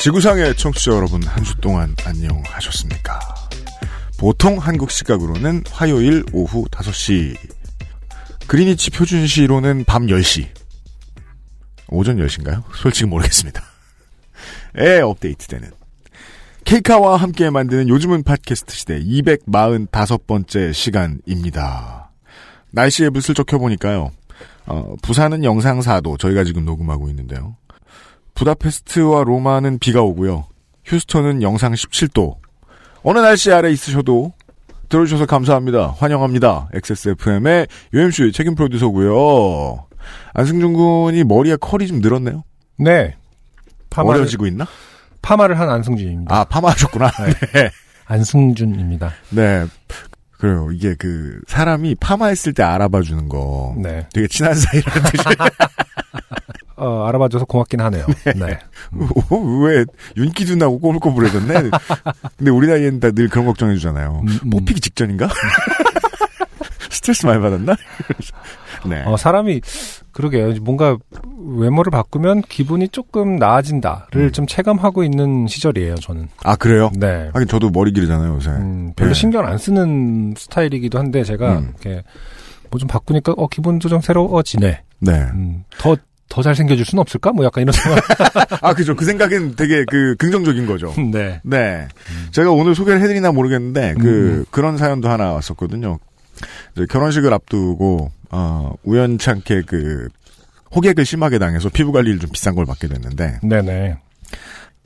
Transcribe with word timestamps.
지구상의 0.00 0.56
청취자 0.56 0.92
여러분 0.92 1.22
한 1.24 1.44
주 1.44 1.54
동안 1.56 1.94
안녕하셨습니까? 2.04 3.20
보통 4.18 4.58
한국 4.58 4.90
시각으로는 4.90 5.64
화요일 5.70 6.24
오후 6.32 6.64
5시 6.70 7.36
그리니치 8.46 8.90
표준 8.90 9.26
시로는 9.26 9.84
밤 9.84 10.06
10시 10.06 10.46
오전 11.88 12.16
10시인가요? 12.16 12.62
솔직히 12.74 13.06
모르겠습니다. 13.06 13.62
에 14.78 15.00
업데이트되는 15.00 15.70
케이카와 16.64 17.16
함께 17.16 17.50
만드는 17.50 17.88
요즘은 17.88 18.22
팟캐스트 18.22 18.74
시대 18.74 19.00
245번째 19.02 20.72
시간입니다. 20.72 22.10
날씨에 22.70 23.10
붓을 23.10 23.34
적혀보니까요. 23.34 24.10
어, 24.66 24.94
부산은 25.02 25.44
영상 25.44 25.80
4도 25.80 26.18
저희가 26.18 26.44
지금 26.44 26.64
녹음하고 26.64 27.08
있는데요. 27.10 27.56
부다페스트와 28.40 29.24
로마는 29.24 29.78
비가 29.78 30.00
오고요. 30.02 30.46
휴스턴은 30.84 31.42
영상 31.42 31.72
17도. 31.72 32.36
어느 33.02 33.18
날씨 33.18 33.52
아래 33.52 33.70
있으셔도 33.70 34.32
들어주셔서 34.88 35.26
감사합니다. 35.26 35.94
환영합니다. 35.98 36.68
XSFM의 36.72 37.66
UMC 37.92 38.32
책임 38.32 38.54
프로듀서고요. 38.54 39.86
안승준 40.32 40.72
군이 40.72 41.24
머리에 41.24 41.56
컬이 41.56 41.86
좀 41.86 42.00
늘었네요. 42.00 42.42
네. 42.78 43.14
파마를, 43.90 44.22
어려지고 44.22 44.46
있나? 44.46 44.66
파마를 45.22 45.58
한 45.58 45.68
안승준입니다. 45.68 46.34
아, 46.34 46.44
파마하셨구나. 46.44 47.10
네. 47.52 47.70
안승준입니다. 48.06 49.12
네. 49.30 49.66
그래요. 50.38 50.70
이게 50.72 50.94
그 50.98 51.38
사람이 51.46 51.96
파마했을 51.96 52.54
때 52.54 52.62
알아봐 52.62 53.02
주는 53.02 53.28
거. 53.28 53.74
네. 53.76 54.08
되게 54.14 54.26
친한 54.26 54.54
사이라는 54.54 55.02
뜻이. 55.10 55.24
어, 56.80 57.06
알아봐줘서 57.06 57.44
고맙긴 57.44 57.80
하네요. 57.82 58.06
네. 58.36 58.58
어, 59.30 59.36
왜 59.64 59.84
윤기도 60.16 60.56
나고 60.56 60.78
꼬불꼬불해졌네. 60.80 61.70
근데 62.38 62.50
우리 62.50 62.66
나이에는 62.68 63.00
다 63.00 63.10
늘 63.12 63.28
그런 63.28 63.44
걱정해 63.46 63.74
주잖아요. 63.76 64.22
음, 64.26 64.38
음. 64.44 64.50
뽑히기 64.50 64.80
직전인가? 64.80 65.28
스트레스 66.90 67.26
많이 67.26 67.40
받았나? 67.40 67.74
네. 68.86 69.02
어, 69.04 69.16
사람이 69.16 69.60
그러게요. 70.12 70.54
뭔가 70.62 70.96
외모를 71.38 71.90
바꾸면 71.90 72.42
기분이 72.42 72.88
조금 72.88 73.36
나아진다를 73.36 74.08
음. 74.28 74.32
좀 74.32 74.46
체감하고 74.46 75.04
있는 75.04 75.46
시절이에요. 75.46 75.96
저는. 75.96 76.28
아 76.44 76.56
그래요? 76.56 76.90
네. 76.94 77.30
하긴 77.32 77.46
저도 77.48 77.70
머리 77.70 77.92
기르잖아요 77.92 78.34
요새. 78.34 78.50
음, 78.50 78.92
별로 78.96 79.10
네. 79.12 79.14
신경 79.14 79.46
안 79.46 79.58
쓰는 79.58 80.34
스타일이기도 80.36 80.98
한데 80.98 81.22
제가 81.24 81.58
음. 81.58 81.72
이렇게 81.82 82.02
뭐 82.70 82.78
좀 82.78 82.86
바꾸니까 82.88 83.34
어 83.36 83.48
기분도 83.48 83.88
좀 83.88 84.00
새로워지네. 84.00 84.82
네. 85.00 85.12
음, 85.34 85.64
더 85.78 85.96
더 86.30 86.42
잘생겨질 86.42 86.86
수는 86.86 87.00
없을까? 87.00 87.32
뭐 87.32 87.44
약간 87.44 87.62
이런 87.62 87.72
생각. 87.72 88.00
아 88.64 88.72
그죠. 88.72 88.94
그 88.94 89.04
생각은 89.04 89.56
되게 89.56 89.84
그 89.84 90.14
긍정적인 90.16 90.64
거죠. 90.64 90.94
네. 91.12 91.40
네. 91.42 91.88
제가 92.30 92.52
오늘 92.52 92.74
소개를 92.74 93.02
해드리나 93.02 93.32
모르겠는데 93.32 93.94
그 94.00 94.08
음. 94.08 94.44
그런 94.50 94.78
사연도 94.78 95.10
하나 95.10 95.32
왔었거든요. 95.32 95.98
결혼식을 96.88 97.34
앞두고 97.34 98.12
어, 98.30 98.72
우연찮게 98.84 99.62
그 99.66 100.08
호객을 100.74 101.04
심하게 101.04 101.40
당해서 101.40 101.68
피부 101.68 101.90
관리를 101.90 102.20
좀 102.20 102.30
비싼 102.30 102.54
걸 102.54 102.64
받게 102.64 102.86
됐는데 102.86 103.40
네네. 103.42 103.96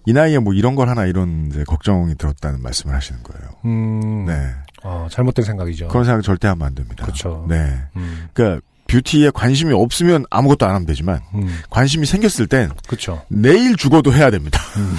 이 0.06 0.12
나이에 0.14 0.38
뭐 0.38 0.54
이런 0.54 0.74
걸 0.74 0.88
하나 0.88 1.04
이런 1.04 1.48
이제 1.50 1.62
걱정이 1.64 2.14
들었다는 2.16 2.62
말씀을 2.62 2.94
하시는 2.96 3.22
거예요. 3.22 3.50
음. 3.66 4.24
네. 4.26 4.50
어, 4.82 5.08
잘못된 5.10 5.44
생각이죠. 5.44 5.88
그런 5.88 6.04
생각 6.04 6.22
절대 6.22 6.48
하면 6.48 6.66
안 6.66 6.74
됩니다. 6.74 7.04
그렇죠. 7.04 7.44
네. 7.48 7.82
음. 7.96 8.28
그러니까 8.32 8.66
뷰티에 8.88 9.30
관심이 9.34 9.72
없으면 9.72 10.24
아무것도 10.30 10.66
안 10.66 10.74
하면 10.74 10.86
되지만 10.86 11.20
음. 11.34 11.58
관심이 11.70 12.06
생겼을 12.06 12.46
땐 12.46 12.70
그렇죠. 12.86 13.22
내일 13.28 13.76
죽어도 13.76 14.12
해야 14.12 14.30
됩니다. 14.30 14.60
음. 14.76 14.96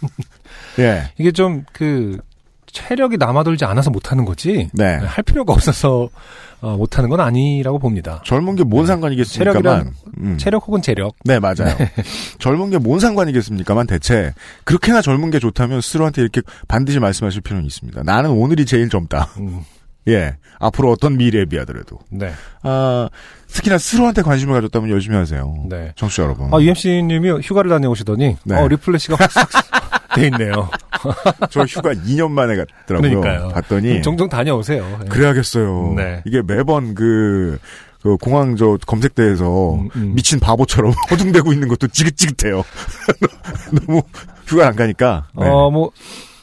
예. 0.78 1.10
이게 1.18 1.32
좀 1.32 1.64
그 1.72 2.18
체력이 2.74 3.18
남아돌지 3.18 3.66
않아서 3.66 3.90
못하는 3.90 4.24
거지. 4.24 4.70
네. 4.72 4.94
할 4.96 5.22
필요가 5.24 5.52
없어서 5.52 6.08
어, 6.62 6.76
못하는 6.78 7.10
건 7.10 7.20
아니라고 7.20 7.78
봅니다. 7.78 8.22
젊은 8.24 8.56
게 8.56 8.64
뭔 8.64 8.86
상관이겠습니까만. 8.86 9.62
체력이란- 9.62 9.92
음. 10.18 10.38
체력 10.38 10.66
혹은 10.66 10.80
재력. 10.80 11.14
네, 11.24 11.38
맞아요. 11.38 11.76
젊은 12.40 12.70
게 12.70 12.78
뭔 12.78 12.98
상관이겠습니까만 12.98 13.86
대체 13.86 14.32
그렇게나 14.64 15.02
젊은 15.02 15.30
게 15.30 15.38
좋다면 15.38 15.82
스스로한테 15.82 16.22
이렇게 16.22 16.40
반드시 16.66 16.98
말씀하실 16.98 17.42
필요는 17.42 17.66
있습니다. 17.66 18.04
나는 18.04 18.30
오늘이 18.30 18.64
제일 18.64 18.88
젊다. 18.88 19.28
음. 20.06 20.12
예. 20.12 20.36
앞으로 20.58 20.90
어떤 20.90 21.16
미래에 21.16 21.44
비하더라도. 21.46 21.98
네. 22.10 22.32
아, 22.62 23.08
특히나 23.48 23.78
스스로한테 23.78 24.22
관심을 24.22 24.54
가졌다면 24.54 24.90
열심히 24.90 25.16
하세요. 25.16 25.54
네. 25.68 25.92
청취자 25.96 26.22
여러분. 26.22 26.52
아, 26.54 26.60
UMC님이 26.60 27.40
휴가를 27.42 27.70
다녀오시더니, 27.70 28.36
네. 28.44 28.56
어, 28.56 28.68
리플래시가 28.68 29.16
확 29.18 29.30
돼 30.14 30.26
있네요. 30.26 30.68
저 31.50 31.62
휴가 31.62 31.92
2년 31.92 32.30
만에 32.30 32.56
갔더라고요. 32.56 33.20
그러니까요. 33.20 33.48
봤더니 33.48 34.02
종종 34.02 34.28
다녀오세요. 34.28 35.00
예. 35.04 35.08
그래야겠어요. 35.08 35.94
네. 35.96 36.22
이게 36.26 36.42
매번 36.42 36.94
그, 36.94 37.58
그 38.02 38.16
공항 38.18 38.56
저 38.56 38.78
검색대에서 38.86 39.74
음, 39.74 39.88
음. 39.96 40.14
미친 40.14 40.38
바보처럼 40.38 40.92
허둥대고 41.10 41.52
있는 41.52 41.66
것도 41.68 41.88
지긋지긋해요. 41.88 42.62
너무 43.72 44.02
휴가 44.46 44.68
안 44.68 44.76
가니까. 44.76 45.28
네. 45.36 45.48
어, 45.48 45.70
뭐, 45.70 45.90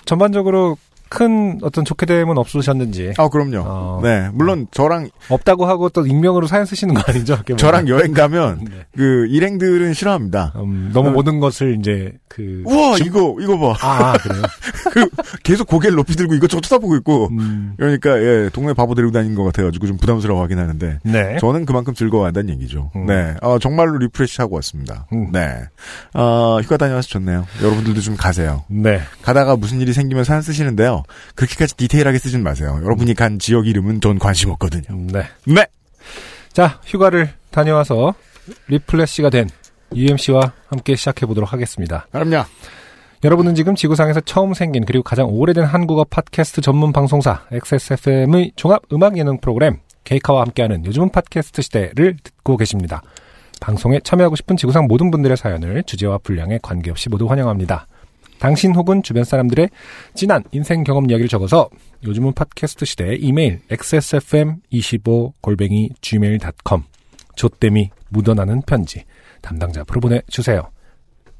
전반적으로 0.05 0.77
큰 1.09 1.57
어떤 1.63 1.85
좋게 1.85 2.05
됨은 2.05 2.37
없으셨는지. 2.37 3.13
아, 3.17 3.27
그럼요. 3.29 3.63
어. 3.65 3.99
네. 4.03 4.29
물론 4.33 4.67
저랑, 4.71 5.09
없다고 5.29 5.65
하고 5.65 5.89
또 5.89 6.05
익명으로 6.05 6.47
사연 6.47 6.65
쓰시는 6.65 6.93
거 6.93 7.01
아니죠? 7.07 7.39
저랑 7.57 7.87
여행 7.87 8.13
가면 8.13 8.65
네. 8.69 8.71
그 8.95 9.25
일행들은 9.27 9.93
싫어합니다. 9.93 10.53
음, 10.57 10.91
너무 10.93 11.09
어. 11.09 11.11
모든 11.11 11.39
것을 11.39 11.77
이제 11.79 12.13
그. 12.27 12.61
우와, 12.65 12.95
지- 12.97 13.03
이거, 13.05 13.35
이거 13.41 13.57
봐. 13.57 13.75
아, 13.81 14.13
그래요? 14.17 14.43
그 14.93 15.09
계속 15.43 15.67
고개를 15.67 15.95
높이 15.95 16.15
들고 16.15 16.35
이것저것 16.35 16.61
쳐다보고 16.61 16.95
있고. 16.97 17.29
음, 17.31 17.73
그러니까, 17.77 18.21
예, 18.21 18.49
동네 18.53 18.73
바보 18.73 18.93
데리고 18.95 19.11
다니는 19.11 19.35
것 19.35 19.43
같아가지고 19.45 19.87
좀 19.87 19.97
부담스러워 19.97 20.43
하긴 20.43 20.59
하는데. 20.59 20.99
네. 21.03 21.37
저는 21.39 21.65
그만큼 21.65 21.93
즐거워한다는 21.93 22.53
얘기죠. 22.55 22.91
음. 22.95 23.05
네. 23.07 23.35
어, 23.41 23.57
정말로 23.59 23.97
refresh 23.97 24.41
하고 24.41 24.55
왔습니다. 24.55 25.07
음. 25.13 25.31
네. 25.31 25.63
어, 26.13 26.59
휴가 26.61 26.77
다녀와서 26.77 27.07
좋네요. 27.09 27.45
여러분들도 27.63 27.99
좀 28.01 28.15
가세요. 28.15 28.63
네. 28.67 29.01
가다가 29.23 29.55
무슨 29.55 29.81
일이 29.81 29.93
생기면 29.93 30.23
사연 30.23 30.41
쓰시는데요. 30.41 30.98
그렇게까지 31.35 31.75
디테일하게 31.75 32.19
쓰진 32.19 32.43
마세요. 32.43 32.79
여러분이 32.83 33.13
간 33.13 33.39
지역 33.39 33.67
이름은 33.67 34.01
전 34.01 34.19
관심 34.19 34.49
없거든요. 34.51 34.83
음, 34.89 35.07
네. 35.07 35.23
네. 35.45 35.65
자, 36.53 36.79
휴가를 36.85 37.29
다녀와서 37.51 38.13
리플래시가 38.67 39.29
된 39.29 39.49
UMC와 39.95 40.53
함께 40.67 40.95
시작해 40.95 41.25
보도록 41.25 41.53
하겠습니다. 41.53 42.07
그럼요. 42.11 42.45
여러분은 43.23 43.53
지금 43.53 43.75
지구상에서 43.75 44.21
처음 44.21 44.53
생긴 44.53 44.85
그리고 44.85 45.03
가장 45.03 45.27
오래된 45.27 45.65
한국어 45.65 46.05
팟캐스트 46.05 46.61
전문 46.61 46.93
방송사 46.93 47.45
XSFM의 47.51 48.53
종합 48.55 48.81
음악 48.93 49.17
예능 49.17 49.39
프로그램 49.39 49.79
케이카와 50.05 50.41
함께하는 50.41 50.85
요즘은 50.85 51.09
팟캐스트 51.09 51.61
시대를 51.61 52.17
듣고 52.23 52.55
계십니다. 52.55 53.01
방송에 53.59 53.99
참여하고 53.99 54.37
싶은 54.37 54.55
지구상 54.55 54.87
모든 54.87 55.11
분들의 55.11 55.35
사연을 55.35 55.83
주제와 55.83 56.19
분량에 56.19 56.59
관계없이 56.61 57.09
모두 57.09 57.29
환영합니다. 57.29 57.87
당신 58.39 58.73
혹은 58.73 59.03
주변 59.03 59.23
사람들의 59.23 59.69
진한 60.15 60.43
인생 60.51 60.83
경험 60.83 61.09
이야기를 61.09 61.27
적어서 61.27 61.69
요즘은 62.03 62.33
팟캐스트 62.33 62.85
시대 62.85 63.15
이메일 63.15 63.59
xsfm25 63.69 65.33
골뱅이 65.41 65.89
gmail.com 66.01 66.83
조땜이 67.35 67.89
묻어나는 68.09 68.61
편지 68.63 69.03
담당자 69.41 69.81
앞으로 69.81 70.01
보내주세요. 70.01 70.69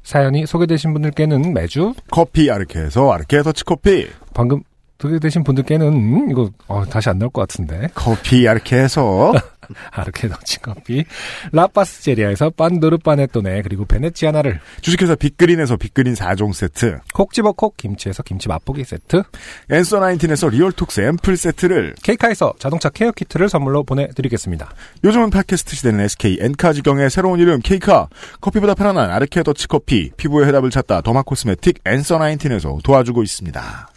사연이 0.02 0.46
소개되신 0.46 0.92
분들께는 0.92 1.52
매주 1.52 1.94
커피 2.10 2.50
아르케에서 2.50 3.12
아르케 3.12 3.42
더치커피. 3.42 4.08
방금 4.32 4.62
소개되신 4.98 5.44
분들께는 5.44 5.86
음, 5.88 6.30
이거 6.30 6.50
어, 6.68 6.84
다시 6.84 7.08
안 7.08 7.18
나올 7.18 7.30
것 7.30 7.42
같은데 7.42 7.88
커피 7.94 8.46
아르케에서 8.46 9.32
아르케 9.92 10.28
더치 10.28 10.60
커피 10.60 11.04
라파스제리아에서 11.52 12.50
빤도르 12.50 12.98
파네토네 12.98 13.62
그리고 13.62 13.84
베네치아나를 13.84 14.60
주식회사 14.80 15.14
빅그린에서 15.14 15.76
빅그린 15.76 16.14
4종 16.14 16.52
세트. 16.52 16.98
콕 17.14 17.32
집어 17.32 17.52
콕 17.52 17.76
김치에서 17.76 18.22
김치 18.22 18.48
맛보기 18.48 18.84
세트 18.84 19.22
Answer 19.70 20.00
Nineteen에서 20.00 20.48
Real 20.48 20.78
Tox 20.78 21.00
앰플 21.00 21.36
세트를 21.36 21.94
K 22.02 22.08
Car에서 22.08 22.54
자동차 22.58 22.88
care 22.88 23.12
키트를 23.12 23.48
선물로 23.48 23.84
보내드리겠습니다. 23.84 24.72
요즘은 25.04 25.30
팟캐스트 25.30 25.76
시대는 25.76 26.00
SK 26.04 26.38
엔카 26.40 26.72
직영의 26.72 27.10
새로운 27.10 27.40
이름 27.40 27.60
K 27.60 27.72
Car 27.72 28.08
커피보다 28.40 28.74
편안한 28.74 29.10
아르케 29.10 29.42
더치 29.42 29.68
커피 29.68 30.10
피부의 30.16 30.46
해답을 30.48 30.70
찾다 30.70 31.02
derma 31.02 31.22
cosmetic 31.22 31.80
Answer 31.84 32.18
Nineteen에서 32.18 32.78
도와주고 32.82 33.22
있습니다. 33.22 33.88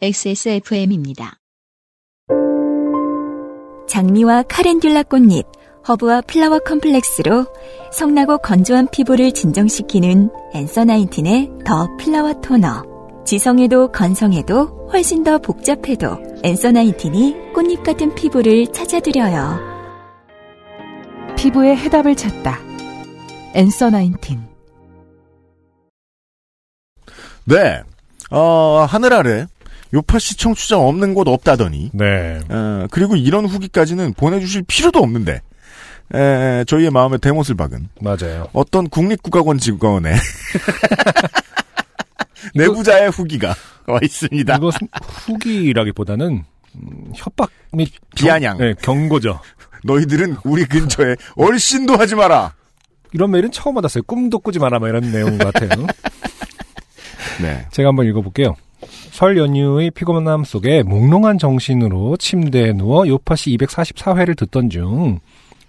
XSFM입니다. 0.00 1.37
장미와 3.88 4.44
calendula 4.48 5.02
꽃잎, 5.04 5.46
허브와 5.88 6.20
flower 6.22 6.58
complex로 6.58 7.46
성나고 7.92 8.38
건조한 8.38 8.88
피부를 8.88 9.32
진정시키는 9.32 10.30
Answer 10.54 10.84
Nineteen의 10.84 11.50
The 11.64 11.88
Flower 11.98 12.34
토너. 12.40 12.84
지성에도 13.24 13.90
건성에도 13.90 14.88
훨씬 14.92 15.24
더 15.24 15.38
복잡해도 15.38 16.18
Answer 16.42 16.72
Nineteen이 16.72 17.52
꽃잎 17.54 17.82
같은 17.82 18.14
피부를 18.14 18.66
찾아드려요. 18.68 19.58
피부의 21.36 21.76
해답을 21.76 22.14
찾다. 22.14 22.58
Answer 23.54 23.90
Nineteen. 23.90 24.46
네. 27.44 27.82
어, 28.30 28.86
하늘 28.88 29.14
아래 29.14 29.46
요파시 29.94 30.36
청취자 30.36 30.78
없는 30.78 31.14
곳 31.14 31.28
없다더니 31.28 31.90
네. 31.94 32.40
어, 32.48 32.86
그리고 32.90 33.16
이런 33.16 33.46
후기까지는 33.46 34.14
보내주실 34.14 34.64
필요도 34.66 34.98
없는데 34.98 35.40
에, 36.14 36.64
저희의 36.66 36.90
마음에 36.90 37.18
대못을 37.18 37.54
박은 37.54 37.88
맞아요. 38.00 38.48
어떤 38.52 38.88
국립국가원 38.88 39.58
직원의 39.58 40.14
내부자의 42.54 43.10
후기가 43.10 43.54
와 43.86 43.98
있습니다. 44.02 44.56
이것은 44.56 44.88
후기라기보다는 45.26 46.44
음, 46.74 47.12
협박 47.14 47.50
및 47.72 47.90
비아냥. 48.14 48.58
경, 48.58 48.66
네, 48.66 48.74
경고죠. 48.80 49.40
너희들은 49.84 50.36
우리 50.44 50.64
근처에 50.66 51.16
얼씬도 51.36 51.96
하지 51.96 52.14
마라. 52.14 52.54
이런 53.12 53.30
메일은 53.30 53.50
처음 53.50 53.74
받았어요. 53.74 54.02
꿈도 54.04 54.38
꾸지 54.38 54.58
마라, 54.58 54.78
뭐 54.78 54.88
이런 54.88 55.10
내용 55.10 55.38
같아요. 55.38 55.68
네. 57.40 57.66
제가 57.70 57.88
한번 57.88 58.06
읽어볼게요. 58.06 58.54
설 58.86 59.36
연휴의 59.36 59.90
피곤함 59.90 60.44
속에 60.44 60.82
몽롱한 60.82 61.38
정신으로 61.38 62.16
침대에 62.16 62.72
누워 62.72 63.06
요파시 63.06 63.56
244회를 63.56 64.36
듣던 64.36 64.70
중 64.70 65.18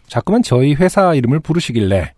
자꾸만 0.08 0.44
저희 0.44 0.74
회사 0.76 1.14
이름을 1.14 1.40
부르시길래 1.40 2.14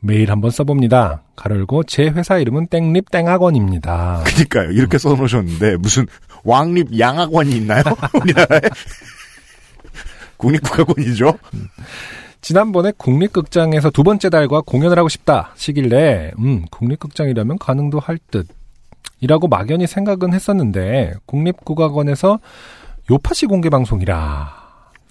메일 0.00 0.30
한번 0.30 0.50
써봅니다. 0.50 1.22
가르고 1.34 1.82
제 1.84 2.04
회사 2.04 2.38
이름은 2.38 2.68
땡립 2.68 3.10
땡학원입니다. 3.10 4.22
그니까요. 4.24 4.70
이렇게 4.70 4.98
써놓으셨는데 4.98 5.76
무슨 5.78 6.06
왕립 6.44 6.98
양학원이 6.98 7.56
있나요? 7.56 7.82
우리나라에? 8.20 8.60
국립국가원이죠. 10.36 11.38
지난번에 12.40 12.92
국립극장에서 12.96 13.90
두 13.90 14.04
번째 14.04 14.30
달과 14.30 14.60
공연을 14.60 14.98
하고 14.98 15.08
싶다 15.08 15.52
시길래 15.56 16.32
음 16.38 16.64
국립극장이라면 16.70 17.58
가능도 17.58 17.98
할 17.98 18.18
듯. 18.30 18.46
이라고 19.20 19.48
막연히 19.48 19.86
생각은 19.86 20.32
했었는데 20.34 21.14
국립국악원에서 21.26 22.38
요파시 23.10 23.46
공개 23.46 23.70
방송이라 23.70 24.66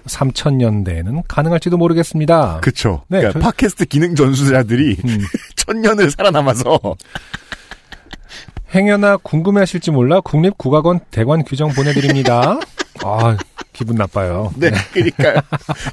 3000년대에는 0.06 1.24
가능할지도 1.28 1.78
모르겠습니다. 1.78 2.60
그쵸. 2.62 3.02
네, 3.08 3.20
그러니까 3.20 3.40
저- 3.40 3.46
팟캐스트 3.46 3.86
기능 3.86 4.14
전수자들이 4.16 4.98
음, 5.06 5.18
천년을 5.56 6.12
살아남아서 6.12 6.80
행여나 8.74 9.18
궁금해하실지 9.18 9.92
몰라 9.92 10.20
국립국악원 10.22 11.00
대관 11.12 11.44
규정 11.44 11.70
보내드립니다. 11.70 12.60
아 13.04 13.38
기분 13.74 13.96
나빠요. 13.96 14.54
네, 14.58 14.72
그러니까요. 14.94 15.36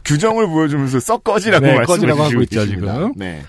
규정을 0.05 0.47
보여주면서 0.49 1.01
썩 1.01 1.25
꺼지라고 1.25 1.65
네, 1.65 1.75
말씀을 1.77 1.87
꺼지라고 1.87 2.23
하고 2.23 2.43
있죠. 2.43 2.67
지금. 2.67 3.13
네. 3.17 3.43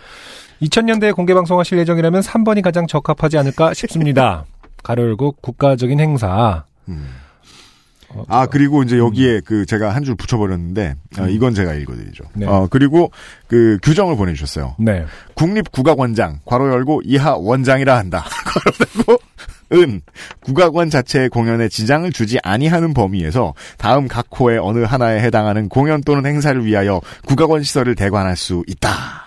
2000년대에 0.63 1.15
공개 1.15 1.33
방송하실 1.33 1.77
예정이라면 1.79 2.21
3번이 2.21 2.61
가장 2.61 2.87
적합하지 2.87 3.37
않을까 3.37 3.73
싶습니다. 3.73 4.45
가로 4.83 5.03
열고 5.03 5.33
국가적인 5.41 5.99
행사. 5.99 6.63
음. 6.87 7.07
어, 8.09 8.23
아 8.27 8.45
그리고 8.45 8.83
이제 8.83 8.97
여기에 8.97 9.41
그 9.43 9.65
제가 9.65 9.95
한 9.95 10.03
줄 10.03 10.15
붙여버렸는데 10.15 10.95
어, 11.19 11.27
이건 11.27 11.53
제가 11.55 11.73
읽어드리죠. 11.73 12.25
네. 12.33 12.45
어 12.45 12.67
그리고 12.69 13.11
그 13.47 13.79
규정을 13.81 14.15
보내주셨어요. 14.17 14.75
네. 14.77 15.05
국립국악원장 15.35 16.39
괄호 16.45 16.69
열고 16.71 17.01
이하 17.05 17.35
원장이라 17.35 17.97
한다. 17.97 18.23
괄호 18.45 18.71
닫고 18.77 19.17
은 19.73 20.01
국악원 20.41 20.91
자체의 20.91 21.29
공연에 21.29 21.67
지장을 21.67 22.11
주지 22.11 22.37
아니하는 22.43 22.93
범위에서 22.93 23.55
다음 23.79 24.07
각 24.07 24.27
호의 24.39 24.59
어느 24.59 24.83
하나에 24.83 25.19
해당하는 25.21 25.67
공연 25.67 26.01
또는 26.03 26.27
행사를 26.27 26.63
위하여 26.63 27.01
국악원 27.25 27.63
시설을 27.63 27.95
대관할 27.95 28.35
수 28.35 28.63
있다. 28.67 29.22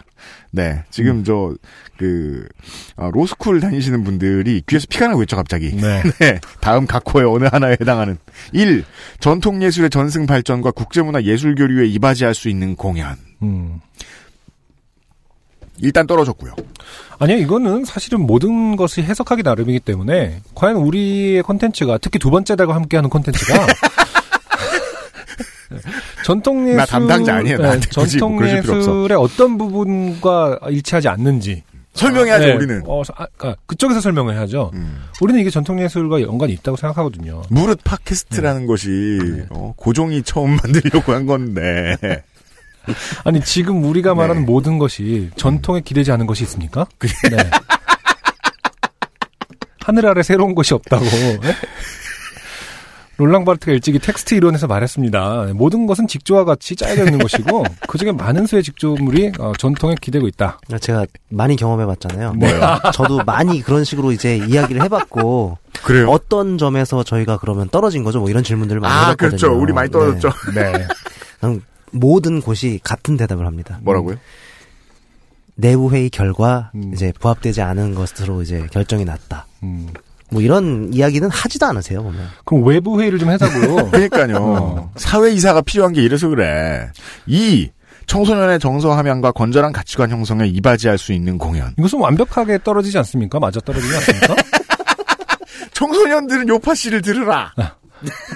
네, 0.56 0.82
지금 0.88 1.22
저그 1.22 2.48
로스쿨 2.96 3.60
다니시는 3.60 4.04
분들이 4.04 4.62
귀에서 4.66 4.86
피가 4.88 5.08
나고 5.08 5.22
있죠, 5.24 5.36
갑자기. 5.36 5.76
네. 5.76 6.02
네. 6.18 6.40
다음 6.62 6.86
각 6.86 7.02
호의 7.12 7.26
어느 7.26 7.44
하나에 7.44 7.76
해당하는 7.78 8.16
1. 8.52 8.82
전통예술의 9.20 9.90
전승 9.90 10.24
발전과 10.24 10.70
국제문화 10.70 11.24
예술 11.24 11.54
교류에 11.54 11.88
이바지할 11.88 12.34
수 12.34 12.48
있는 12.48 12.74
공연. 12.74 13.16
음. 13.42 13.80
일단 15.82 16.06
떨어졌고요. 16.06 16.54
아니요, 17.18 17.36
이거는 17.36 17.84
사실은 17.84 18.22
모든 18.22 18.76
것이 18.76 19.02
해석하기 19.02 19.42
나름이기 19.42 19.80
때문에 19.80 20.40
과연 20.54 20.76
우리의 20.76 21.42
콘텐츠가 21.42 21.98
특히 21.98 22.18
두 22.18 22.30
번째 22.30 22.56
달과 22.56 22.74
함께하는 22.74 23.10
콘텐츠가 23.10 23.58
전통 26.26 26.67
예술 26.67 26.76
나 26.76 26.84
담당자 26.84 27.37
아니에요. 27.37 27.58
굳이 27.94 28.19
전통 28.19 28.37
없어. 28.37 28.56
예술의 28.56 29.17
어떤 29.17 29.56
부분과 29.56 30.58
일치하지 30.69 31.06
않는지 31.06 31.62
설명해야죠, 31.94 32.46
네. 32.46 32.52
우리는. 32.55 32.82
어, 32.84 33.02
아, 33.14 33.28
아, 33.38 33.55
그쪽에서 33.67 34.00
설명을 34.00 34.34
해야죠. 34.34 34.73
음. 34.75 35.05
우리는 35.20 35.40
이게 35.40 35.50
전통 35.50 35.81
예술과 35.81 36.23
연관이 36.23 36.52
있다고 36.55 36.76
생각하거든요. 36.76 37.43
무릇 37.49 37.78
팟캐스트라는 37.84 38.67
것이 38.67 39.44
어, 39.50 39.73
고종이 39.76 40.25
처음 40.25 40.56
만들려고 40.61 41.12
한 41.12 41.26
건데 41.26 41.96
아니 43.23 43.40
지금 43.40 43.84
우리가 43.84 44.11
네. 44.11 44.17
말하는 44.17 44.46
모든 44.46 44.78
것이 44.78 45.31
전통에 45.37 45.81
기대지 45.81 46.11
않은 46.11 46.26
것이 46.26 46.43
있습니까? 46.43 46.87
네. 47.31 47.37
하늘 49.78 50.06
아래 50.06 50.25
새로운 50.25 50.56
것이 50.56 50.75
없다고. 50.75 51.05
네? 53.18 53.24
롤랑 53.24 53.44
바르트가 53.44 53.72
일찍이 53.72 53.98
텍스트 53.98 54.34
이론에서 54.34 54.66
말했습니다. 54.66 55.48
모든 55.54 55.86
것은 55.86 56.06
직조와 56.06 56.44
같이 56.44 56.76
짜여져 56.76 57.04
있는 57.04 57.18
것이고 57.18 57.64
그 57.88 57.99
중에 57.99 58.12
많은 58.12 58.46
수의 58.46 58.62
직조물이 58.62 59.32
어, 59.38 59.52
전통에 59.58 59.94
기대고 60.00 60.26
있다. 60.28 60.58
제가 60.80 61.06
많이 61.30 61.56
경험해봤잖아요. 61.56 62.35
뭐요? 62.35 62.78
저도 62.92 63.20
많이 63.25 63.62
그런 63.62 63.85
식으로 63.85 64.12
이제 64.12 64.37
이야기를 64.37 64.82
해봤고 64.82 65.58
그래요. 65.82 66.08
어떤 66.11 66.58
점에서 66.58 67.02
저희가 67.02 67.38
그러면 67.38 67.68
떨어진 67.70 68.04
거죠? 68.04 68.20
뭐 68.20 68.28
이런 68.30 68.42
질문들을 68.42 68.80
많이 68.80 68.92
아 68.92 68.99
해봤거든요. 69.08 69.38
그렇죠. 69.38 69.52
우리 69.58 69.73
많이 69.73 69.90
떨어졌죠. 69.90 70.30
네. 70.54 70.73
네. 71.42 71.58
모든 71.92 72.40
곳이 72.40 72.80
같은 72.82 73.16
대답을 73.16 73.46
합니다. 73.46 73.78
뭐라고요? 73.82 74.16
내부 75.54 75.90
회의 75.90 76.11
결과 76.11 76.70
음. 76.75 76.92
이제 76.92 77.12
부합되지 77.18 77.62
않은 77.62 77.94
것으로 77.94 78.42
이제 78.42 78.66
결정이 78.70 79.04
났다. 79.04 79.46
음. 79.62 79.88
뭐 80.30 80.42
이런 80.42 80.90
이야기는 80.92 81.28
하지도 81.30 81.66
않으세요 81.66 82.02
보면. 82.02 82.28
그럼 82.45 82.64
외부 82.64 83.00
회의를 83.00 83.18
좀 83.18 83.30
해자고요. 83.30 83.90
그러니까요. 83.90 84.37
어. 84.38 84.92
사회 84.97 85.30
이사가 85.30 85.62
필요한 85.62 85.92
게 85.92 86.02
이래서 86.02 86.28
그래. 86.28 86.90
2. 87.26 87.71
청소년의 88.06 88.61
정서 88.61 88.92
함양과 88.92 89.33
건전한 89.33 89.73
가치관 89.73 90.11
형성에 90.11 90.47
이바지할 90.47 90.97
수 90.99 91.12
있는 91.12 91.38
공연. 91.38 91.75
이것은 91.78 91.99
완벽하게 91.99 92.59
떨어지지 92.62 92.97
않습니까? 92.99 93.40
맞아 93.40 93.61
떨어지지 93.61 93.95
않습니까? 93.97 94.35
청소년들은 95.75 96.49
요파 96.49 96.75
씨를 96.75 97.02
들으라. 97.02 97.52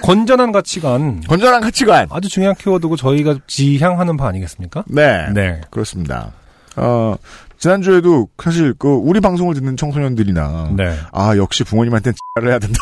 건전한 0.01 0.51
가치관 0.51 1.21
건전한 1.21 1.61
가치관. 1.61 2.07
아주 2.09 2.27
중요한 2.29 2.55
키워드고 2.55 2.95
저희가 2.97 3.37
지향하는 3.47 4.17
바 4.17 4.27
아니겠습니까? 4.27 4.83
네. 4.87 5.27
네. 5.33 5.61
그렇습니다. 5.69 6.31
어, 6.75 7.15
지난주에도 7.61 8.27
사실 8.43 8.73
그 8.73 8.87
우리 8.87 9.19
방송을 9.19 9.53
듣는 9.53 9.77
청소년들이나 9.77 10.71
네. 10.75 10.97
아 11.11 11.37
역시 11.37 11.63
부모님한테는 11.63 12.15
X를 12.39 12.49
해야 12.49 12.57
된다. 12.57 12.79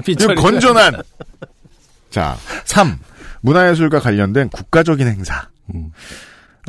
이거 0.08 0.34
건전한. 0.34 0.94
자, 2.08 2.36
3. 2.64 2.98
문화예술과 3.42 4.00
관련된 4.00 4.48
국가적인 4.48 5.06
행사. 5.06 5.46
음. 5.74 5.92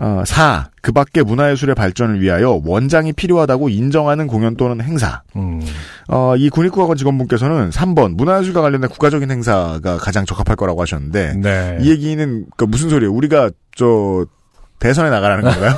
어, 0.01 0.23
4. 0.25 0.69
그 0.81 0.91
밖의 0.91 1.23
문화예술의 1.23 1.75
발전을 1.75 2.19
위하여 2.19 2.61
원장이 2.65 3.13
필요하다고 3.13 3.69
인정하는 3.69 4.27
공연 4.27 4.57
또는 4.57 4.83
행사. 4.83 5.21
음. 5.37 5.61
어, 6.09 6.35
이 6.35 6.49
군입국악원 6.49 6.97
직원분께서는 6.97 7.69
3번 7.69 8.15
문화예술과 8.15 8.59
관련된 8.59 8.89
국가적인 8.89 9.31
행사가 9.31 9.95
가장 9.95 10.25
적합할 10.25 10.57
거라고 10.57 10.81
하셨는데 10.81 11.35
네. 11.35 11.77
이 11.79 11.89
얘기는 11.89 12.45
그 12.57 12.65
무슨 12.65 12.89
소리예요? 12.89 13.13
우리가 13.13 13.49
저 13.75 14.25
대선에 14.79 15.09
나가라는 15.09 15.43
건가요? 15.43 15.75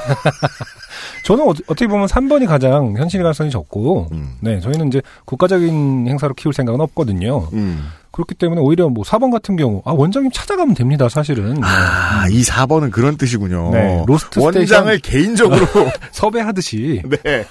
저는 1.26 1.48
어, 1.48 1.54
떻게 1.68 1.88
보면 1.88 2.08
3번이 2.08 2.48
가장 2.48 2.96
현실 2.98 3.22
가능성이 3.22 3.50
적고, 3.50 4.08
음. 4.12 4.36
네, 4.40 4.60
저희는 4.60 4.88
이제 4.88 5.02
국가적인 5.26 6.08
행사로 6.08 6.34
키울 6.34 6.54
생각은 6.54 6.80
없거든요. 6.82 7.48
음. 7.54 7.90
그렇기 8.12 8.36
때문에 8.36 8.60
오히려 8.62 8.90
뭐 8.90 9.04
4번 9.04 9.32
같은 9.32 9.56
경우, 9.56 9.82
아, 9.86 9.92
원장님 9.92 10.32
찾아가면 10.34 10.76
됩니다, 10.76 11.08
사실은. 11.10 11.54
네. 11.56 11.62
아, 11.64 12.28
이 12.30 12.42
4번은 12.42 12.92
그런 12.92 13.18
뜻이군요. 13.18 13.72
네, 13.72 14.04
Lost 14.06 14.40
원장을 14.40 14.68
Station. 14.68 15.00
개인적으로 15.02 15.66
섭외하듯이, 16.12 17.02
네. 17.24 17.46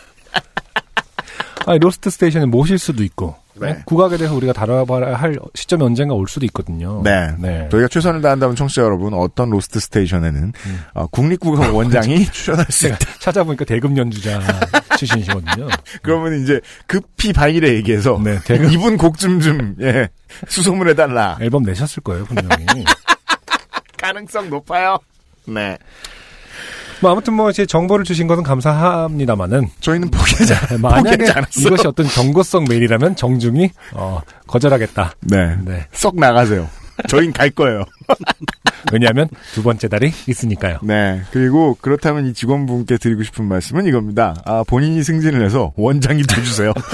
아니, 1.67 1.79
Lost 1.79 2.11
Station에 2.11 2.47
모실 2.47 2.79
수도 2.79 3.03
있고, 3.05 3.37
네. 3.67 3.83
국악에 3.85 4.17
대해서 4.17 4.35
우리가 4.35 4.53
다뤄봐야 4.53 5.15
할 5.17 5.37
시점이 5.55 5.83
언젠가 5.85 6.15
올 6.15 6.27
수도 6.29 6.45
있거든요. 6.47 7.01
네. 7.05 7.29
네. 7.39 7.69
저희가 7.71 7.89
최선을 7.89 8.21
다한다면 8.23 8.57
청취자 8.57 8.83
여러분 8.83 9.15
어떤 9.15 9.51
Lost 9.51 9.81
Station에는 9.81 10.53
어, 10.95 11.07
국립국악 11.09 11.75
원장이 11.75 12.25
출연할 12.33 12.67
수 12.71 12.81
제가 12.83 12.97
있다. 12.97 13.07
찾아보니까 13.19 13.65
대금 13.65 13.97
연주자 13.97 14.41
출신이시거든요. 14.99 15.69
그러면 16.03 16.43
이제 16.43 16.61
급히 16.87 17.33
바이닐에 17.33 17.75
얘기해서 17.75 18.21
네, 18.23 18.39
대금 18.45 18.71
이분 18.71 18.97
곡 18.97 19.19
좀 19.19 19.41
좀 19.41 19.77
예, 19.81 20.09
수소문해 20.49 20.95
달라. 20.95 21.37
앨범 21.41 21.63
내셨을 21.63 22.03
거예요, 22.03 22.25
분명히. 22.25 22.85
가능성 23.99 24.51
높아요. 24.51 24.99
네. 25.47 25.77
뭐 27.01 27.11
아무튼 27.13 27.35
뭐 27.35 27.53
이제 27.53 27.67
정보를 27.67 28.05
주신 28.05 28.27
것은 28.27 28.43
감사합니다만은 28.43 29.69
저희는 29.81 30.11
포기하지, 30.11 30.55
않- 30.55 30.81
만약에 30.81 31.11
포기하지 31.17 31.33
않았어요. 31.39 31.67
이것이 31.67 31.87
어떤 31.87 32.07
경고성 32.07 32.65
메일이라면 32.69 33.17
정중히 33.17 33.71
어, 33.95 34.21
거절하겠다. 34.47 35.13
네. 35.23 35.57
네. 35.65 35.87
썩 35.93 36.17
나가세요. 36.17 36.69
저희는 37.09 37.33
갈 37.33 37.51
거예요. 37.51 37.85
왜냐하면 38.93 39.29
두 39.55 39.63
번째 39.63 39.89
달이 39.89 40.13
있으니까요. 40.29 40.79
네. 40.83 41.23
그리고 41.33 41.77
그렇다면 41.81 42.27
이 42.27 42.35
직원분께 42.35 42.99
드리고 42.99 43.23
싶은 43.23 43.47
말씀은 43.47 43.87
이겁니다. 43.87 44.35
아, 44.45 44.65
본인이 44.67 45.03
승진을 45.03 45.45
해서 45.45 45.73
원장이 45.77 46.23
돼주세요. 46.25 46.73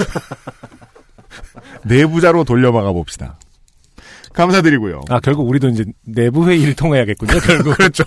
내부자로 1.83 2.43
돌려막아 2.43 2.91
봅시다. 2.91 3.37
감사드리고요. 4.33 5.01
아 5.09 5.19
결국 5.19 5.47
우리도 5.49 5.69
이제 5.69 5.83
내부 6.05 6.47
회의를 6.47 6.75
통해야겠군요. 6.75 7.39
결국 7.39 7.73
그렇죠. 7.77 8.03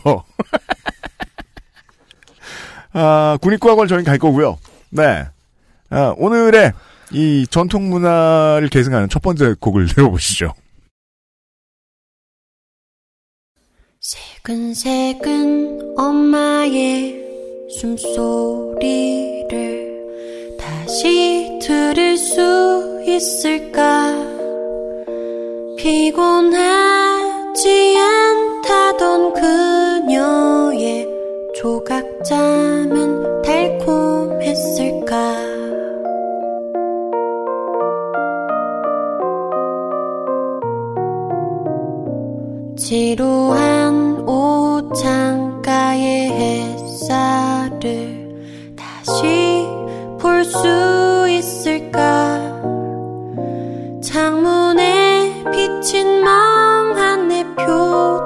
아, 2.92 3.38
군입국학원 3.40 3.88
저희는 3.88 4.04
갈 4.04 4.18
거고요. 4.18 4.58
네. 4.90 5.24
아, 5.90 6.14
오늘의 6.16 6.72
이 7.12 7.46
전통 7.50 7.88
문화를 7.90 8.68
계승하는 8.68 9.08
첫 9.08 9.22
번째 9.22 9.54
곡을 9.58 9.86
들어보시죠. 9.94 10.52
새근새근 14.00 15.94
엄마의 15.96 17.16
숨소리를 17.78 19.50
다시 20.58 21.58
들을 21.62 22.16
수 22.16 23.04
있을까 23.06 24.14
피곤하지 25.76 27.18
않다던 27.98 29.34
그녀의 29.34 31.06
조각 31.56 32.09
잠은 32.22 33.42
달콤했을까? 33.42 35.16
지루한 42.76 44.28
옷창가의 44.28 46.30
햇살을 46.30 47.80
다시 48.76 49.66
볼 50.18 50.44
수 50.44 51.28
있을까? 51.28 52.40
창문에 54.02 55.44
비친 55.52 56.22
멍한 56.24 57.28
내 57.28 57.44
표 57.54 58.19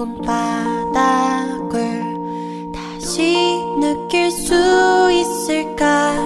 손바닥을 0.00 1.72
다시 2.72 3.62
느낄 3.78 4.30
수 4.30 4.54
있을까? 5.12 6.16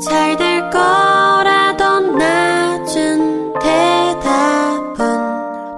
잘 0.00 0.36
될 0.36 0.70
거라던 0.70 2.16
낮은 2.16 3.54
대답은 3.54 4.96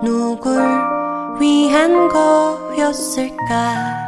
누굴 0.03 0.61
위한 1.41 2.09
거였을까 2.09 4.06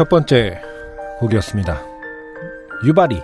첫 0.00 0.08
번째 0.08 0.58
곡이었습니다. 1.18 1.78
유바리. 2.86 3.22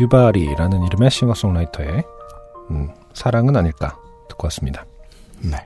유바리라는 0.00 0.82
이름의 0.84 1.10
싱어송라이터의 1.10 2.04
음, 2.70 2.88
사랑은 3.12 3.54
아닐까 3.54 3.98
듣고 4.30 4.46
왔습니다. 4.46 4.86
네. 5.40 5.58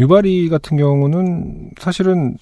유바리 0.00 0.48
같은 0.48 0.76
경우는 0.76 1.70
사실은 1.78 2.36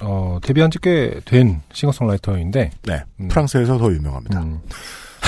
어, 0.00 0.38
데뷔한 0.42 0.70
지 0.70 0.78
꽤 0.78 1.20
된 1.26 1.60
싱어송라이터인데 1.74 2.70
네. 2.84 3.02
음. 3.20 3.28
프랑스에서 3.28 3.76
더 3.76 3.92
유명합니다. 3.92 4.40
음. 4.40 4.62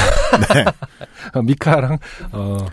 어, 1.34 1.42
미카랑 1.42 1.98
어, 2.32 2.66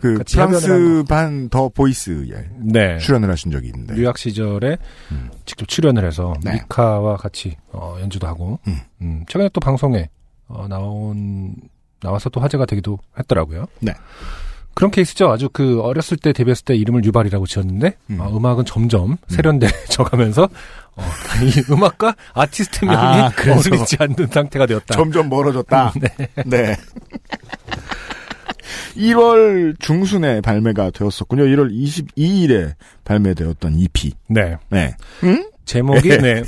그 0.00 0.22
프랑스 0.30 1.04
반 1.08 1.48
더 1.50 1.68
보이스에 1.68 2.48
네. 2.58 2.98
출연을 2.98 3.30
하신 3.30 3.50
적이 3.50 3.68
있는데. 3.68 3.94
유학 3.96 4.18
시절에 4.18 4.76
음. 5.12 5.30
직접 5.44 5.66
출연을 5.68 6.04
해서 6.04 6.34
네. 6.42 6.52
미카와 6.52 7.16
같이 7.16 7.56
어, 7.72 7.96
연주도 8.00 8.26
하고 8.26 8.58
음. 8.66 8.78
음, 9.00 9.24
최근에 9.28 9.50
또 9.52 9.60
방송에 9.60 10.08
어, 10.48 10.66
나온 10.68 11.54
나와서 12.00 12.28
또 12.30 12.40
화제가 12.40 12.66
되기도 12.66 12.98
했더라고요. 13.18 13.66
네. 13.80 13.92
그런 14.76 14.90
케이스죠. 14.90 15.30
아주 15.30 15.48
그 15.50 15.80
어렸을 15.80 16.18
때 16.18 16.34
데뷔했을 16.34 16.66
때 16.66 16.76
이름을 16.76 17.02
유발이라고 17.06 17.46
지었는데 17.46 17.96
음. 18.10 18.20
음. 18.20 18.44
악은 18.44 18.66
점점 18.66 19.16
세련돼져 19.26 20.04
가면서 20.04 20.50
어, 20.94 21.02
이 21.42 21.72
음악과 21.72 22.14
아티스트 22.34 22.84
명이 22.84 22.96
아. 22.96 23.32
어울리지 23.48 23.96
않는 23.98 24.26
상태가 24.30 24.66
되었다. 24.66 24.94
점점 24.94 25.30
멀어졌다. 25.30 25.94
네. 26.44 26.76
1월 28.98 29.80
중순에 29.80 30.42
발매가 30.42 30.90
되었었군요. 30.90 31.44
1월 31.44 31.72
22일에 31.72 32.74
발매되었던 33.04 33.78
EP. 33.78 34.12
네. 34.28 34.56
네. 34.68 34.94
제목이 35.64 36.08
네. 36.20 36.42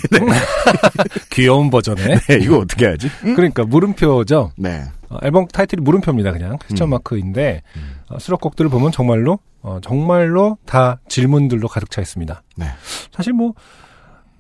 귀여운 1.31 1.71
버전의 1.71 2.21
네, 2.29 2.39
이거 2.43 2.59
어떻게 2.59 2.87
하지? 2.87 3.11
그러니까 3.23 3.65
물음표죠. 3.65 4.53
네. 4.57 4.85
어, 5.09 5.19
앨범 5.23 5.47
타이틀이 5.49 5.81
물음표입니다. 5.83 6.33
그냥 6.33 6.59
퀘스천 6.59 6.89
음. 6.89 6.91
마크인데 6.91 7.63
어, 7.75 7.98
수록곡들을 8.19 8.71
보면 8.71 8.93
정말로 8.93 9.39
어, 9.63 9.79
정말로 9.83 10.57
다 10.65 11.01
질문들로 11.09 11.69
가득 11.69 11.91
차 11.91 12.01
있습니다. 12.01 12.43
네. 12.57 12.67
사실 13.13 13.33
뭐 13.33 13.55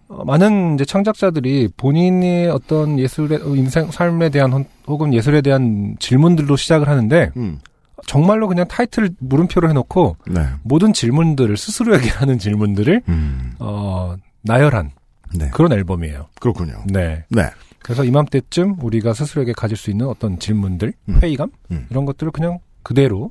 어, 0.08 0.24
많은 0.24 0.74
이제 0.74 0.84
창작자들이 0.84 1.68
본인의 1.76 2.48
어떤 2.50 2.98
예술의 2.98 3.40
어, 3.42 3.54
인생 3.56 3.90
삶에 3.90 4.30
대한 4.30 4.52
혹- 4.52 4.70
혹은 4.86 5.12
예술에 5.12 5.40
대한 5.42 5.96
질문들로 5.98 6.56
시작을 6.56 6.88
하는데 6.88 7.30
음. 7.36 7.58
정말로 8.06 8.48
그냥 8.48 8.66
타이틀 8.68 9.10
물음표로 9.18 9.68
해놓고 9.68 10.16
네. 10.30 10.46
모든 10.62 10.92
질문들을 10.92 11.56
스스로에게 11.56 12.08
하는 12.16 12.38
질문들을 12.38 13.02
음. 13.08 13.52
어, 13.58 14.14
나열한 14.42 14.92
네. 15.34 15.50
그런 15.52 15.72
앨범이에요. 15.72 16.28
그렇군요. 16.40 16.74
네. 16.86 17.24
네. 17.28 17.50
그래서 17.80 18.04
이맘때쯤 18.04 18.76
우리가 18.80 19.12
스스로에게 19.12 19.52
가질 19.52 19.76
수 19.76 19.90
있는 19.90 20.06
어떤 20.06 20.38
질문들, 20.38 20.92
음. 21.10 21.18
회의감 21.22 21.50
음. 21.70 21.86
이런 21.90 22.06
것들을 22.06 22.32
그냥 22.32 22.58
그대로 22.82 23.30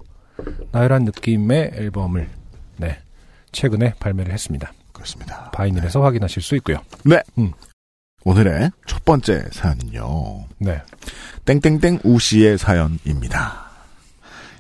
나열한 0.72 1.06
느낌의 1.06 1.72
앨범을 1.74 2.30
네 2.78 3.00
최근에 3.52 3.96
발매를 4.00 4.32
했습니다. 4.34 4.72
그렇습니다. 4.92 5.52
바이닐에서 5.52 6.02
확인하실 6.04 6.42
수 6.42 6.56
있고요. 6.56 6.78
네. 7.04 7.22
음. 7.38 7.52
오늘의 8.28 8.72
첫 8.86 9.06
번째 9.06 9.46
사연은요. 9.52 10.46
네, 10.58 10.82
땡땡땡 11.46 12.00
우씨의 12.04 12.58
사연입니다. 12.58 13.68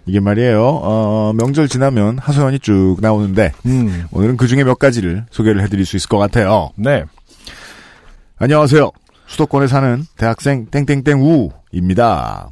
이게 0.05 0.21
말이에요. 0.21 0.63
어, 0.63 1.33
명절 1.33 1.67
지나면 1.67 2.17
하소연이 2.17 2.59
쭉 2.59 2.95
나오는데 3.01 3.51
음, 3.65 4.07
오늘은 4.11 4.37
그 4.37 4.47
중에 4.47 4.63
몇 4.63 4.79
가지를 4.79 5.25
소개를 5.31 5.61
해드릴 5.63 5.85
수 5.85 5.97
있을 5.97 6.07
것 6.07 6.17
같아요. 6.17 6.69
네, 6.75 7.03
안녕하세요. 8.37 8.89
수도권에 9.25 9.67
사는 9.67 10.05
대학생 10.15 10.67
땡땡땡 10.67 11.19
우입니다. 11.73 12.47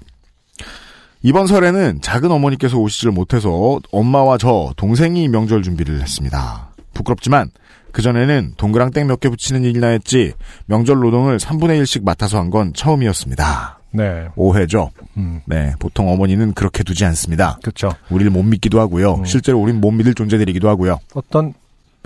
이번 1.26 1.48
설에는 1.48 2.02
작은 2.02 2.30
어머니께서 2.32 2.78
오시질 2.78 3.10
못해서 3.10 3.80
엄마와 3.92 4.38
저 4.38 4.72
동생이 4.78 5.28
명절 5.28 5.64
준비를 5.64 6.00
했습니다. 6.02 6.70
부끄럽지만 6.94 7.50
그전에는 7.94 8.54
동그랑땡 8.58 9.08
몇 9.08 9.20
개 9.20 9.28
붙이는 9.30 9.64
일이나 9.64 9.88
했지 9.88 10.34
명절 10.68 11.00
노동을 11.00 11.38
3분의 11.40 11.82
1씩 11.82 12.04
맡아서 12.04 12.38
한 12.38 12.52
건 12.52 12.74
처음이었습니다. 12.74 13.80
네, 13.90 14.28
오해죠. 14.36 14.92
음, 15.18 15.42
네, 15.48 15.74
보통 15.80 16.10
어머니는 16.12 16.54
그렇게 16.54 16.84
두지 16.84 17.06
않습니다. 17.06 17.58
그렇죠. 17.64 17.90
우리를 18.12 18.30
못 18.30 18.44
믿기도 18.44 18.80
하고요. 18.80 19.16
음. 19.16 19.26
실제로 19.26 19.60
우린 19.60 19.82
못 19.82 19.90
믿을 19.90 20.14
존재들이기도 20.14 20.70
하고요. 20.70 21.00
어떤 21.16 21.54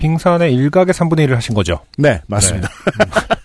빙산의 0.00 0.54
일각의 0.54 0.94
3분의 0.94 1.26
1을 1.28 1.34
하신 1.34 1.54
거죠. 1.54 1.80
네, 1.98 2.20
맞습니다. 2.26 2.68
네. 2.68 3.04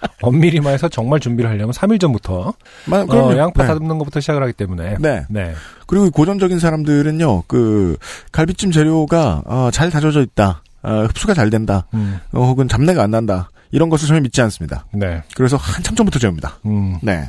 엄밀히 0.23 0.59
말해서 0.61 0.87
정말 0.89 1.19
준비를 1.19 1.49
하려면 1.49 1.71
3일 1.71 1.99
전부터 1.99 2.53
마- 2.85 3.01
어. 3.01 3.37
양파 3.37 3.63
네. 3.63 3.67
다듬는 3.67 3.97
것부터 3.99 4.21
시작을 4.21 4.41
하기 4.43 4.53
때문에 4.53 4.95
네. 4.99 5.25
네, 5.29 5.53
그리고 5.85 6.07
이 6.07 6.09
고전적인 6.09 6.57
사람들은요, 6.59 7.43
그, 7.47 7.97
갈비찜 8.31 8.71
재료가, 8.71 9.43
어, 9.45 9.69
잘 9.71 9.91
다져져 9.91 10.21
있다. 10.21 10.63
어, 10.81 11.03
흡수가 11.09 11.33
잘 11.33 11.49
된다. 11.49 11.85
음, 11.93 12.19
어, 12.31 12.41
혹은 12.45 12.67
잡내가 12.67 13.03
안 13.03 13.11
난다. 13.11 13.49
이런 13.71 13.89
것을 13.89 14.07
전혀 14.07 14.21
믿지 14.21 14.41
않습니다. 14.41 14.85
네, 14.93 15.21
그래서 15.35 15.57
한참 15.57 15.95
전부터 15.95 16.17
재웁니다. 16.19 16.59
음, 16.65 16.97
네. 17.03 17.27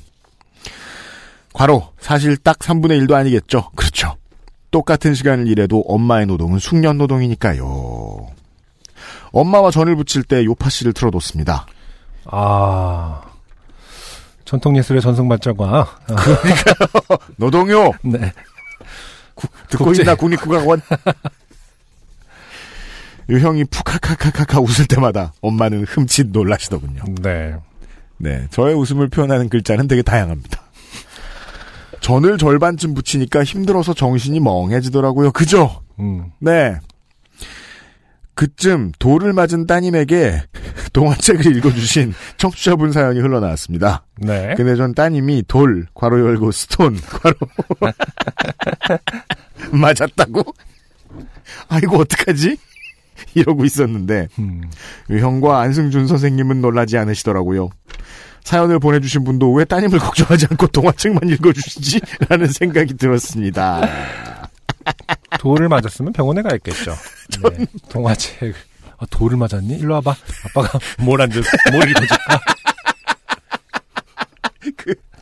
과로, 1.52 1.88
사실 1.98 2.36
딱 2.36 2.58
3분의 2.60 3.04
1도 3.06 3.14
아니겠죠. 3.14 3.70
그렇죠. 3.74 4.14
똑같은 4.70 5.14
시간을 5.14 5.48
일해도 5.48 5.80
엄마의 5.88 6.26
노동은 6.26 6.58
숙련 6.60 6.98
노동이니까요. 6.98 8.28
엄마와 9.40 9.70
전을 9.70 9.96
부칠 9.96 10.22
때 10.22 10.44
요파 10.44 10.70
씨를 10.70 10.92
틀어뒀습니다. 10.92 11.66
아 12.26 13.20
전통 14.44 14.76
예술의 14.78 15.02
전승발전과 15.02 15.64
아, 15.66 15.86
노동요! 17.36 17.90
네, 18.02 18.32
듣고 19.68 19.84
국제- 19.86 20.02
있나 20.02 20.14
국립국악원? 20.14 20.80
이 23.28 23.34
형이 23.38 23.64
푸카카카카카 23.64 24.60
웃을 24.60 24.86
때마다 24.86 25.32
엄마는 25.40 25.84
흠칫 25.84 26.28
놀라시더군요. 26.28 27.02
네, 27.22 27.56
네, 28.18 28.46
저의 28.50 28.74
웃음을 28.74 29.08
표현하는 29.08 29.48
글자는 29.48 29.88
되게 29.88 30.02
다양합니다. 30.02 30.62
전을 32.00 32.38
절반쯤 32.38 32.94
붙이니까 32.94 33.42
힘들어서 33.42 33.94
정신이 33.94 34.38
멍해지더라고요. 34.40 35.32
그죠? 35.32 35.82
음, 35.98 36.30
네. 36.38 36.78
그쯤 38.36 38.92
돌을 38.98 39.32
맞은 39.32 39.66
따님에게 39.66 40.42
동화책을 40.92 41.56
읽어주신 41.56 42.14
청취자분 42.36 42.92
사연이 42.92 43.18
흘러나왔습니다. 43.18 44.04
네, 44.18 44.54
근데 44.56 44.76
전 44.76 44.94
따님이 44.94 45.44
돌, 45.48 45.86
괄호 45.94 46.20
열고 46.20 46.52
스톤, 46.52 46.96
괄호. 47.00 47.36
맞았다고? 49.72 50.44
아이고, 51.68 51.96
어떡하지? 51.96 52.56
이러고 53.34 53.64
있었는데, 53.64 54.28
음, 54.38 54.62
이 55.10 55.18
형과 55.18 55.60
안승준 55.60 56.06
선생님은 56.06 56.60
놀라지 56.60 56.98
않으시더라고요. 56.98 57.70
사연을 58.44 58.78
보내주신 58.78 59.24
분도 59.24 59.52
왜 59.52 59.64
따님을 59.64 59.98
걱정하지 59.98 60.46
않고 60.50 60.68
동화책만 60.68 61.28
읽어주시지? 61.30 62.00
라는 62.28 62.46
생각이 62.46 62.94
들었습니다. 62.94 63.80
돌을 65.38 65.68
맞았으면 65.68 66.12
병원에 66.12 66.42
가있겠죠. 66.42 66.94
네, 67.56 67.66
동화책. 67.88 68.54
아, 68.98 69.06
돌을 69.10 69.36
맞았니? 69.36 69.76
일로 69.78 69.94
와봐. 69.94 70.14
아빠가 70.44 70.78
뭘안 70.98 71.30
줄, 71.30 71.42
뭘 71.72 71.88
읽어줄까? 71.90 72.40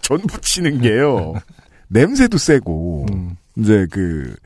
전 0.01 0.21
붙이는 0.21 0.81
게요. 0.81 1.35
냄새도 1.89 2.39
세고, 2.39 3.07
음, 3.11 3.37
이제 3.57 3.87
그, 3.91 4.37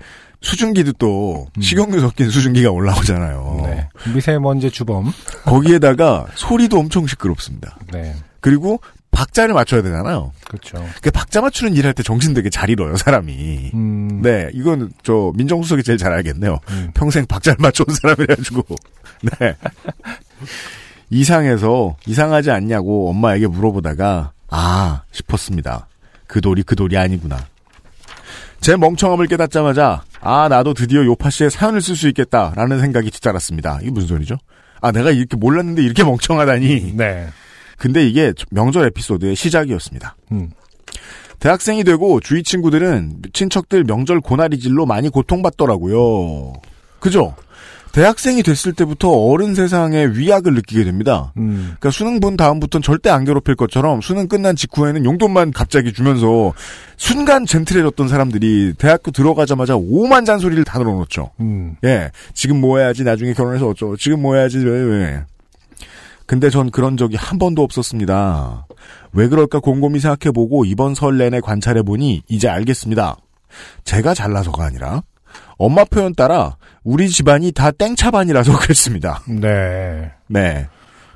수증기도 0.41 0.93
또, 0.93 1.49
식용유 1.61 2.01
섞인 2.01 2.31
수증기가 2.31 2.71
올라오잖아요. 2.71 3.61
네. 3.65 3.89
미세먼지 4.15 4.71
주범. 4.71 5.13
거기에다가 5.45 6.27
소리도 6.35 6.79
엄청 6.79 7.07
시끄럽습니다. 7.07 7.77
네, 7.93 8.15
그리고 8.41 8.81
박자를 9.19 9.53
맞춰야 9.53 9.83
되잖아요. 9.83 10.33
그렇죠. 10.47 10.85
그 11.03 11.11
박자 11.11 11.41
맞추는 11.41 11.75
일할 11.75 11.93
때 11.93 12.05
정신 12.05 12.35
되게 12.35 12.51
잘 12.51 12.71
잃어요, 12.71 12.97
사람이. 12.97 13.73
음, 13.75 14.21
네, 14.23 14.49
이건 14.55 14.93
저 15.03 15.33
민정수석이 15.35 15.83
제일 15.83 15.99
잘 15.99 16.13
알겠네요. 16.13 16.61
음, 16.71 16.91
평생 16.95 17.27
박자를 17.27 17.57
맞춰온 17.59 17.93
사람이라가지고. 17.97 18.63
네. 19.41 19.57
이상해서 21.11 21.97
이상하지 22.07 22.53
않냐고 22.53 23.11
엄마에게 23.11 23.49
물어보다가 23.49 24.31
아 24.51 25.03
싶었습니다. 25.11 25.89
그 26.29 26.41
돌이 26.41 26.63
그 26.63 26.77
돌이 26.77 26.97
아니구나. 26.97 27.45
제 28.61 28.77
멍청함을 28.77 29.27
깨닫자마자 29.27 30.05
아 30.21 30.47
나도 30.49 30.75
드디어 30.75 31.05
요파 31.05 31.31
씨의 31.31 31.51
사연을 31.51 31.81
쓸 31.81 31.97
수 31.97 32.07
있겠다라는 32.07 32.81
생각이 32.81 33.11
뒤따랐습니다. 33.11 33.81
이게 33.83 33.91
무슨 33.91 34.07
소리죠? 34.07 34.37
아 34.81 34.93
내가 34.93 35.11
이렇게 35.11 35.37
몰랐는데 35.37 35.83
이렇게 35.83 36.05
멍청하다니. 36.05 36.93
네, 36.95 37.27
근데 37.79 38.07
이게 38.07 38.33
명절 38.51 38.87
에피소드의 38.87 39.37
시작이었습니다. 39.37 40.17
음, 40.33 40.51
대학생이 41.39 41.85
되고 41.85 42.21
주위 42.21 42.43
친구들은 42.43 43.23
친척들 43.33 43.85
명절 43.85 44.21
고나리질로 44.21 44.85
많이 44.87 45.09
고통받더라고요. 45.09 46.55
그죠? 46.99 47.35
대학생이 47.93 48.43
됐을 48.43 48.75
때부터 48.75 49.09
어른 49.11 49.55
세상의 49.55 50.19
위약을 50.19 50.55
느끼게 50.55 50.85
됩니다. 50.85 51.33
음, 51.37 51.75
그러니까 51.79 51.91
수능 51.91 52.21
본 52.21 52.37
다음부터는 52.37 52.83
절대 52.83 53.09
안 53.09 53.25
괴롭힐 53.25 53.55
것처럼 53.55 54.01
수능 54.03 54.29
끝난 54.29 54.57
직후에는 54.57 55.05
용돈만 55.05 55.53
갑자기 55.53 55.93
주면서 55.93 56.53
순간 56.97 57.47
젠틀해졌던 57.47 58.09
사람들이 58.09 58.75
대학교 58.77 59.11
들어가자마자 59.11 59.75
오만 59.77 60.25
잔소리를 60.25 60.63
다 60.65 60.79
늘어놓죠. 60.79 61.31
음, 61.41 61.77
예, 61.85 62.11
지금 62.35 62.61
뭐 62.61 62.79
해야지 62.79 63.05
나중에 63.05 63.33
결혼해서 63.33 63.69
어쩌고 63.69 63.97
지금 63.97 64.23
뭐 64.23 64.35
해야지 64.35 64.59
왜 64.59 64.83
왜. 64.83 65.25
근데 66.29 66.51
전 66.51 66.71
그런 66.71 66.99
적이 66.99 67.17
한 67.17 67.39
번도 67.39 67.63
없었습니다. 67.63 68.67
왜 69.15 69.29
그럴까 69.29 69.61
곰곰이 69.61 69.99
생각해보고 69.99 70.67
이번 70.67 70.95
설 70.95 71.17
내내 71.17 71.41
관찰해보니 71.41 72.25
이제 72.29 72.49
알겠습니다. 72.49 73.17
제가 73.85 74.13
잘나서가 74.13 74.67
아니라 74.67 75.03
엄마 75.57 75.85
표현 75.85 76.15
따라 76.15 76.59
우리 76.85 77.09
집안이 77.09 77.53
다 77.53 77.71
땡차반이라서 77.71 78.59
그랬습니다. 78.61 79.23
네. 79.27 80.13
네. 80.27 80.67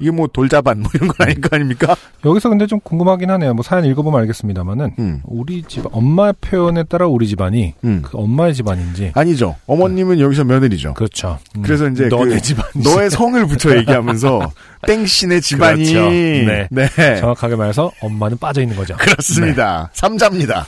이게 0.03 0.11
뭐 0.11 0.27
돌자반 0.27 0.81
뭐 0.81 0.91
이런 0.95 1.09
건 1.09 1.17
아닐 1.27 1.41
거 1.41 1.55
아닙니까? 1.55 1.95
여기서 2.25 2.49
근데 2.49 2.67
좀 2.67 2.81
궁금하긴 2.81 3.31
하네요. 3.31 3.55
뭐 3.55 3.63
사연 3.63 3.85
읽어보면 3.85 4.21
알겠습니다만은 4.23 4.95
음, 4.99 5.23
우리 5.25 5.63
집 5.63 5.85
엄마 5.93 6.33
표현에 6.33 6.83
따라 6.83 7.07
우리 7.07 7.29
집안이 7.29 7.75
음. 7.85 8.03
그 8.03 8.19
엄마의 8.19 8.55
집안인지 8.55 9.13
아니죠. 9.15 9.55
어머님은 9.67 10.19
여기서 10.19 10.43
며느리죠. 10.43 10.95
그렇죠. 10.95 11.39
음. 11.57 11.63
그래서 11.63 11.89
이제 11.89 12.09
너네 12.09 12.35
그 12.35 12.41
집안 12.41 12.65
너의 12.75 13.11
성을 13.11 13.47
붙여 13.47 13.75
얘기하면서 13.79 14.51
땡신의 14.89 15.41
집안이 15.41 15.85
그렇죠. 15.85 16.11
네. 16.11 16.69
네. 16.71 17.17
정확하게 17.21 17.55
말해서 17.55 17.93
엄마는 18.01 18.39
빠져 18.39 18.61
있는 18.61 18.77
거죠. 18.77 18.97
그렇습니다. 18.97 19.91
네. 19.93 20.01
삼자입니다. 20.01 20.67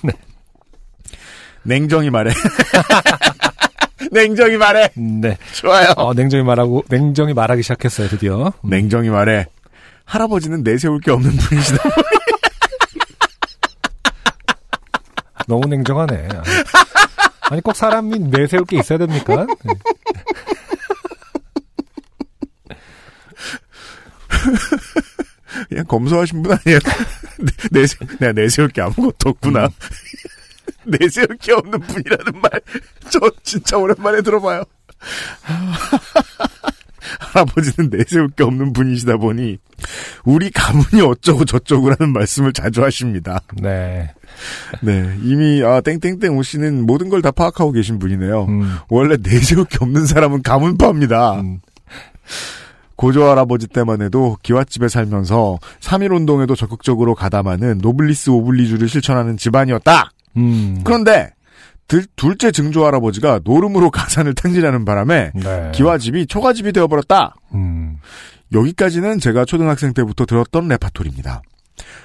냉정히 1.64 2.10
말해. 2.10 2.32
냉정이 4.14 4.56
말해. 4.56 4.88
네. 4.94 5.36
좋아요. 5.52 5.92
어, 5.96 6.14
냉정히 6.14 6.44
말하고 6.44 6.84
냉정히 6.88 7.34
말하기 7.34 7.62
시작했어요 7.62 8.08
드디어. 8.08 8.52
음. 8.64 8.70
냉정히 8.70 9.10
말해. 9.10 9.46
할아버지는 10.04 10.62
내세울 10.62 11.00
게 11.00 11.10
없는 11.10 11.36
분이시다. 11.36 11.82
너무 15.48 15.66
냉정하네. 15.68 16.28
아니 17.50 17.60
꼭 17.60 17.74
사람이 17.76 18.18
내세울 18.30 18.64
게 18.64 18.78
있어야 18.78 18.98
됩니까? 18.98 19.46
네. 19.64 19.74
그냥 25.68 25.84
검소하신 25.86 26.42
분 26.42 26.52
아니에요? 26.52 26.78
내, 27.70 27.80
내세, 27.80 27.96
내가 28.20 28.32
내세울 28.32 28.68
게 28.68 28.80
아무것도 28.80 29.30
없구나. 29.30 29.68
내세울 30.86 31.28
게 31.40 31.52
없는 31.52 31.80
분이라는 31.80 32.40
말, 32.40 32.50
저 33.10 33.18
진짜 33.42 33.76
오랜만에 33.78 34.22
들어봐요. 34.22 34.64
할아버지는 37.18 37.90
내세울 37.90 38.28
게 38.30 38.44
없는 38.44 38.72
분이시다 38.72 39.16
보니, 39.18 39.58
우리 40.24 40.50
가문이 40.50 41.02
어쩌고 41.02 41.44
저쩌고라는 41.44 42.12
말씀을 42.12 42.52
자주 42.52 42.82
하십니다. 42.82 43.40
네. 43.60 44.10
네, 44.80 45.16
이미, 45.22 45.62
아, 45.62 45.80
땡땡땡 45.80 46.36
오씨는 46.36 46.86
모든 46.86 47.08
걸 47.08 47.22
다 47.22 47.30
파악하고 47.30 47.72
계신 47.72 47.98
분이네요. 47.98 48.44
음, 48.46 48.76
원래 48.88 49.16
내세울 49.22 49.64
게 49.66 49.78
없는 49.80 50.06
사람은 50.06 50.42
가문파입니다. 50.42 51.40
음, 51.40 51.60
고조 52.96 53.24
할아버지 53.28 53.66
때만 53.66 54.02
해도 54.02 54.36
기와집에 54.42 54.88
살면서 54.88 55.58
3.1 55.80 56.14
운동에도 56.16 56.54
적극적으로 56.56 57.14
가담하는 57.14 57.78
노블리스 57.78 58.30
오블리주를 58.30 58.88
실천하는 58.88 59.36
집안이었다. 59.36 60.10
음. 60.36 60.80
그런데 60.84 61.30
들- 61.88 62.06
둘째 62.16 62.50
증조 62.50 62.86
할아버지가 62.86 63.40
노름으로 63.44 63.90
가산을 63.92 64.34
탕진하는 64.34 64.84
바람에 64.84 65.32
네. 65.34 65.72
기와집이 65.74 66.26
초가집이 66.26 66.72
되어버렸다. 66.72 67.34
음. 67.54 67.98
여기까지는 68.52 69.18
제가 69.20 69.44
초등학생 69.44 69.92
때부터 69.94 70.26
들었던 70.26 70.68
레파토리입니다. 70.68 71.42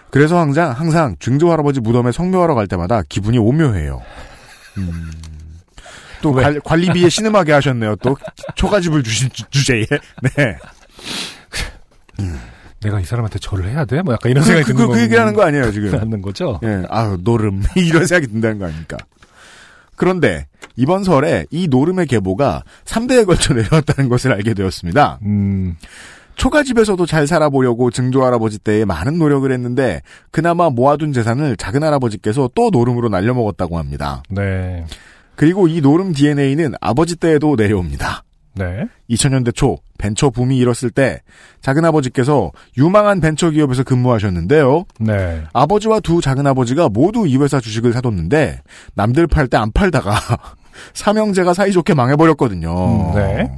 그래서 0.09 0.39
항상 0.39 0.71
항상 0.71 1.15
증조 1.19 1.51
할아버지 1.51 1.79
무덤에 1.79 2.11
성묘하러 2.11 2.55
갈 2.55 2.67
때마다 2.67 3.03
기분이 3.07 3.37
오묘해요. 3.37 4.01
음. 4.77 5.11
또 6.21 6.31
왜? 6.31 6.43
관, 6.43 6.59
관리비에 6.61 7.07
신음하게 7.09 7.53
하셨네요. 7.53 7.95
또 7.97 8.17
초가집을 8.55 9.03
주신 9.03 9.29
주- 9.31 9.43
주제에. 9.49 9.85
네. 10.35 10.57
내가 12.81 12.99
이 12.99 13.05
사람한테 13.05 13.39
절을 13.39 13.69
해야 13.69 13.85
돼? 13.85 14.01
뭐 14.01 14.13
약간 14.13 14.31
이런 14.31 14.43
그, 14.43 14.47
생각이 14.47 14.65
그, 14.65 14.73
드는 14.73 14.87
그, 14.87 14.93
그 14.93 15.01
얘기하는 15.01 15.33
거 15.33 15.43
아니에요 15.43 15.71
지금. 15.71 15.93
하는 15.99 16.21
거죠? 16.21 16.59
예, 16.63 16.83
아유 16.89 17.17
노름 17.23 17.63
이런 17.75 18.05
생각이 18.05 18.31
든다는 18.31 18.59
거 18.59 18.65
아닙니까? 18.65 18.97
그런데 19.95 20.47
이번 20.77 21.03
설에 21.03 21.45
이 21.51 21.67
노름의 21.67 22.07
계보가 22.07 22.63
3대에 22.85 23.25
걸쳐 23.25 23.53
내려왔다는 23.55 24.09
것을 24.09 24.31
알게 24.31 24.53
되었습니다. 24.53 25.19
음. 25.23 25.75
초가집에서도 26.35 27.05
잘 27.05 27.27
살아보려고 27.27 27.91
증조 27.91 28.23
할아버지 28.23 28.59
때에 28.59 28.85
많은 28.85 29.17
노력을 29.19 29.51
했는데 29.51 30.01
그나마 30.31 30.69
모아둔 30.69 31.11
재산을 31.11 31.57
작은 31.57 31.83
할아버지께서 31.83 32.49
또 32.55 32.69
노름으로 32.71 33.09
날려먹었다고 33.09 33.77
합니다. 33.77 34.23
네. 34.29 34.85
그리고 35.35 35.67
이 35.67 35.81
노름 35.81 36.13
DNA는 36.13 36.75
아버지 36.79 37.17
때에도 37.17 37.57
내려옵니다. 37.57 38.23
네. 38.55 38.87
2000년대 39.09 39.55
초 39.55 39.77
벤처 39.97 40.29
붐이 40.29 40.57
일었을 40.57 40.89
때 40.91 41.21
작은 41.61 41.85
아버지께서 41.85 42.51
유망한 42.77 43.19
벤처 43.21 43.49
기업에서 43.49 43.83
근무하셨는데요. 43.83 44.85
네. 44.99 45.43
아버지와 45.53 45.99
두 45.99 46.19
작은 46.21 46.45
아버지가 46.47 46.89
모두 46.89 47.27
이 47.27 47.37
회사 47.37 47.59
주식을 47.59 47.93
사뒀는데 47.93 48.61
남들 48.95 49.27
팔 49.27 49.47
때 49.47 49.57
안 49.57 49.71
팔다가 49.71 50.13
삼형제가 50.93 51.53
사이좋게 51.53 51.93
망해버렸거든요. 51.93 53.11
음, 53.11 53.15
네. 53.15 53.51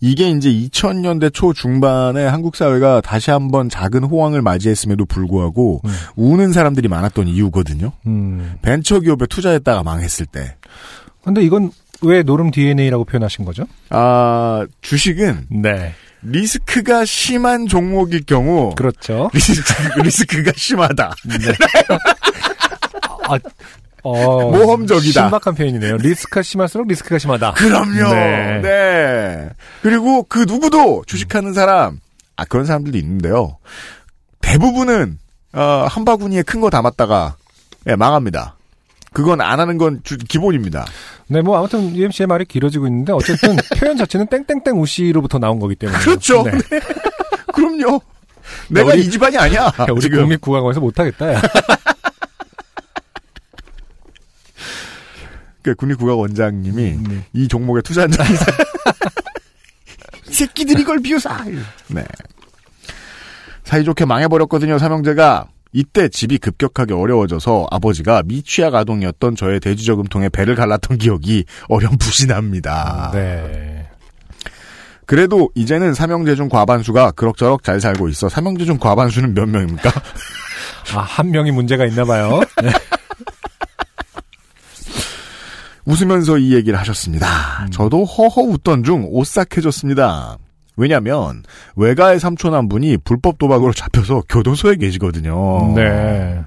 이게 0.00 0.30
이제 0.30 0.48
2000년대 0.48 1.34
초 1.34 1.52
중반에 1.52 2.24
한국 2.24 2.54
사회가 2.54 3.00
다시 3.00 3.32
한번 3.32 3.68
작은 3.68 4.04
호황을 4.04 4.42
맞이했음에도 4.42 5.04
불구하고 5.06 5.80
음. 5.84 5.90
우는 6.14 6.52
사람들이 6.52 6.86
많았던 6.86 7.26
이유거든요. 7.26 7.90
음. 8.06 8.54
벤처 8.62 9.00
기업에 9.00 9.26
투자했다가 9.26 9.82
망했을 9.82 10.26
때. 10.26 10.54
근데 11.24 11.42
이건 11.42 11.72
왜 12.02 12.22
노름 12.22 12.50
DNA라고 12.50 13.04
표현하신 13.04 13.44
거죠? 13.44 13.64
아, 13.90 14.66
주식은 14.82 15.46
네. 15.50 15.94
리스크가 16.22 17.04
심한 17.04 17.66
종목일 17.66 18.24
경우 18.24 18.74
그렇죠. 18.74 19.30
리스크, 19.32 19.72
리스크가 20.02 20.52
심하다. 20.56 21.12
아, 23.28 23.38
어, 24.02 24.50
모험적이다. 24.50 25.22
신박한 25.22 25.54
표현이네요. 25.54 25.96
리스크가 25.98 26.42
심할수록 26.42 26.86
리스크가 26.88 27.18
심하다. 27.18 27.52
그럼요. 27.52 28.14
네. 28.14 28.60
네. 28.62 29.48
그리고 29.82 30.22
그 30.24 30.40
누구도 30.46 31.04
주식하는 31.06 31.52
사람, 31.52 31.98
아 32.36 32.44
그런 32.44 32.64
사람들도 32.64 32.96
있는데요. 32.98 33.58
대부분은 34.40 35.18
어, 35.52 35.86
한 35.90 36.04
바구니에 36.04 36.42
큰 36.42 36.60
거 36.60 36.70
담았다가 36.70 37.36
예, 37.88 37.96
망합니다. 37.96 38.56
그건 39.12 39.40
안 39.40 39.58
하는 39.60 39.78
건 39.78 40.00
주- 40.04 40.18
기본입니다. 40.18 40.84
네, 41.28 41.40
뭐 41.42 41.56
아무튼 41.58 41.94
UMC의 41.96 42.26
말이 42.26 42.44
길어지고 42.44 42.86
있는데 42.86 43.12
어쨌든 43.12 43.56
표현 43.78 43.96
자체는 43.96 44.26
땡땡땡 44.28 44.80
우씨로부터 44.80 45.38
나온 45.38 45.58
거기 45.58 45.74
때문에. 45.74 45.98
그렇죠. 46.00 46.42
네. 46.42 46.52
그럼요. 47.54 48.00
내가 48.70 48.92
우리- 48.92 49.00
이 49.06 49.10
집안이 49.10 49.36
아니야. 49.36 49.64
야, 49.64 49.72
우리 49.92 50.00
지금. 50.02 50.20
국립국악원에서 50.22 50.80
못하겠다. 50.80 51.34
야. 51.34 51.42
그 55.62 55.74
국립국악원장님이 55.74 56.82
음. 56.92 57.24
이 57.32 57.48
종목에 57.48 57.82
투자한 57.82 58.10
적이 58.10 58.32
있어요. 58.32 58.56
이 60.28 60.32
새끼들이 60.34 60.82
이걸 60.82 61.00
비웃어. 61.00 61.30
네. 61.88 62.04
사이좋게 63.64 64.04
망해버렸거든요, 64.06 64.78
삼형제가. 64.78 65.46
이때 65.72 66.08
집이 66.08 66.38
급격하게 66.38 66.94
어려워져서 66.94 67.66
아버지가 67.70 68.22
미취학 68.24 68.74
아동이었던 68.74 69.36
저의 69.36 69.60
대주저금통에 69.60 70.30
배를 70.30 70.54
갈랐던 70.54 70.98
기억이 70.98 71.44
어렴풋이 71.68 72.26
납니다. 72.26 73.10
네. 73.12 73.86
그래도 75.06 75.50
이제는 75.54 75.94
삼형제 75.94 76.34
중 76.36 76.48
과반수가 76.48 77.12
그럭저럭 77.12 77.62
잘 77.62 77.80
살고 77.80 78.08
있어 78.10 78.28
삼형제 78.28 78.66
중 78.66 78.78
과반수는 78.78 79.34
몇 79.34 79.46
명입니까? 79.48 79.90
아, 80.94 81.00
한 81.00 81.30
명이 81.30 81.50
문제가 81.50 81.86
있나 81.86 82.04
봐요. 82.04 82.40
네. 82.62 82.70
웃으면서 85.86 86.36
이 86.36 86.54
얘기를 86.54 86.78
하셨습니다. 86.78 87.66
저도 87.72 88.04
허허 88.04 88.42
웃던 88.42 88.84
중 88.84 89.06
오싹해졌습니다. 89.08 90.36
왜냐면 90.78 91.42
외가의 91.76 92.20
삼촌 92.20 92.54
한 92.54 92.68
분이 92.68 92.98
불법 92.98 93.36
도박으로 93.36 93.72
잡혀서 93.72 94.22
교도소에 94.28 94.76
계시거든요. 94.76 95.74
네. 95.74 96.40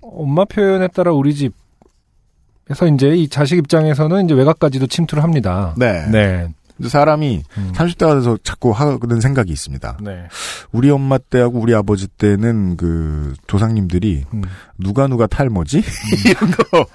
엄마 0.00 0.44
표현에 0.44 0.88
따라 0.88 1.12
우리 1.12 1.34
집에서 1.34 2.86
이제 2.94 3.08
이 3.16 3.28
자식 3.28 3.58
입장에서는 3.58 4.24
이제 4.24 4.34
외곽까지도 4.34 4.86
침투를 4.86 5.22
합니다. 5.24 5.74
네. 5.76 6.06
네. 6.10 6.48
근데 6.76 6.88
사람이 6.88 7.42
음. 7.58 7.72
30대가 7.74 8.14
돼서 8.14 8.38
자꾸 8.44 8.70
하는 8.70 9.20
생각이 9.20 9.50
있습니다. 9.50 9.98
네. 10.02 10.28
우리 10.70 10.90
엄마 10.90 11.18
때하고 11.18 11.58
우리 11.58 11.74
아버지 11.74 12.06
때는 12.06 12.76
그 12.76 13.34
조상님들이 13.48 14.24
음. 14.34 14.42
누가 14.78 15.08
누가 15.08 15.26
탈모지? 15.26 15.82
이런 16.28 16.50
거. 16.52 16.86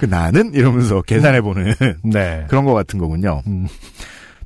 그 0.00 0.06
나는? 0.06 0.52
이러면서 0.54 1.02
계산해보는 1.02 1.74
네. 2.04 2.46
그런 2.48 2.64
거 2.64 2.72
같은 2.72 2.98
거군요. 2.98 3.42
음. 3.46 3.68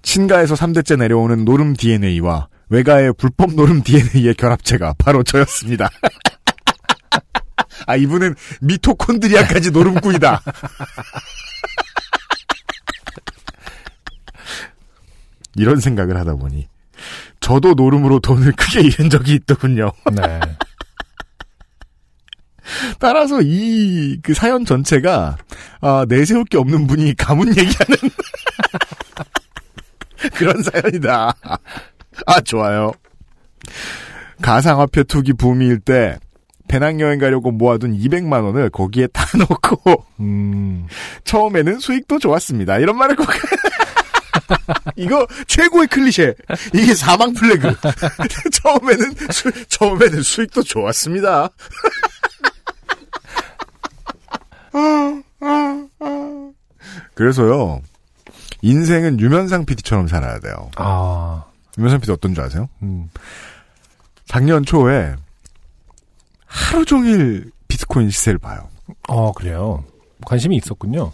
친가에서 0.03 0.55
3대째 0.55 0.99
내려오는 0.99 1.45
노름 1.45 1.75
DNA와 1.75 2.49
외가의 2.69 3.13
불법 3.15 3.55
노름 3.55 3.83
DNA의 3.83 4.35
결합체가 4.35 4.95
바로 4.99 5.23
저였습니다. 5.23 5.89
아, 7.87 7.97
이분은 7.97 8.35
미토콘드리아까지 8.61 9.71
노름꾼이다. 9.73 10.43
이런 15.57 15.81
생각을 15.81 16.17
하다 16.17 16.37
보니 16.37 16.69
저도 17.41 17.75
노름으로 17.75 18.21
돈을 18.21 18.53
크게 18.53 18.81
잃은 18.83 19.11
적이 19.11 19.35
있더군요. 19.35 19.91
네. 20.13 20.23
따라서 22.99 23.41
이 23.43 24.19
그 24.23 24.33
사연 24.35 24.65
전체가 24.65 25.37
아, 25.81 26.07
내세울 26.09 26.45
게 26.45 26.57
없는 26.59 26.87
분이 26.87 27.17
가문 27.17 27.49
얘기하는 27.49 27.97
그런 30.35 30.63
사연이다. 30.63 31.35
아 32.27 32.41
좋아요. 32.43 32.93
가상화폐 34.41 35.05
투기 35.05 35.33
붐일 35.33 35.81
때 35.81 36.19
배낭여행 36.69 37.19
가려고 37.19 37.51
모아둔 37.51 37.97
200만 37.97 38.45
원을 38.45 38.71
거기에 38.71 39.07
다 39.09 39.25
넣고 39.39 40.05
음. 40.21 40.87
처음에는 41.25 41.79
수익도 41.79 42.19
좋았습니다. 42.19 42.79
이런 42.79 42.97
말을 42.97 43.17
꼭 43.17 43.27
이거 44.97 45.27
최고의 45.47 45.87
클리셰. 45.89 46.35
이게 46.75 46.95
사망 46.95 47.33
플래그. 47.35 47.75
처음에는 48.53 49.15
수, 49.31 49.51
처음에는 49.69 50.23
수익도 50.23 50.63
좋았습니다. 50.63 51.51
그래서요. 57.15 57.83
인생은 58.63 59.21
유면상 59.21 59.65
PD처럼 59.67 60.09
살아야 60.09 60.39
돼요. 60.41 60.71
아. 60.77 61.45
유면상 61.79 62.01
PD 62.01 62.13
어떤 62.13 62.35
줄 62.35 62.45
아세요? 62.45 62.69
음. 62.83 63.11
작년 64.27 64.65
초에 64.65 65.15
하루 66.47 66.85
종일 66.85 67.51
비트코인 67.69 68.11
시세를 68.11 68.39
봐요. 68.39 68.69
어, 69.09 69.33
그래요. 69.33 69.85
관심이 70.25 70.57
있었군요. 70.57 71.11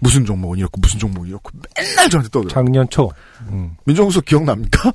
무슨 0.00 0.24
종목은 0.24 0.58
이렇고 0.58 0.80
무슨 0.80 0.98
종목은 0.98 1.28
이렇고 1.28 1.50
맨날 1.76 2.08
저한테 2.08 2.30
떠들어요. 2.30 2.48
작년 2.48 2.88
초. 2.88 3.10
음. 3.48 3.76
민정수석 3.84 4.24
기억납니까? 4.24 4.92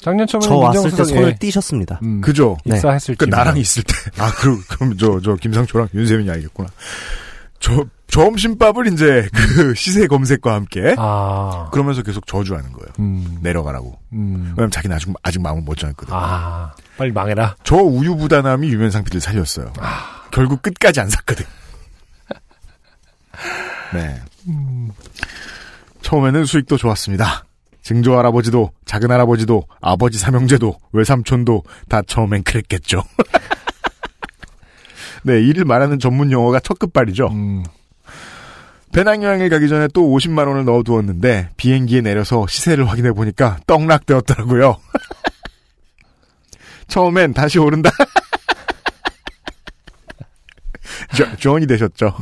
작년 0.00 0.26
초면 0.26 0.42
저 0.48 0.56
왔을 0.56 0.82
때 0.82 0.88
민정수석, 0.88 1.16
손을 1.16 1.28
예, 1.30 1.34
띄셨습니다. 1.36 2.00
음, 2.02 2.20
그죠? 2.20 2.56
네. 2.64 2.76
입사했을 2.76 3.16
그 3.16 3.24
때. 3.24 3.30
나랑 3.30 3.56
있을 3.56 3.82
때. 3.82 3.94
아, 4.18 4.30
그, 4.32 4.62
그럼 4.66 4.96
저, 4.98 5.20
저, 5.20 5.34
김상초랑 5.36 5.88
윤세민이 5.94 6.30
알겠구나. 6.30 6.68
저, 7.58 7.84
점심밥을 8.16 8.90
이제 8.92 9.28
그 9.34 9.74
시세 9.76 10.06
검색과 10.06 10.54
함께 10.54 10.94
아. 10.96 11.68
그러면서 11.70 12.02
계속 12.02 12.26
저주하는 12.26 12.72
거예요. 12.72 12.88
음. 12.98 13.38
내려가라고. 13.42 13.98
음. 14.14 14.54
왜냐면 14.56 14.70
자기는 14.70 14.96
아직, 14.96 15.12
아직 15.22 15.42
마음을 15.42 15.62
못 15.62 15.76
정했거든. 15.76 16.14
아. 16.14 16.72
빨리 16.96 17.12
망해라. 17.12 17.56
저 17.62 17.76
우유부단함이 17.76 18.68
유면상 18.68 19.04
피를 19.04 19.20
살렸어요. 19.20 19.70
결국 20.30 20.62
끝까지 20.62 21.00
안 21.00 21.10
샀거든. 21.10 21.44
네. 23.92 24.22
처음에는 26.00 26.46
수익도 26.46 26.78
좋았습니다. 26.78 27.44
증조 27.82 28.18
할아버지도 28.18 28.72
작은 28.86 29.10
할아버지도 29.10 29.64
아버지 29.82 30.18
삼형제도 30.18 30.74
외삼촌도 30.92 31.64
다 31.90 32.00
처음엔 32.06 32.44
그랬겠죠. 32.44 33.02
네, 35.22 35.42
이를 35.42 35.66
말하는 35.66 35.98
전문 35.98 36.32
용어가 36.32 36.60
첫 36.60 36.78
끝발이죠. 36.78 37.28
음. 37.28 37.62
배낭여행을 38.96 39.50
가기 39.50 39.68
전에 39.68 39.88
또 39.92 40.08
50만 40.08 40.48
원을 40.48 40.64
넣어두었는데 40.64 41.50
비행기에 41.58 42.00
내려서 42.00 42.46
시세를 42.46 42.88
확인해 42.88 43.12
보니까 43.12 43.58
떡락되었더라고요. 43.66 44.78
처음엔 46.88 47.34
다시 47.34 47.58
오른다. 47.58 47.90
조, 51.14 51.36
존이 51.36 51.66
되셨죠. 51.66 52.16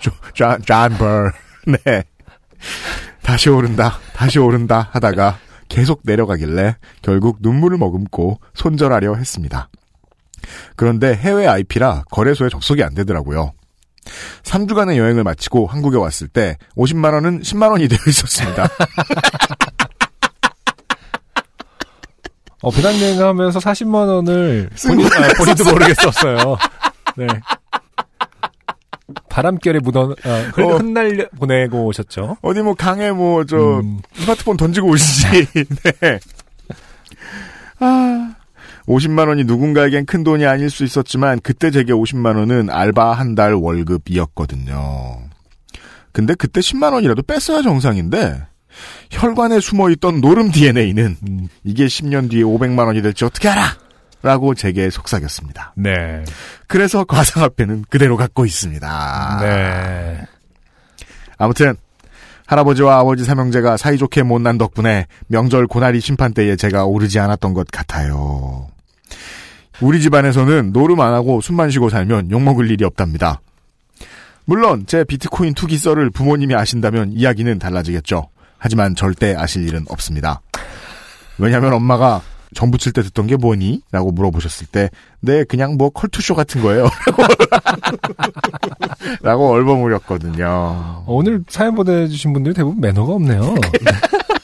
조, 0.00 0.10
존, 0.34 0.60
존버. 0.62 1.32
네. 1.66 2.04
다시 3.22 3.48
오른다, 3.48 3.98
다시 4.12 4.38
오른다 4.38 4.90
하다가 4.92 5.38
계속 5.70 6.02
내려가길래 6.04 6.76
결국 7.00 7.38
눈물을 7.40 7.78
머금고 7.78 8.40
손절하려 8.52 9.14
했습니다. 9.14 9.70
그런데 10.76 11.14
해외 11.14 11.46
IP라 11.46 12.04
거래소에 12.10 12.50
접속이 12.50 12.84
안 12.84 12.92
되더라고요. 12.92 13.54
3주간의 14.42 14.96
여행을 14.96 15.24
마치고 15.24 15.66
한국에 15.66 15.96
왔을 15.96 16.28
때 16.28 16.56
50만 16.76 17.12
원은 17.14 17.42
10만 17.42 17.70
원이 17.70 17.88
되어 17.88 17.98
있었습니다. 18.06 18.68
어, 22.62 22.70
배낭여행 22.70 23.20
하면서 23.22 23.58
40만 23.58 24.06
원을 24.08 24.68
본인, 24.86 25.06
아, 25.06 25.32
본인도 25.38 25.64
모르게 25.64 25.94
썼어요. 25.94 26.58
네. 27.16 27.26
바람결에 29.30 29.78
묻어, 29.80 30.14
아, 30.24 30.50
흘, 30.54 30.64
어. 30.64 30.76
흩날려 30.76 31.26
보내고 31.38 31.86
오셨죠. 31.86 32.36
어디 32.42 32.60
뭐 32.60 32.74
강에 32.74 33.12
뭐저 33.12 33.80
음. 33.80 34.00
스마트폰 34.14 34.56
던지고 34.56 34.88
오시지. 34.88 35.46
네. 36.00 36.20
아. 37.78 38.34
50만 38.90 39.28
원이 39.28 39.44
누군가에겐 39.44 40.04
큰 40.04 40.24
돈이 40.24 40.44
아닐 40.46 40.68
수 40.68 40.82
있었지만 40.82 41.38
그때 41.42 41.70
제게 41.70 41.92
50만 41.92 42.36
원은 42.36 42.70
알바 42.70 43.12
한 43.12 43.36
달 43.36 43.54
월급이었거든요. 43.54 45.18
근데 46.12 46.34
그때 46.34 46.60
10만 46.60 46.92
원이라도 46.94 47.22
뺐어야 47.22 47.62
정상인데 47.62 48.42
혈관에 49.10 49.60
숨어있던 49.60 50.20
노름 50.20 50.50
DNA는 50.50 51.16
음. 51.28 51.48
이게 51.62 51.86
10년 51.86 52.28
뒤에 52.30 52.42
500만 52.42 52.86
원이 52.86 53.00
될지 53.02 53.24
어떻게 53.24 53.48
알아? 53.48 53.62
라고 54.22 54.54
제게 54.54 54.90
속삭였습니다. 54.90 55.72
네. 55.76 56.24
그래서 56.66 57.04
과상화폐는 57.04 57.84
그대로 57.88 58.16
갖고 58.16 58.44
있습니다. 58.44 59.38
네. 59.40 60.20
아무튼 61.38 61.74
할아버지와 62.46 62.98
아버지 62.98 63.24
삼형제가 63.24 63.76
사이좋게 63.76 64.24
못난 64.24 64.58
덕분에 64.58 65.06
명절 65.28 65.68
고나리 65.68 66.00
심판 66.00 66.34
때에 66.34 66.56
제가 66.56 66.84
오르지 66.86 67.20
않았던 67.20 67.54
것 67.54 67.68
같아요. 67.70 68.66
우리 69.80 70.00
집안에서는 70.00 70.72
노름 70.72 71.00
안 71.00 71.14
하고 71.14 71.40
숨만 71.40 71.70
쉬고 71.70 71.88
살면 71.88 72.30
욕먹을 72.30 72.70
일이 72.70 72.84
없답니다. 72.84 73.40
물론 74.44 74.84
제 74.86 75.04
비트코인 75.04 75.54
투기 75.54 75.78
썰을 75.78 76.10
부모님이 76.10 76.54
아신다면 76.54 77.12
이야기는 77.12 77.58
달라지겠죠. 77.58 78.28
하지만 78.58 78.94
절대 78.94 79.34
아실 79.34 79.66
일은 79.66 79.84
없습니다. 79.88 80.42
왜냐하면 81.38 81.72
엄마가 81.72 82.20
정 82.52 82.70
붙일 82.70 82.92
때 82.92 83.02
듣던 83.02 83.26
게 83.26 83.36
뭐니? 83.36 83.82
라고 83.92 84.10
물어보셨을 84.10 84.66
때, 84.66 84.90
네, 85.20 85.44
그냥 85.44 85.76
뭐 85.76 85.88
컬투쇼 85.90 86.34
같은 86.34 86.60
거예요. 86.60 86.88
라고 89.22 89.50
얼버무렸거든요. 89.50 90.44
어, 90.46 91.04
오늘 91.06 91.44
사연 91.48 91.74
보내주신 91.76 92.32
분들이 92.32 92.54
대부분 92.54 92.80
매너가 92.80 93.14
없네요. 93.14 93.54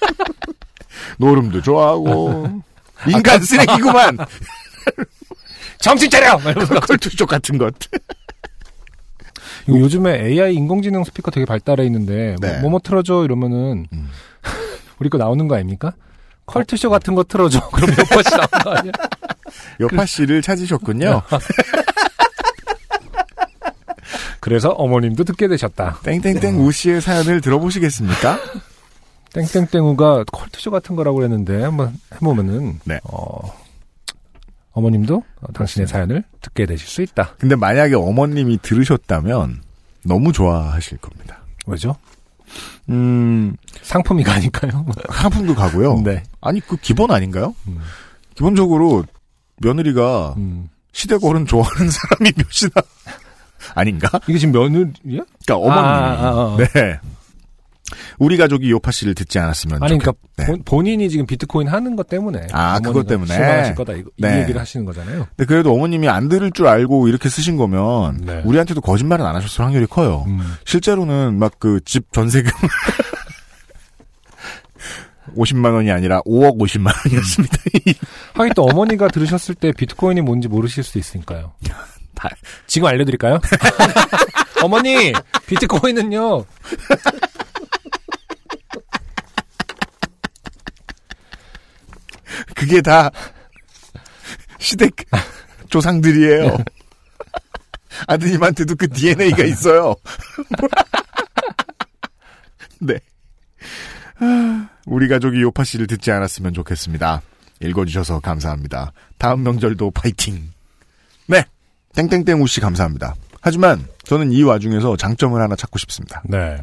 노름도 1.19 1.63
좋아하고 1.63 2.63
인간 3.09 3.43
쓰레기구만 3.43 4.19
정신 5.87 6.11
차려! 6.11 6.37
컬투쇼 6.81 7.27
같은 7.27 7.59
것 7.59 7.73
요즘에 9.69 10.21
AI 10.21 10.55
인공지능 10.55 11.05
스피커 11.05 11.31
되게 11.31 11.47
발달해 11.47 11.85
있는데, 11.87 12.35
뭐, 12.41 12.51
네. 12.51 12.59
뭐뭐 12.61 12.81
틀어줘 12.83 13.23
이러면은, 13.25 13.87
음. 13.93 14.11
우리 14.99 15.09
거 15.09 15.17
나오는 15.17 15.47
거 15.47 15.55
아닙니까? 15.55 15.93
컬투쇼 16.47 16.91
같은 16.91 17.15
거 17.15 17.23
틀어줘. 17.23 17.61
그럼 17.71 17.91
몇 17.97 18.09
번씩 18.09 18.33
나오는 18.33 18.65
거 18.65 18.71
아니야? 18.71 18.93
여파 19.79 20.05
씨를 20.07 20.43
찾으셨군요 20.43 21.23
그래서 24.41 24.71
어머님도 24.71 25.23
듣게 25.23 25.47
되셨다. 25.47 26.01
땡땡땡 26.03 26.61
우 26.61 26.73
씨의 26.73 27.01
사연을 27.01 27.41
들어보시겠습니까? 27.41 28.41
땡땡땡 29.33 29.87
우가 29.87 30.25
컬투쇼 30.33 30.73
같은 30.73 30.97
거라고 30.97 31.19
그랬는데, 31.19 31.63
한번 31.63 31.95
해보면은, 32.15 32.81
네. 32.85 32.99
어, 33.05 33.53
어머님도 34.77 35.17
어, 35.41 35.53
당신의 35.53 35.89
사연을 35.89 36.23
듣게 36.43 36.67
되실 36.67 36.87
수 36.87 37.01
있다. 37.01 37.33
근데 37.39 37.57
만약에 37.57 37.95
어머님이 37.95 38.59
들으셨다면 38.61 39.63
너무 40.05 40.33
좋아하실 40.33 40.99
겁니다 40.99 41.39
왜죠? 41.67 41.97
음 42.91 43.57
상품이 43.83 44.23
가니까요. 44.23 44.85
하품도 45.09 45.55
가고요 45.55 46.01
네. 46.05 46.23
아니 46.43 46.61
그 46.61 46.77
기본 46.77 47.11
아닌가요? 47.11 47.55
음. 47.67 47.81
기본적으로 48.35 49.05
며느리가 49.63 50.35
음. 50.37 50.69
시댁 50.93 51.25
어른 51.25 51.47
좋아하는 51.47 51.91
사람이 51.91 52.33
몇이나 52.37 52.87
아닌가? 53.75 54.09
이게 54.29 54.39
지금 54.39 54.53
며느리야? 54.53 55.25
그러니까 55.45 55.57
어머님이 55.57 55.79
아, 55.89 56.29
아, 56.29 56.29
아. 56.29 56.57
네 56.59 57.01
우리 58.19 58.37
가족이 58.37 58.71
요파 58.71 58.91
씨를 58.91 59.15
듣지 59.15 59.39
않았으면 59.39 59.83
아니, 59.83 59.99
그러니까 59.99 60.13
좋겠- 60.13 60.17
네. 60.39 60.47
본- 60.47 60.63
본인이 60.65 61.09
지금 61.09 61.25
비트코인 61.27 61.69
하는 61.69 61.95
것 61.97 62.09
때문에 62.09 62.49
아, 62.53 62.81
그것 62.81 63.07
때문에? 63.07 63.33
실망하실 63.33 63.75
거다 63.77 63.93
이거, 63.95 64.11
네. 64.19 64.37
이 64.37 64.41
얘기를 64.43 64.61
하시는 64.61 64.85
거잖아요. 64.85 65.27
근데 65.37 65.45
그래도 65.47 65.73
어머님이 65.73 66.09
안 66.09 66.29
들을 66.29 66.51
줄 66.51 66.67
알고 66.67 67.09
이렇게 67.09 67.29
쓰신 67.29 67.57
거면 67.57 68.19
네. 68.25 68.43
우리한테도 68.45 68.81
거짓말은 68.81 69.25
안 69.25 69.37
하셨을 69.37 69.65
확률이 69.65 69.87
커요. 69.87 70.25
음. 70.27 70.41
실제로는 70.65 71.39
막 71.39 71.59
그 71.59 71.81
집 71.85 72.13
전세금 72.13 72.51
50만 75.37 75.73
원이 75.75 75.91
아니라 75.91 76.21
5억 76.23 76.59
50만 76.59 76.93
원이었습니다. 77.05 77.57
하긴 78.35 78.53
또 78.55 78.65
어머니가 78.65 79.09
들으셨을 79.09 79.55
때 79.55 79.73
비트코인이 79.73 80.21
뭔지 80.23 80.49
모르실 80.49 80.83
수 80.85 80.99
있으니까요. 80.99 81.53
다- 82.15 82.31
지금 82.67 82.89
알려드릴까요? 82.89 83.41
어머니 84.63 85.13
비트코인은요. 85.47 86.45
그게 92.57 92.81
다 92.81 93.11
시댁 94.59 94.97
조상들이에요. 95.69 96.57
아드님한테도 98.09 98.75
그 98.77 98.89
DNA가 98.89 99.45
있어요. 99.45 99.95
네. 102.81 102.99
아, 104.19 104.69
우리 104.87 105.09
가족이 105.09 105.41
요파 105.43 105.65
씨를 105.65 105.87
듣지 105.87 106.11
않았으면 106.11 106.55
좋겠습니다. 106.55 107.23
읽어주셔서 107.61 108.21
감사합니다. 108.21 108.93
다음 109.19 109.43
명절도 109.43 109.93
파이팅. 109.93 110.53
네. 111.27 111.45
땡땡땡 111.95 112.43
우씨 112.43 112.61
감사합니다. 112.61 113.15
하지만 113.41 113.87
저는 114.05 114.33
이 114.33 114.43
와중에서 114.43 114.97
장점을 114.97 115.41
하나 115.41 115.57
찾고 115.57 115.79
싶습니다. 115.79 116.23
네, 116.25 116.59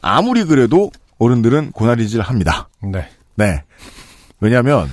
아무리 0.00 0.44
그래도 0.44 0.90
어른들은 1.18 1.72
고나리질 1.72 2.20
합니다. 2.20 2.68
네, 2.82 3.08
네. 3.34 3.62
왜냐하면 4.40 4.88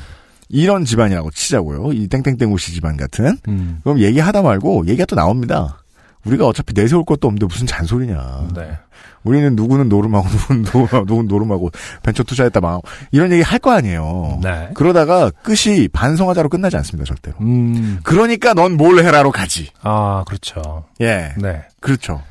이런 0.50 0.86
집안이라고 0.86 1.32
치자고요. 1.32 1.94
이 1.94 2.08
땡땡땡 2.08 2.52
우씨 2.54 2.72
집안 2.74 2.98
같은. 2.98 3.38
음, 3.48 3.80
그럼 3.84 4.00
얘기하다 4.00 4.42
말고 4.42 4.86
얘기가 4.88 5.06
또 5.06 5.16
나옵니다. 5.16 5.82
우리가 6.26 6.48
어차피 6.48 6.74
내세울 6.74 7.06
것도 7.06 7.28
없는데 7.28 7.46
무슨 7.46 7.68
잔소리냐. 7.68 8.50
네. 8.56 8.78
우리는 9.24 9.56
누구는 9.56 9.90
노름하고 9.90 10.28
누구는 10.30 10.62
노름하고 10.72 11.00
누구는 11.06 11.28
노름하고 11.28 11.72
벤처 12.04 12.24
투자했다 12.24 12.62
막 12.62 12.82
이런 13.12 13.32
얘기 13.32 13.42
할 13.42 13.60
거 13.60 13.72
아니에요. 13.72 14.40
네. 14.44 14.70
그러다가 14.76 15.32
끝이 15.32 15.88
반성하자로 15.88 16.50
끝나지 16.50 16.78
않습니다 16.78 17.06
절대로. 17.08 17.38
음. 17.42 18.00
그러니까 18.04 18.54
넌 18.54 18.78
뭘 18.78 19.04
해라로 19.04 19.32
가지. 19.32 19.70
아, 19.82 20.24
그렇죠. 20.28 20.86
예, 21.02 21.34
네. 21.38 21.64
그렇죠. 21.80 22.22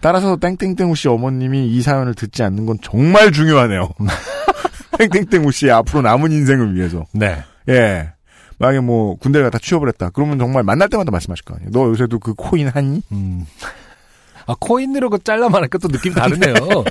따라서 0.00 0.36
땡땡땡 0.36 0.90
우 0.90 0.94
씨 0.94 1.08
어머님이 1.08 1.68
이 1.68 1.82
사연을 1.82 2.14
듣지 2.14 2.42
않는 2.42 2.64
건 2.66 2.78
정말 2.82 3.30
중요하네요. 3.32 3.90
땡땡땡우 4.98 5.50
씨의 5.52 5.72
앞으로 5.72 6.02
남은 6.02 6.32
인생을 6.32 6.74
위해서. 6.74 7.06
네. 7.12 7.42
예. 7.68 8.12
만약에 8.58 8.80
뭐 8.80 9.16
군대를 9.16 9.46
갔다 9.50 9.58
취업을 9.58 9.88
했다. 9.88 10.10
그러면 10.10 10.38
정말 10.38 10.64
만날 10.64 10.88
때마다 10.88 11.12
말씀하실 11.12 11.44
거 11.44 11.54
아니에요. 11.54 11.70
너 11.70 11.88
요새도 11.88 12.18
그 12.18 12.34
코인 12.34 12.68
하니? 12.68 13.02
음. 13.12 13.46
아, 14.46 14.54
코인으로 14.58 15.10
그 15.10 15.22
잘라 15.22 15.48
말하니까 15.48 15.78
또 15.78 15.88
느낌 15.88 16.12
다르네요. 16.12 16.54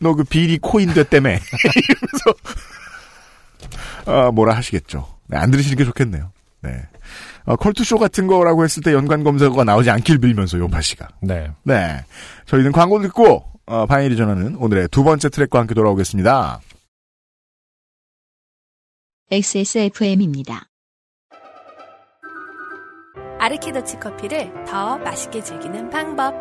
너 0.00 0.24
그 0.24 0.58
비트코인 0.58 0.92
했다며. 0.92 1.30
이러면서 1.30 2.34
아, 4.04 4.30
뭐라 4.32 4.56
하시겠죠. 4.56 5.06
네, 5.28 5.38
안 5.38 5.50
들으시는 5.50 5.76
게 5.78 5.84
좋겠네요. 5.84 6.32
네. 6.62 6.82
어, 7.44 7.56
컬투쇼 7.56 7.98
같은 7.98 8.26
거라고 8.26 8.64
했을 8.64 8.82
때 8.82 8.92
연관 8.92 9.24
검색어가 9.24 9.64
나오지 9.64 9.90
않길 9.90 10.18
빌면서 10.18 10.58
요파 10.58 10.80
씨가. 10.80 11.08
네. 11.22 11.50
네. 11.62 12.04
저희는 12.46 12.72
광고 12.72 13.00
듣고 13.00 13.44
어, 13.66 13.86
바이닐이 13.86 14.16
전하는 14.16 14.56
오늘의 14.56 14.88
두 14.88 15.04
번째 15.04 15.28
트랙과 15.28 15.58
함께 15.60 15.74
돌아오겠습니다. 15.74 16.60
XSFM입니다. 19.30 20.66
아르케더치 23.38 23.98
커피를 23.98 24.52
더 24.66 24.98
맛있게 24.98 25.42
즐기는 25.42 25.90
방법. 25.90 26.34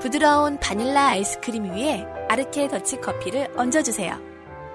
부드러운 0.00 0.58
바닐라 0.58 1.08
아이스크림 1.08 1.64
위에 1.64 2.06
아르케 2.28 2.68
더치 2.68 3.00
커피를 3.00 3.52
얹어주세요. 3.58 4.18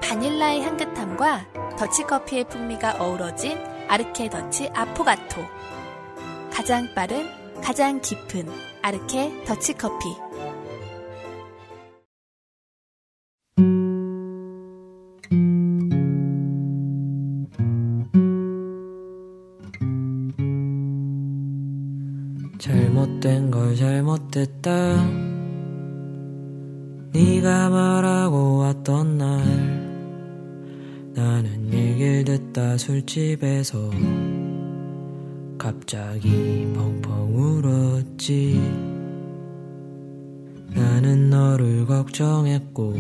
바닐라의 0.02 0.62
향긋함과 0.62 1.76
더치 1.80 2.04
커피의 2.04 2.44
풍미가 2.50 2.98
어우러진 3.00 3.58
아르케 3.88 4.30
더치 4.30 4.70
아포가토. 4.74 5.42
가장 6.54 6.88
빠른, 6.94 7.26
가장 7.62 8.00
깊은 8.02 8.48
아르케 8.84 9.44
더치 9.46 9.74
커피. 9.74 10.25
잘못된 23.26 23.50
걸 23.50 23.76
잘못됐다. 23.76 24.70
네가 27.12 27.70
말하고 27.70 28.60
왔던 28.60 29.18
날 29.18 29.44
나는 31.16 31.74
얘기를 31.74 32.24
듣다 32.24 32.78
술집에서 32.78 33.90
갑자기 35.58 36.68
펑펑 36.76 37.36
울었지. 37.36 38.62
나는 40.76 41.32
너를 41.32 41.88
걱정했고 41.88 42.94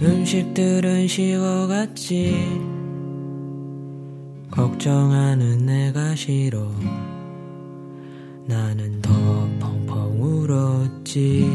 음식들은 0.00 1.08
식어갔지. 1.08 2.78
걱정하는 4.52 5.66
내가 5.66 6.14
싫어 6.14 6.68
나는 8.48 9.02
더 9.02 9.12
펑펑 9.60 10.22
울었지. 10.22 11.46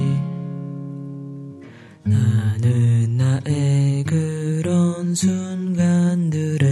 나는 2.03 3.17
나의 3.17 4.03
그런 4.03 5.15
순간들에 5.15 6.69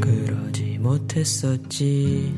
그러지 0.00 0.78
못했었지 0.78 2.32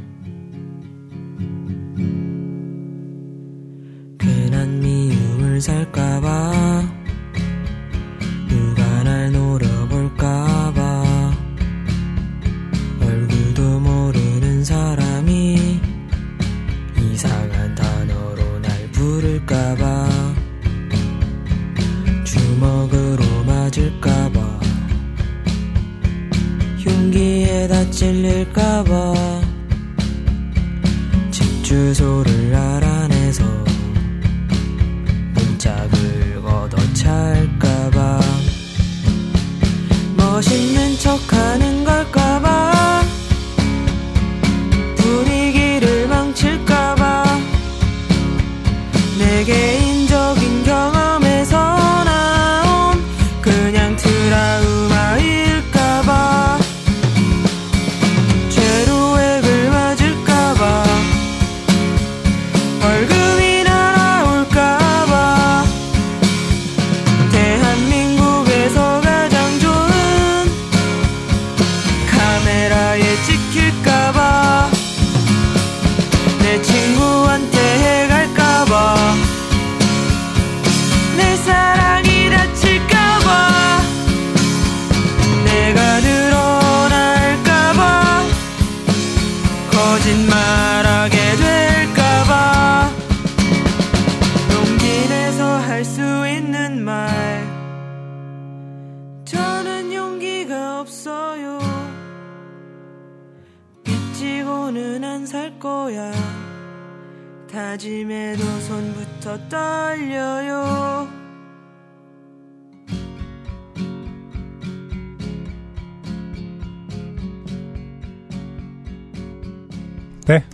네. 120.27 120.45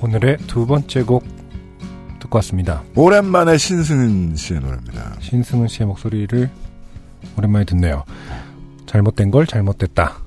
오늘의 0.00 0.38
두 0.48 0.66
번째 0.66 1.02
곡 1.02 1.24
듣고 2.18 2.38
왔습니다. 2.38 2.82
오랜만에 2.96 3.56
신승은 3.56 4.34
씨의 4.34 4.60
노래입니다. 4.60 5.20
신승은 5.20 5.68
씨의 5.68 5.86
목소리를 5.86 6.50
오랜만에 7.38 7.64
듣네요. 7.66 8.04
잘못된 8.86 9.30
걸 9.30 9.46
잘못됐다. 9.46 10.18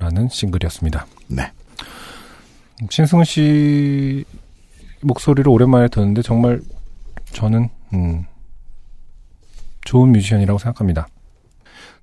라는 0.00 0.28
싱글이었습니다. 0.28 1.06
네. 1.28 1.52
신승은 2.90 3.24
씨 3.24 4.24
목소리를 5.02 5.48
오랜만에 5.48 5.86
듣는데 5.86 6.22
정말 6.22 6.60
저는 7.32 7.68
음, 7.92 8.24
좋은 9.82 10.10
뮤지션이라고 10.10 10.58
생각합니다. 10.58 11.06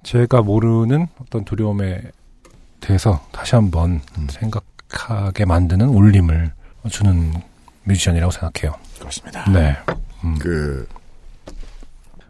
제가 0.03 0.43
모르는 0.43 1.07
어떤 1.19 1.43
두려움에 1.43 2.03
대해서 2.79 3.27
다시 3.33 3.55
한번 3.55 3.99
음. 4.17 4.27
생각 4.29 4.63
하게 4.89 5.45
만드는 5.45 5.87
울림을 5.89 6.51
주는 6.89 7.33
뮤지션이라고 7.83 8.31
생각해요. 8.31 8.77
그렇습니다. 8.99 9.49
네. 9.51 9.77
음, 10.23 10.37
그 10.39 10.87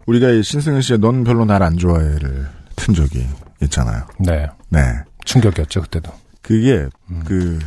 우리가 0.06 0.30
이 0.30 0.44
신승은 0.44 0.82
씨의 0.82 1.00
넌 1.00 1.24
별로 1.24 1.46
날 1.46 1.62
안 1.64 1.78
좋아해를 1.78 2.48
튼 2.76 2.94
적이 2.94 3.28
있잖아요. 3.64 4.06
네. 4.20 4.48
네. 4.70 4.80
충격이었죠 5.26 5.82
그때도. 5.82 6.12
그게 6.42 6.88
음. 7.10 7.24
그 7.26 7.60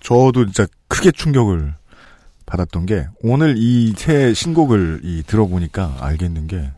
저도 0.00 0.44
진짜 0.46 0.66
크게 0.88 1.10
충격을 1.12 1.74
받았던 2.46 2.86
게 2.86 3.06
오늘 3.22 3.54
이 3.58 3.94
새 3.96 4.32
신곡을 4.34 5.00
이 5.04 5.22
들어보니까 5.26 5.96
알겠는 6.00 6.46
게 6.46 6.70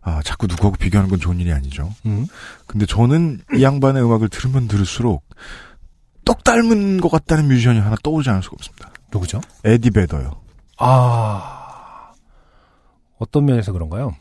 아, 0.00 0.20
자꾸 0.24 0.46
누구하고 0.48 0.76
비교하는 0.76 1.08
건 1.10 1.20
좋은 1.20 1.38
일이 1.38 1.52
아니죠. 1.52 1.92
음. 2.06 2.26
근데 2.66 2.86
저는 2.86 3.40
이 3.54 3.62
양반의 3.62 4.02
음악을 4.04 4.28
들으면 4.28 4.66
들을수록 4.66 5.24
떡 6.24 6.44
닮은 6.44 7.00
것 7.00 7.10
같다는 7.10 7.48
뮤지션이 7.48 7.78
하나 7.80 7.96
떠오르지 8.02 8.30
않을 8.30 8.42
수가 8.42 8.54
없습니다. 8.58 8.90
누구죠? 9.12 9.40
에디 9.64 9.90
베더요. 9.90 10.40
아 10.78 12.12
어떤 13.18 13.44
면에서 13.44 13.72
그런가요? 13.72 14.14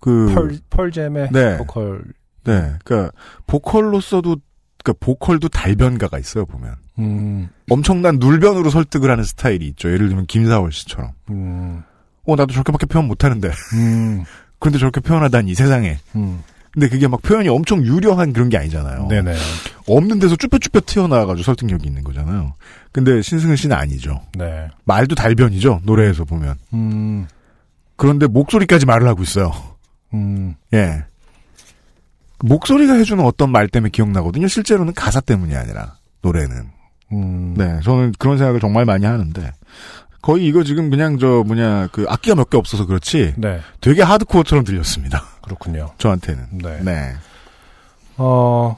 그 0.00 0.32
펄 0.34 0.58
펄잼의 0.70 1.28
네. 1.32 1.56
보컬. 1.58 2.04
네, 2.44 2.74
그러니까 2.84 3.12
보컬로서도 3.46 4.36
그러니까 4.82 5.04
보컬도 5.04 5.48
달변가가 5.48 6.18
있어요 6.18 6.46
보면 6.46 6.76
음, 6.98 7.48
엄청난 7.68 8.18
눌변으로 8.18 8.70
설득을 8.70 9.10
하는 9.10 9.24
스타일이 9.24 9.66
있죠. 9.68 9.90
예를 9.92 10.08
들면 10.08 10.26
김사월 10.26 10.72
씨처럼. 10.72 11.10
음, 11.30 11.82
어 12.26 12.36
나도 12.36 12.52
저렇게밖에 12.52 12.86
표현 12.86 13.06
못하는데 13.08 13.48
음, 13.74 14.24
그런데 14.60 14.78
저렇게 14.78 15.00
표현하다니 15.00 15.50
이 15.50 15.54
세상에. 15.54 15.98
음. 16.14 16.42
근데 16.78 16.88
그게 16.88 17.08
막 17.08 17.20
표현이 17.22 17.48
엄청 17.48 17.84
유려한 17.84 18.32
그런 18.32 18.48
게 18.48 18.56
아니잖아요. 18.56 19.08
네네. 19.08 19.34
없는 19.88 20.20
데서 20.20 20.36
쭈뼛쭈뼛 20.36 20.86
튀어나와가지고 20.86 21.42
설득력이 21.42 21.88
있는 21.88 22.04
거잖아요. 22.04 22.54
근데 22.92 23.20
신승은 23.20 23.56
씨는 23.56 23.74
아니죠. 23.74 24.20
네. 24.36 24.68
말도 24.84 25.16
달변이죠. 25.16 25.80
노래에서 25.82 26.24
보면. 26.24 26.54
음, 26.74 27.26
그런데 27.96 28.28
목소리까지 28.28 28.86
말을 28.86 29.08
하고 29.08 29.24
있어요. 29.24 29.52
음, 30.14 30.54
예. 30.72 31.02
목소리가 32.44 32.94
해주는 32.94 33.24
어떤 33.24 33.50
말 33.50 33.66
때문에 33.66 33.90
기억나거든요. 33.90 34.46
실제로는 34.46 34.94
가사 34.94 35.20
때문이 35.20 35.56
아니라 35.56 35.96
노래는. 36.22 36.70
음. 37.10 37.54
네, 37.56 37.80
저는 37.82 38.12
그런 38.20 38.38
생각을 38.38 38.60
정말 38.60 38.84
많이 38.84 39.04
하는데 39.04 39.52
거의 40.20 40.46
이거 40.46 40.64
지금 40.64 40.90
그냥 40.90 41.18
저 41.18 41.44
뭐냐 41.46 41.88
그 41.92 42.04
악기가 42.08 42.34
몇 42.34 42.50
개 42.50 42.56
없어서 42.56 42.86
그렇지 42.86 43.34
네. 43.36 43.60
되게 43.80 44.02
하드코어처럼 44.02 44.64
들렸습니다. 44.64 45.22
그렇군요. 45.42 45.90
저한테는. 45.98 46.46
네. 46.52 46.80
네. 46.82 47.14
어, 48.16 48.76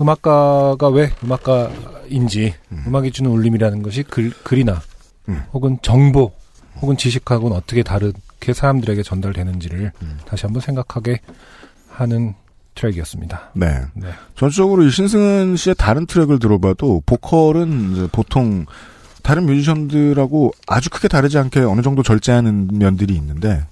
음악가가 0.00 0.88
왜 0.88 1.10
음악가인지, 1.24 2.54
음. 2.72 2.94
악이 2.94 3.10
주는 3.10 3.30
울림이라는 3.30 3.82
것이 3.82 4.02
글, 4.04 4.30
글이나, 4.44 4.80
음. 5.28 5.42
혹은 5.52 5.78
정보, 5.82 6.32
혹은 6.80 6.96
지식하고는 6.96 7.56
어떻게 7.56 7.82
다르게 7.82 8.52
사람들에게 8.52 9.02
전달되는지를 9.02 9.92
음. 10.02 10.18
다시 10.26 10.46
한번 10.46 10.60
생각하게 10.60 11.20
하는 11.88 12.34
트랙이었습니다. 12.74 13.50
네. 13.54 13.80
네. 13.94 14.10
전적으로 14.36 14.84
이 14.84 14.90
신승은 14.90 15.56
씨의 15.56 15.74
다른 15.76 16.06
트랙을 16.06 16.38
들어봐도 16.38 17.02
보컬은 17.06 17.92
이제 17.92 18.08
보통 18.12 18.66
다른 19.26 19.44
뮤지션들하고 19.46 20.52
아주 20.68 20.88
크게 20.88 21.08
다르지 21.08 21.36
않게 21.36 21.58
어느 21.58 21.82
정도 21.82 22.04
절제하는 22.04 22.68
면들이 22.72 23.12
있는데 23.16 23.66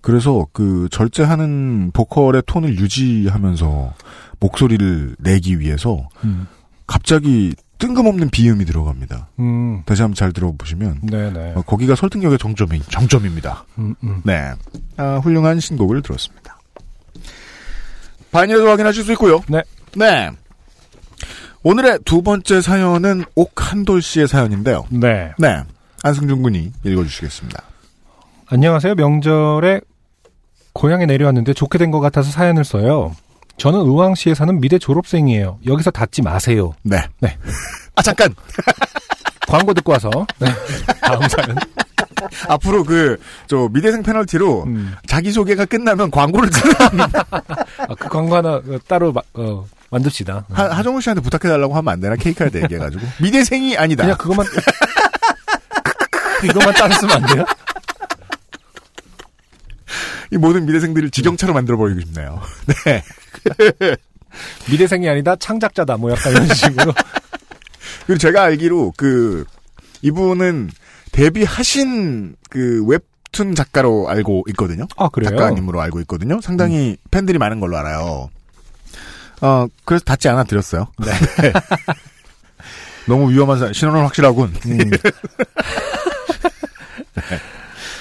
그래서 0.00 0.48
그 0.52 0.88
절제하는 0.90 1.92
보컬의 1.92 2.42
톤을 2.46 2.80
유지하면서 2.80 3.94
목소리를 4.40 5.14
내기 5.20 5.60
위해서 5.60 6.08
음. 6.24 6.48
갑자기 6.88 7.54
뜬금없는 7.78 8.30
비음이 8.30 8.64
들어갑니다. 8.64 9.28
음. 9.38 9.84
다시 9.86 10.02
한번 10.02 10.16
잘 10.16 10.32
들어보시면 10.32 11.02
네네. 11.02 11.52
어, 11.54 11.62
거기가 11.62 11.94
설득력의 11.94 12.38
정점이 12.38 12.80
정점입니다. 12.90 13.66
음, 13.78 13.94
음. 14.02 14.20
네, 14.24 14.50
아, 14.96 15.20
훌륭한 15.22 15.60
신곡을 15.60 16.02
들었습니다. 16.02 16.58
바이닐에서 18.32 18.68
확인하실 18.68 19.04
수 19.04 19.12
있고요. 19.12 19.42
네. 19.48 19.62
네. 19.94 20.30
오늘의 21.62 21.98
두 22.04 22.22
번째 22.22 22.60
사연은 22.60 23.24
옥한돌 23.34 24.00
씨의 24.00 24.28
사연인데요. 24.28 24.84
네. 24.90 25.32
네. 25.38 25.62
안승준 26.02 26.42
군이 26.42 26.72
읽어주시겠습니다. 26.84 27.62
안녕하세요. 28.46 28.94
명절에 28.94 29.80
고향에 30.72 31.06
내려왔는데 31.06 31.54
좋게 31.54 31.78
된 31.78 31.90
것 31.90 32.00
같아서 32.00 32.30
사연을 32.30 32.64
써요. 32.64 33.14
저는 33.56 33.80
의왕시에 33.80 34.34
사는 34.34 34.60
미대 34.60 34.78
졸업생이에요. 34.78 35.58
여기서 35.66 35.90
닫지 35.90 36.22
마세요. 36.22 36.72
네. 36.82 36.98
네. 37.20 37.36
아, 37.96 38.02
잠깐! 38.02 38.32
광고 39.48 39.74
듣고 39.74 39.92
와서. 39.92 40.10
네. 40.38 40.46
다음 41.00 41.20
사연. 41.28 41.56
앞으로 42.48 42.84
그, 42.84 43.18
저, 43.48 43.68
미대생 43.72 44.02
페널티로 44.02 44.64
음. 44.64 44.94
자기소개가 45.08 45.64
끝나면 45.64 46.10
광고를 46.10 46.50
듣는 46.50 47.00
아, 47.00 47.94
그 47.98 48.08
광고 48.08 48.36
하나 48.36 48.54
어, 48.56 48.62
따로 48.86 49.12
마- 49.12 49.22
어, 49.34 49.64
만듭시다. 49.90 50.46
하, 50.50 50.64
하정우 50.64 51.00
씨한테 51.00 51.22
부탁해달라고 51.22 51.74
하면 51.74 51.92
안 51.92 52.00
되나? 52.00 52.16
케이크한테 52.16 52.62
얘기해가지고. 52.62 53.06
미대생이 53.22 53.76
아니다. 53.76 54.04
그냥 54.04 54.18
그것만 54.18 54.46
이것만 56.44 56.74
따로 56.74 56.94
쓰면 56.94 57.16
안 57.16 57.34
돼요? 57.34 57.44
이 60.30 60.36
모든 60.36 60.66
미대생들을 60.66 61.10
지경차로 61.10 61.54
만들어버리고 61.54 62.00
싶네요. 62.00 62.40
네. 62.84 63.02
미대생이 64.70 65.08
아니다 65.08 65.36
창작자다 65.36 65.96
뭐 65.96 66.10
약간 66.10 66.32
이런 66.32 66.48
식으로. 66.48 66.92
그리고 68.06 68.18
제가 68.18 68.42
알기로 68.44 68.92
그 68.96 69.44
이분은 70.02 70.70
데뷔하신 71.12 72.36
그 72.50 72.84
웹툰 72.86 73.54
작가로 73.54 74.08
알고 74.08 74.44
있거든요. 74.48 74.86
아 74.96 75.08
그래요? 75.08 75.30
작가님으로 75.30 75.80
알고 75.80 76.00
있거든요. 76.00 76.40
상당히 76.42 76.98
팬들이 77.10 77.38
많은 77.38 77.58
걸로 77.60 77.76
알아요. 77.78 78.28
어 79.40 79.66
그래서 79.84 80.04
닫지 80.04 80.28
않아 80.28 80.44
드렸어요. 80.44 80.88
네. 80.98 81.12
너무 83.06 83.30
위험한 83.30 83.58
사 83.58 83.72
신원은 83.72 84.02
확실하군. 84.02 84.52
음. 84.66 84.90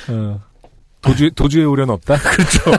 어, 0.10 0.42
도주 1.02 1.32
도주의 1.32 1.66
우려는 1.66 1.94
없다. 1.96 2.16
그렇죠. 2.20 2.72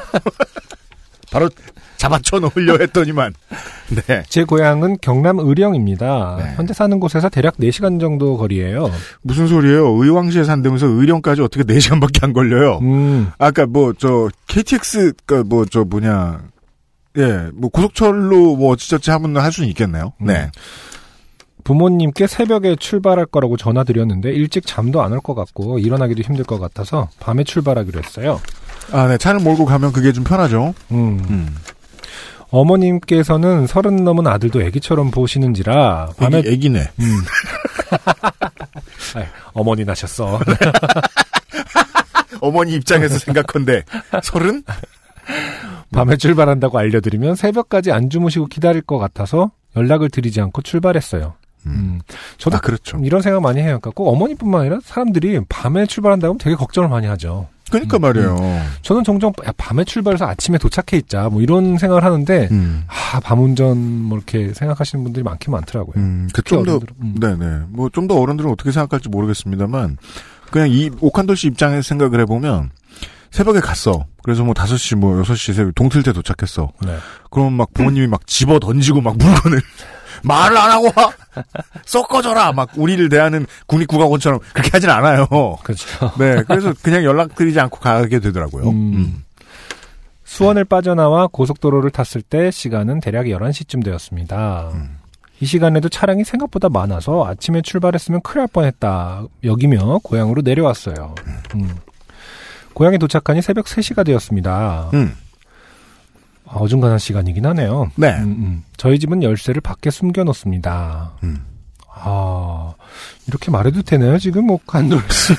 바로 1.30 1.48
잡아쳐 1.96 2.38
놓으려 2.38 2.78
했더니만. 2.80 3.34
네. 4.06 4.22
제 4.28 4.44
고향은 4.44 4.98
경남 5.00 5.38
의령입니다. 5.40 6.36
네. 6.38 6.52
현재 6.56 6.72
사는 6.72 6.98
곳에서 7.00 7.28
대략 7.28 7.56
4시간 7.56 8.00
정도 8.00 8.36
거리예요. 8.36 8.90
무슨 9.22 9.46
소리예요? 9.48 9.88
의왕시에 10.02 10.44
산다면서 10.44 10.86
의령까지 10.86 11.42
어떻게 11.42 11.64
4시간밖에 11.64 12.22
안 12.24 12.32
걸려요? 12.32 12.78
음, 12.82 13.30
아까 13.38 13.66
뭐 13.66 13.92
저 13.98 14.28
KTX 14.46 15.12
뭐저 15.46 15.84
뭐냐 15.84 16.40
예, 17.19 17.49
뭐 17.55 17.69
고속철로 17.71 18.57
뭐 18.57 18.73
어찌저찌 18.73 19.11
하면 19.11 19.37
할 19.37 19.53
수는 19.53 19.69
있겠네요. 19.71 20.12
네. 20.21 20.45
음. 20.45 20.51
부모님께 21.64 22.27
새벽에 22.27 22.77
출발할 22.77 23.27
거라고 23.27 23.57
전화 23.59 23.85
드렸는데 23.85 24.31
일찍 24.31 24.64
잠도 24.66 25.03
안 25.03 25.12
올 25.12 25.21
것 25.21 25.35
같고 25.35 25.79
일어나기도 25.79 26.23
힘들 26.23 26.45
것 26.45 26.59
같아서 26.59 27.09
밤에 27.21 27.45
출발하기로 27.45 28.01
했어요. 28.03 28.41
아, 28.93 29.07
네. 29.07 29.19
차를 29.19 29.41
몰고 29.41 29.66
가면 29.66 29.93
그게 29.93 30.12
좀 30.12 30.25
편하죠. 30.25 30.73
음. 30.93 31.23
음. 31.29 31.55
어머님께서는 32.51 33.66
서른 33.66 34.05
넘은 34.05 34.27
아들도 34.27 34.62
애기처럼 34.62 35.11
보시는지라 35.11 36.12
밤에 36.16 36.39
애기, 36.39 36.49
애기네. 36.53 36.89
음. 37.01 37.19
아이, 39.16 39.25
어머니 39.53 39.85
나셨어. 39.85 40.41
어머니 42.41 42.73
입장에서 42.75 43.19
생각한데 43.19 43.83
서른? 44.23 44.62
밤에 45.93 46.16
출발한다고 46.16 46.79
알려드리면 46.79 47.35
새벽까지 47.37 47.93
안 47.93 48.11
주무시고 48.11 48.47
기다릴 48.47 48.83
것 48.83 48.99
같아서 48.99 49.51
연락을 49.76 50.11
드리지 50.11 50.41
않고 50.41 50.62
출발했어요. 50.62 51.35
음. 51.66 52.01
저도 52.39 52.57
아, 52.57 52.61
그렇죠. 52.61 52.99
이런 53.03 53.20
생각 53.20 53.41
많이 53.43 53.59
해요. 53.61 53.79
그러니까 53.81 53.91
꼭 53.91 54.09
어머니뿐만 54.09 54.61
아니라 54.62 54.79
사람들이 54.83 55.41
밤에 55.49 55.87
출발한다고 55.87 56.33
하면 56.33 56.39
되게 56.39 56.55
걱정을 56.57 56.89
많이 56.89 57.07
하죠. 57.07 57.49
그러니까 57.70 57.99
음, 57.99 58.01
말이에요. 58.01 58.39
저는 58.81 59.05
종종 59.05 59.33
야, 59.47 59.53
밤에 59.59 59.85
출발해서 59.85 60.24
아침에 60.26 60.57
도착해 60.57 60.97
있자 60.97 61.29
뭐 61.29 61.43
이런 61.43 61.76
생각을 61.76 62.03
하는데 62.03 62.49
음. 62.51 62.85
아, 62.87 63.20
밤 63.20 63.41
운전 63.43 63.76
뭐 63.79 64.16
이렇게 64.16 64.55
생각하시는 64.55 65.05
분들이 65.05 65.22
많긴 65.22 65.53
많더라고요. 65.53 65.95
음, 65.97 66.29
그좀 66.33 66.64
더. 66.64 66.81
음. 67.03 67.16
네네. 67.20 67.64
뭐 67.68 67.91
좀 67.91 68.07
더 68.09 68.14
어른들은 68.18 68.51
어떻게 68.51 68.72
생각할지 68.72 69.11
모르겠습니다만, 69.11 69.99
그냥 70.51 70.70
이 70.70 70.91
오칸돌 71.01 71.37
씨 71.37 71.47
입장에서 71.49 71.83
생각을 71.83 72.20
해보면, 72.20 72.70
새벽에 73.31 73.61
갔어. 73.61 74.07
그래서 74.22 74.45
뭐 74.45 74.55
5시, 74.55 74.97
뭐 74.97 75.22
6시 75.22 75.53
새벽 75.53 75.74
동틀 75.74 76.03
때 76.03 76.12
도착했어. 76.12 76.72
네. 76.85 76.97
그러면 77.31 77.55
막 77.55 77.72
부모님이 77.74 78.07
막 78.07 78.26
집어 78.26 78.59
던지고 78.59 79.01
막 79.01 79.16
물건을 79.16 79.61
말을 80.24 80.57
안 80.57 80.70
하고 80.70 80.87
와! 80.97 81.12
섞어줘라! 81.85 82.53
막 82.53 82.70
우리를 82.76 83.09
대하는 83.09 83.47
국립국악원처럼 83.66 84.41
그렇게 84.53 84.70
하진 84.72 84.91
않아요. 84.91 85.26
그렇죠. 85.62 86.12
네. 86.18 86.43
그래서 86.47 86.74
그냥 86.83 87.05
연락드리지 87.05 87.61
않고 87.61 87.79
가게 87.79 88.18
되더라고요. 88.18 88.68
음. 88.68 88.95
음. 88.95 89.24
수원을 90.24 90.64
빠져나와 90.64 91.26
고속도로를 91.29 91.91
탔을 91.91 92.20
때 92.20 92.51
시간은 92.51 93.01
대략 93.01 93.26
11시쯤 93.26 93.83
되었습니다. 93.85 94.70
음. 94.74 94.99
이 95.41 95.47
시간에도 95.47 95.89
차량이 95.89 96.24
생각보다 96.24 96.68
많아서 96.68 97.24
아침에 97.24 97.62
출발했으면 97.62 98.20
큰일 98.22 98.41
날 98.41 98.49
뻔했다 98.49 99.24
여기며 99.45 100.01
고향으로 100.03 100.43
내려왔어요. 100.43 101.14
음. 101.55 101.76
고향에 102.79 102.97
도착하니 102.97 103.43
새벽 103.43 103.66
3시가 103.66 104.07
되었습니다. 104.07 104.91
음. 104.95 105.12
아, 106.47 106.59
어중간한 106.59 107.01
시간이긴 107.01 107.45
하네요. 107.47 107.91
네. 107.97 108.11
음, 108.18 108.22
음. 108.22 108.64
저희 108.76 109.01
집은 109.01 109.24
열쇠를 109.24 109.61
밖에 109.61 109.91
숨겨놓습니다. 109.91 111.14
음. 111.24 111.45
아, 111.93 112.74
이렇게 113.26 113.51
말해도 113.51 113.83
되나요? 113.83 114.16
지금 114.18 114.47
뭐, 114.47 114.61
간돌 114.64 115.03
씨. 115.11 115.33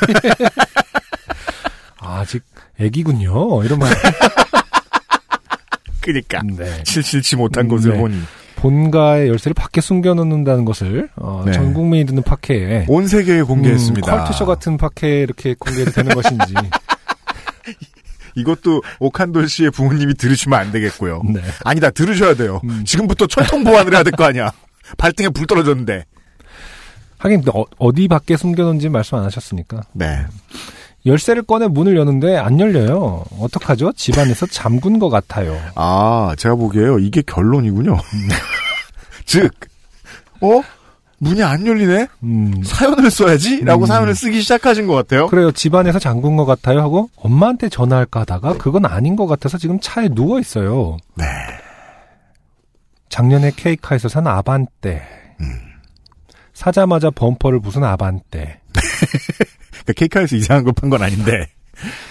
아, 2.01 2.19
아직 2.19 2.43
애기군요. 2.77 3.63
이런 3.63 3.79
말. 3.79 3.89
그니까. 6.01 6.41
네. 6.43 6.83
칠칠치 6.83 7.37
못한 7.37 7.69
것을 7.69 7.93
네. 7.93 7.99
보니. 7.99 8.21
본가의 8.57 9.29
열쇠를 9.29 9.53
밖에 9.53 9.79
숨겨놓는다는 9.79 10.65
것을, 10.65 11.07
어, 11.15 11.43
네. 11.45 11.53
전 11.53 11.73
국민이 11.73 12.03
듣는 12.03 12.21
팟캐에. 12.21 12.87
온 12.89 13.07
세계에 13.07 13.43
공개했습니다. 13.43 14.13
음, 14.13 14.17
컬투쇼 14.17 14.45
같은 14.45 14.75
팟캐에 14.75 15.21
이렇게 15.21 15.55
공개도 15.57 15.91
되는 15.91 16.13
것인지. 16.13 16.53
이것도 18.35 18.81
오칸돌 18.99 19.47
씨의 19.49 19.71
부모님이 19.71 20.13
들으시면 20.15 20.59
안 20.59 20.71
되겠고요. 20.71 21.21
네. 21.33 21.41
아니다, 21.63 21.89
들으셔야 21.89 22.35
돼요. 22.35 22.61
음. 22.63 22.83
지금부터 22.85 23.27
철통 23.27 23.63
보완을 23.63 23.93
해야 23.93 24.03
될 24.03 24.13
거 24.13 24.23
아니야. 24.25 24.51
발등에 24.97 25.29
불 25.29 25.45
떨어졌는데. 25.47 26.05
하긴, 27.17 27.43
어, 27.53 27.63
어디 27.77 28.07
밖에 28.07 28.37
숨겨놓은지 28.37 28.89
말씀 28.89 29.17
안 29.17 29.25
하셨으니까. 29.25 29.81
네. 29.93 30.25
열쇠를 31.05 31.43
꺼내 31.43 31.67
문을 31.67 31.95
여는데 31.97 32.37
안 32.37 32.59
열려요. 32.59 33.23
어떡하죠? 33.39 33.93
집안에서 33.93 34.45
잠근 34.47 34.99
것 34.99 35.09
같아요. 35.09 35.57
아, 35.75 36.33
제가 36.37 36.55
보기에요. 36.55 36.99
이게 36.99 37.21
결론이군요. 37.21 37.97
즉, 39.25 39.51
어? 40.41 40.61
문이 41.19 41.43
안 41.43 41.65
열리네? 41.65 42.07
음, 42.23 42.63
사연을 42.63 43.11
써야지? 43.11 43.63
라고 43.65 43.83
음. 43.83 43.87
사연을 43.87 44.15
쓰기 44.15 44.41
시작하신 44.41 44.87
것 44.87 44.95
같아요. 44.95 45.27
그래요. 45.27 45.51
집안에서 45.51 45.99
잠근 45.99 46.35
것 46.37 46.45
같아요 46.45 46.79
하고 46.81 47.09
엄마한테 47.17 47.69
전화할까 47.69 48.21
하다가 48.21 48.57
그건 48.57 48.85
아닌 48.85 49.15
것 49.15 49.27
같아서 49.27 49.57
지금 49.57 49.79
차에 49.79 50.09
누워 50.09 50.39
있어요. 50.39 50.97
네. 51.15 51.25
작년에 53.09 53.51
케이카에서 53.55 54.07
산 54.07 54.27
아반떼. 54.27 55.01
음. 55.41 55.59
사자마자 56.53 57.09
범퍼를 57.09 57.59
부순 57.59 57.83
아반떼. 57.83 58.59
그러니까 58.71 59.93
케이카에서 59.95 60.35
이상한 60.35 60.63
걸판건 60.65 61.01
아닌데, 61.01 61.47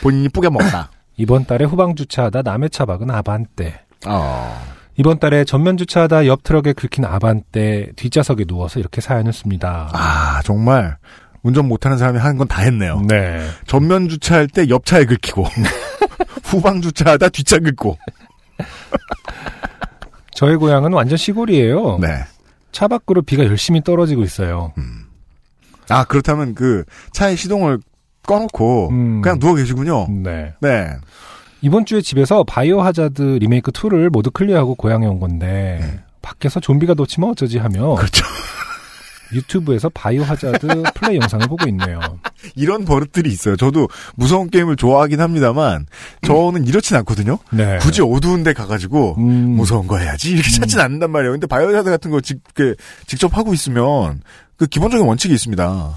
본인이 0.02 0.28
뿌겨 0.28 0.50
먹었다. 0.50 0.90
이번 1.16 1.46
달에 1.46 1.64
후방 1.64 1.94
주차하다 1.94 2.42
남의 2.42 2.70
차 2.70 2.84
박은 2.84 3.10
아반떼. 3.10 3.80
어. 4.06 4.77
이번 4.98 5.20
달에 5.20 5.44
전면 5.44 5.76
주차하다 5.76 6.26
옆 6.26 6.42
트럭에 6.42 6.72
긁힌 6.72 7.04
아반떼 7.04 7.92
뒷좌석에 7.94 8.44
누워서 8.46 8.80
이렇게 8.80 9.00
사연을 9.00 9.32
씁니다. 9.32 9.88
아, 9.92 10.40
정말, 10.44 10.96
운전 11.44 11.68
못하는 11.68 11.96
사람이 11.98 12.18
하는 12.18 12.36
건 12.36 12.48
다 12.48 12.62
했네요. 12.62 13.00
네. 13.08 13.46
전면 13.66 14.08
주차할 14.08 14.48
때 14.48 14.66
옆 14.68 14.84
차에 14.84 15.04
긁히고, 15.04 15.44
후방 16.44 16.80
주차하다 16.80 17.28
뒷차 17.28 17.58
긁고. 17.60 17.96
저의 20.34 20.56
고향은 20.56 20.92
완전 20.92 21.16
시골이에요. 21.16 21.98
네. 22.00 22.24
차 22.72 22.88
밖으로 22.88 23.22
비가 23.22 23.44
열심히 23.44 23.82
떨어지고 23.82 24.22
있어요. 24.24 24.72
아, 25.88 26.04
그렇다면 26.04 26.54
그, 26.56 26.84
차에 27.12 27.36
시동을 27.36 27.78
꺼놓고, 28.26 28.88
음. 28.90 29.20
그냥 29.22 29.38
누워 29.38 29.54
계시군요. 29.54 30.08
네. 30.10 30.54
네. 30.60 30.90
이번 31.60 31.84
주에 31.84 32.00
집에서 32.00 32.44
바이오 32.44 32.80
하자드 32.80 33.38
리메이크 33.40 33.72
2를 33.72 34.10
모두 34.10 34.30
클리어하고 34.30 34.74
고향에 34.76 35.06
온 35.06 35.20
건데 35.20 36.00
밖에서 36.22 36.60
좀비가 36.60 36.94
놓치면 36.94 37.30
어쩌지 37.30 37.58
하며 37.58 37.94
그렇죠. 37.94 38.24
유튜브에서 39.32 39.88
Biohazard 39.90 40.66
플레이 40.94 41.16
영상을 41.16 41.46
보고 41.48 41.68
있네요. 41.68 42.00
이런 42.56 42.84
버릇들이 42.84 43.30
있어요. 43.30 43.56
저도 43.56 43.88
무서운 44.14 44.48
게임을 44.48 44.76
좋아하긴 44.76 45.20
합니다만, 45.20 45.86
저는 46.22 46.66
이렇진 46.66 46.96
않거든요. 46.96 47.38
네. 47.50 47.78
굳이 47.78 48.00
어두운 48.00 48.42
데 48.42 48.54
가가지고, 48.54 49.16
음, 49.18 49.56
무서운 49.56 49.86
거 49.86 49.98
해야지. 49.98 50.30
이렇게 50.30 50.50
찾진 50.50 50.80
않는단 50.80 51.10
말이에요. 51.10 51.32
근데 51.32 51.46
Biohazard 51.46 51.90
같은 51.90 52.10
거 52.10 52.20
직, 52.20 52.40
그, 52.54 52.74
직접 53.06 53.36
하고 53.36 53.52
있으면, 53.52 54.22
그 54.56 54.66
기본적인 54.66 55.06
원칙이 55.06 55.34
있습니다. 55.34 55.94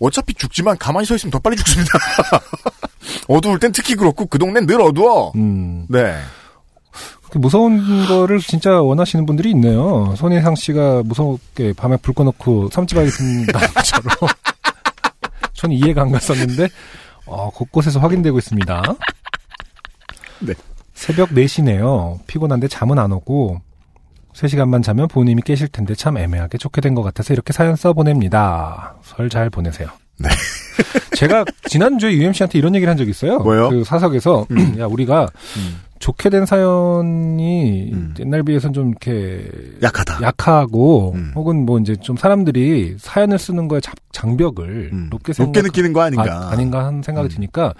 어차피 0.00 0.34
죽지만 0.34 0.76
가만히 0.78 1.06
서 1.06 1.14
있으면 1.14 1.30
더 1.30 1.38
빨리 1.38 1.56
죽습니다. 1.56 1.92
어두울 3.28 3.58
땐 3.58 3.72
특히 3.72 3.94
그렇고, 3.94 4.26
그 4.26 4.38
동네는 4.38 4.66
늘 4.66 4.80
어두워. 4.80 5.32
음, 5.36 5.86
네. 5.88 6.16
무서운 7.34 8.06
거를 8.06 8.38
진짜 8.38 8.80
원하시는 8.80 9.26
분들이 9.26 9.50
있네요. 9.50 10.14
손혜상 10.16 10.54
씨가 10.54 11.02
무섭게 11.04 11.72
밤에 11.74 11.96
불 11.98 12.14
꺼놓고 12.14 12.70
삼지바이 12.70 13.08
든다는 13.08 13.68
것처럼. 13.74 14.16
전 15.52 15.72
이해가 15.72 16.02
안 16.02 16.12
갔었는데, 16.12 16.68
어, 17.26 17.50
곳곳에서 17.50 18.00
확인되고 18.00 18.38
있습니다. 18.38 18.94
네. 20.40 20.54
새벽 20.94 21.30
4시네요. 21.30 22.18
피곤한데 22.26 22.68
잠은 22.68 22.98
안 22.98 23.12
오고, 23.12 23.60
3시간만 24.36 24.82
자면 24.82 25.08
부모님이 25.08 25.42
깨실 25.42 25.68
텐데 25.68 25.94
참 25.94 26.18
애매하게 26.18 26.58
좋게 26.58 26.80
된 26.80 26.94
것 26.94 27.02
같아서 27.02 27.32
이렇게 27.32 27.52
사연 27.52 27.74
써보냅니다. 27.76 28.96
설 29.02 29.28
잘 29.30 29.50
보내세요. 29.50 29.88
네. 30.18 30.28
제가 31.16 31.44
지난주에 31.68 32.12
UMC한테 32.12 32.58
이런 32.58 32.74
얘기를 32.74 32.90
한 32.90 32.96
적이 32.96 33.10
있어요. 33.10 33.38
뭐요? 33.38 33.70
그 33.70 33.84
사석에서, 33.84 34.46
야, 34.78 34.86
우리가 34.86 35.26
음. 35.56 35.80
좋게 35.98 36.28
된 36.30 36.44
사연이 36.46 37.90
음. 37.92 38.14
옛날 38.20 38.42
비해서는 38.42 38.74
좀 38.74 38.88
이렇게 38.90 39.50
약하다. 39.82 40.18
약하고 40.22 41.12
음. 41.14 41.32
혹은 41.34 41.64
뭐 41.64 41.78
이제 41.78 41.96
좀 41.96 42.16
사람들이 42.16 42.96
사연을 42.98 43.38
쓰는 43.38 43.68
거에 43.68 43.80
장- 43.80 43.94
장벽을 44.12 44.90
음. 44.92 45.08
높게 45.10 45.32
높게 45.32 45.32
생각 45.32 45.62
느끼는 45.62 45.92
거 45.94 46.02
아닌가. 46.02 46.50
아, 46.50 46.56
닌가 46.56 46.84
하는 46.84 47.02
생각이 47.02 47.28
음. 47.28 47.34
드니까 47.34 47.72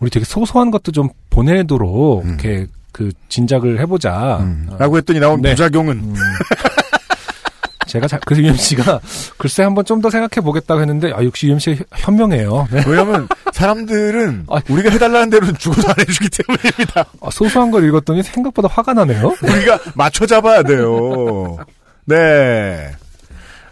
우리 0.00 0.10
되게 0.10 0.24
소소한 0.24 0.70
것도 0.72 0.90
좀 0.90 1.08
보내도록 1.30 2.24
음. 2.24 2.28
이렇게 2.30 2.66
그 2.92 3.10
진작을 3.28 3.80
해보자. 3.80 4.38
음. 4.40 4.68
어, 4.70 4.76
라고 4.78 4.96
했더니 4.98 5.18
나온 5.18 5.40
네. 5.42 5.50
부작용은, 5.50 5.96
음. 5.98 6.14
제가 7.86 8.06
자, 8.06 8.18
그래서 8.24 8.42
유엠 8.42 8.54
씨가 8.54 9.00
글쎄 9.36 9.62
한번 9.64 9.84
좀 9.84 10.00
더 10.00 10.08
생각해 10.08 10.42
보겠다고 10.42 10.80
했는데 10.80 11.12
아 11.12 11.22
역시 11.24 11.54
씨 11.58 11.78
현명해요. 11.92 12.68
네. 12.70 12.82
왜냐면, 12.86 13.28
사람들은, 13.52 14.46
아. 14.48 14.60
우리가 14.68 14.90
해달라는 14.90 15.30
대로는 15.30 15.56
죽어도 15.58 15.88
안 15.88 15.94
해주기 15.98 16.28
때문입니다. 16.30 17.04
아, 17.20 17.28
소소한 17.30 17.70
걸 17.70 17.84
읽었더니 17.86 18.22
생각보다 18.22 18.68
화가 18.68 18.94
나네요. 18.94 19.34
우리가 19.42 19.78
맞춰 19.94 20.24
잡아야 20.26 20.62
돼요. 20.62 21.58
네. 22.06 22.92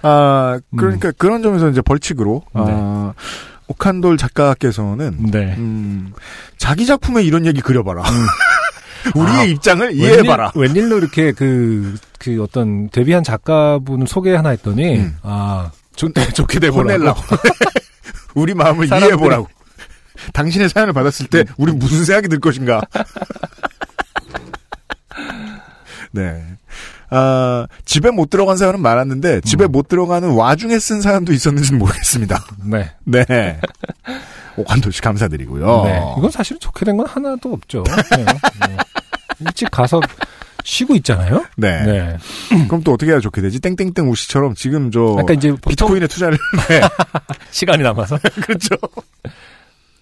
아, 0.03 0.59
그러니까 0.77 1.13
그런 1.17 1.43
점에서 1.43 1.69
이제 1.71 1.81
벌칙으로, 1.81 2.43
아, 2.53 3.13
오칸돌 3.69 4.19
작가께서는, 4.19 5.31
네. 5.31 5.55
음, 5.57 6.13
자기 6.59 6.85
작품에 6.87 7.23
이런 7.23 7.47
얘기 7.47 7.61
그려봐라. 7.61 8.03
우리의 9.15 9.39
아, 9.39 9.45
입장을 9.45 9.93
이해해봐라. 9.95 10.53
웬일, 10.55 10.77
웬일 10.77 10.93
로 10.93 10.99
이렇게 10.99 11.33
그, 11.33 11.97
그 12.19 12.43
어떤 12.43 12.89
데뷔한 12.91 13.23
작가분을 13.25 14.07
소개 14.07 14.35
하나 14.35 14.51
했더니, 14.51 14.99
음. 14.99 15.17
아, 15.23 15.71
좋, 15.97 16.13
좋게 16.35 16.61
돼보라고. 16.61 17.21
우리 18.35 18.55
마음을 18.55 18.87
사람들이- 18.87 19.01
이해해보라고. 19.03 19.49
당신의 20.35 20.69
사연을 20.69 20.93
받았을 20.93 21.27
때, 21.29 21.45
우리 21.57 21.73
무슨 21.73 22.05
생각이 22.05 22.29
들 22.29 22.41
것인가. 22.41 22.81
네. 26.13 26.43
아, 27.11 27.67
집에 27.85 28.11
못 28.11 28.31
들어간 28.31 28.57
사연은 28.57 28.81
많았는데, 28.81 29.41
집에 29.43 29.65
음. 29.65 29.73
못 29.73 29.89
들어가는 29.89 30.31
와중에 30.31 30.79
쓴 30.79 31.01
사연도 31.01 31.33
있었는지는 31.33 31.79
모르겠습니다. 31.79 32.45
네. 32.65 32.91
네. 33.05 33.25
오칸돌씨 34.61 35.01
감사드리고요. 35.03 35.83
네. 35.85 36.01
이건 36.19 36.31
사실은 36.31 36.61
좋게 36.61 36.85
된 36.85 36.97
건 36.97 37.07
하나도 37.07 37.53
없죠. 37.53 37.83
네. 38.17 38.25
네. 38.25 38.77
일찍 39.41 39.71
가서 39.71 40.01
쉬고 40.65 40.95
있잖아요. 40.97 41.45
네. 41.57 41.83
네. 41.85 42.17
그럼 42.69 42.83
또 42.83 42.93
어떻게 42.93 43.13
해야 43.13 43.21
좋게 43.21 43.41
되지? 43.41 43.61
땡땡땡 43.61 44.11
우씨처럼 44.11 44.55
지금 44.55 44.91
저, 44.91 45.01
그러니까 45.01 45.33
이제 45.35 45.49
보통 45.51 45.71
비트코인에 45.71 46.07
투자를, 46.07 46.39
네. 46.69 46.81
시간이 47.51 47.83
남아서. 47.83 48.19
그렇죠. 48.43 48.77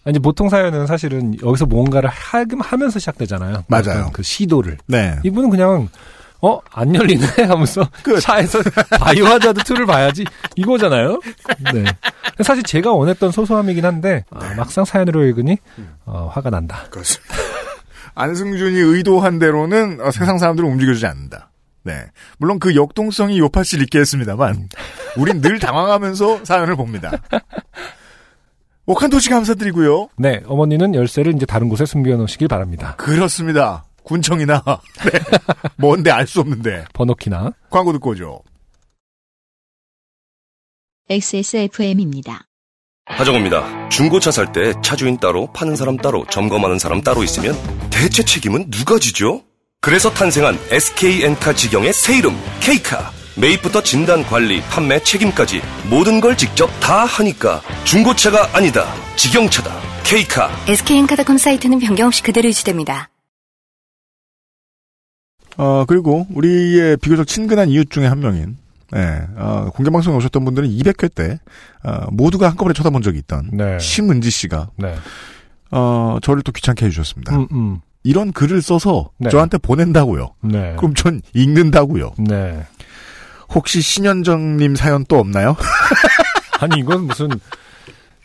이제 0.08 0.18
보통 0.18 0.48
사연은 0.48 0.86
사실은 0.86 1.34
여기서 1.42 1.66
뭔가를 1.66 2.08
하금 2.08 2.60
하면서 2.60 2.98
시작되잖아요. 2.98 3.64
맞아요. 3.68 4.10
그 4.12 4.22
시도를. 4.22 4.78
네. 4.86 5.16
이분은 5.22 5.50
그냥 5.50 5.88
어, 6.40 6.60
안 6.72 6.94
열리네 6.94 7.26
하면서 7.48 7.88
끝. 8.02 8.20
차에서 8.20 8.60
바이오 8.98 9.26
하자드 9.26 9.62
2를 9.62 9.86
봐야지 9.86 10.24
이거잖아요. 10.56 11.20
네. 11.72 11.84
사실 12.42 12.62
제가 12.62 12.92
원했던 12.92 13.32
소소함이긴 13.32 13.84
한데 13.84 14.24
아, 14.30 14.54
막상 14.54 14.84
사연으로 14.84 15.24
읽으니 15.24 15.56
어, 16.04 16.30
화가 16.32 16.50
난다. 16.50 16.84
그렇습니다. 16.90 17.34
안승준이 18.14 18.78
의도한 18.78 19.38
대로는 19.38 20.00
어, 20.00 20.10
세상 20.10 20.38
사람들은 20.38 20.68
움직여주지 20.68 21.06
않는다. 21.06 21.50
네. 21.84 22.04
물론 22.38 22.58
그 22.58 22.74
역동성이 22.74 23.38
요파 23.38 23.62
씨를 23.62 23.84
있게 23.84 24.00
했습니다만, 24.00 24.68
우린 25.16 25.40
늘 25.40 25.58
당황하면서 25.58 26.44
사연을 26.44 26.76
봅니다. 26.76 27.10
오칸토씨 28.86 29.30
감사드리고요. 29.30 30.08
네, 30.16 30.42
어머니는 30.46 30.94
열쇠를 30.94 31.34
이제 31.34 31.46
다른 31.46 31.68
곳에 31.68 31.84
숨겨놓으시길 31.86 32.48
바랍니다. 32.48 32.94
그렇습니다. 32.96 33.84
군청이나, 34.08 34.62
네. 35.04 35.20
뭔데 35.76 36.10
알 36.10 36.26
수 36.26 36.40
없는데. 36.40 36.86
번호키나. 36.94 37.52
광고 37.70 37.92
듣고 37.92 38.10
오죠. 38.10 38.42
XSFM입니다. 41.10 42.42
하정우입니다. 43.06 43.88
중고차 43.88 44.30
살 44.30 44.52
때 44.52 44.74
차주인 44.82 45.16
따로 45.18 45.50
파는 45.52 45.76
사람 45.76 45.96
따로 45.96 46.26
점검하는 46.30 46.78
사람 46.78 47.00
따로 47.00 47.22
있으면 47.22 47.54
대체 47.90 48.22
책임은 48.22 48.70
누가 48.70 48.98
지죠? 48.98 49.42
그래서 49.80 50.10
탄생한 50.10 50.58
SK엔카 50.70 51.54
직영의 51.54 51.92
새 51.94 52.18
이름 52.18 52.36
K카 52.60 53.10
매입부터 53.36 53.82
진단 53.82 54.22
관리, 54.24 54.60
판매 54.62 55.00
책임까지 55.02 55.62
모든 55.88 56.20
걸 56.20 56.36
직접 56.36 56.66
다 56.80 57.04
하니까 57.06 57.62
중고차가 57.84 58.54
아니다. 58.56 58.84
직영차다. 59.16 59.70
K카. 60.04 60.50
SK엔카드컴 60.66 61.38
사이트는 61.38 61.78
변경 61.78 62.08
없이 62.08 62.22
그대로 62.22 62.48
유지됩니다. 62.48 63.08
어, 65.58 65.84
그리고 65.86 66.26
우리의 66.30 66.96
비교적 66.96 67.26
친근한 67.26 67.68
이웃 67.68 67.90
중에 67.90 68.06
한 68.06 68.20
명인, 68.20 68.56
예, 68.96 69.26
어, 69.36 69.70
공개방송에 69.74 70.16
오셨던 70.16 70.44
분들은 70.44 70.68
200회 70.70 71.14
때, 71.14 71.38
어, 71.82 72.06
모두가 72.10 72.48
한꺼번에 72.48 72.72
쳐다본 72.72 73.02
적이 73.02 73.18
있던, 73.18 73.50
네. 73.52 73.78
심은지 73.78 74.30
씨가, 74.30 74.70
네. 74.76 74.94
어, 75.72 76.18
저를 76.22 76.42
또 76.42 76.52
귀찮게 76.52 76.86
해주셨습니다. 76.86 77.36
음, 77.36 77.48
음. 77.52 77.80
이런 78.04 78.32
글을 78.32 78.62
써서 78.62 79.10
네. 79.18 79.28
저한테 79.28 79.58
보낸다고요. 79.58 80.28
네. 80.42 80.76
그럼 80.78 80.94
전 80.94 81.20
읽는다고요. 81.34 82.12
네. 82.18 82.64
혹시 83.50 83.80
신현정님 83.80 84.76
사연 84.76 85.04
또 85.08 85.18
없나요? 85.18 85.56
아니 86.60 86.80
이건 86.80 87.04
무슨 87.04 87.28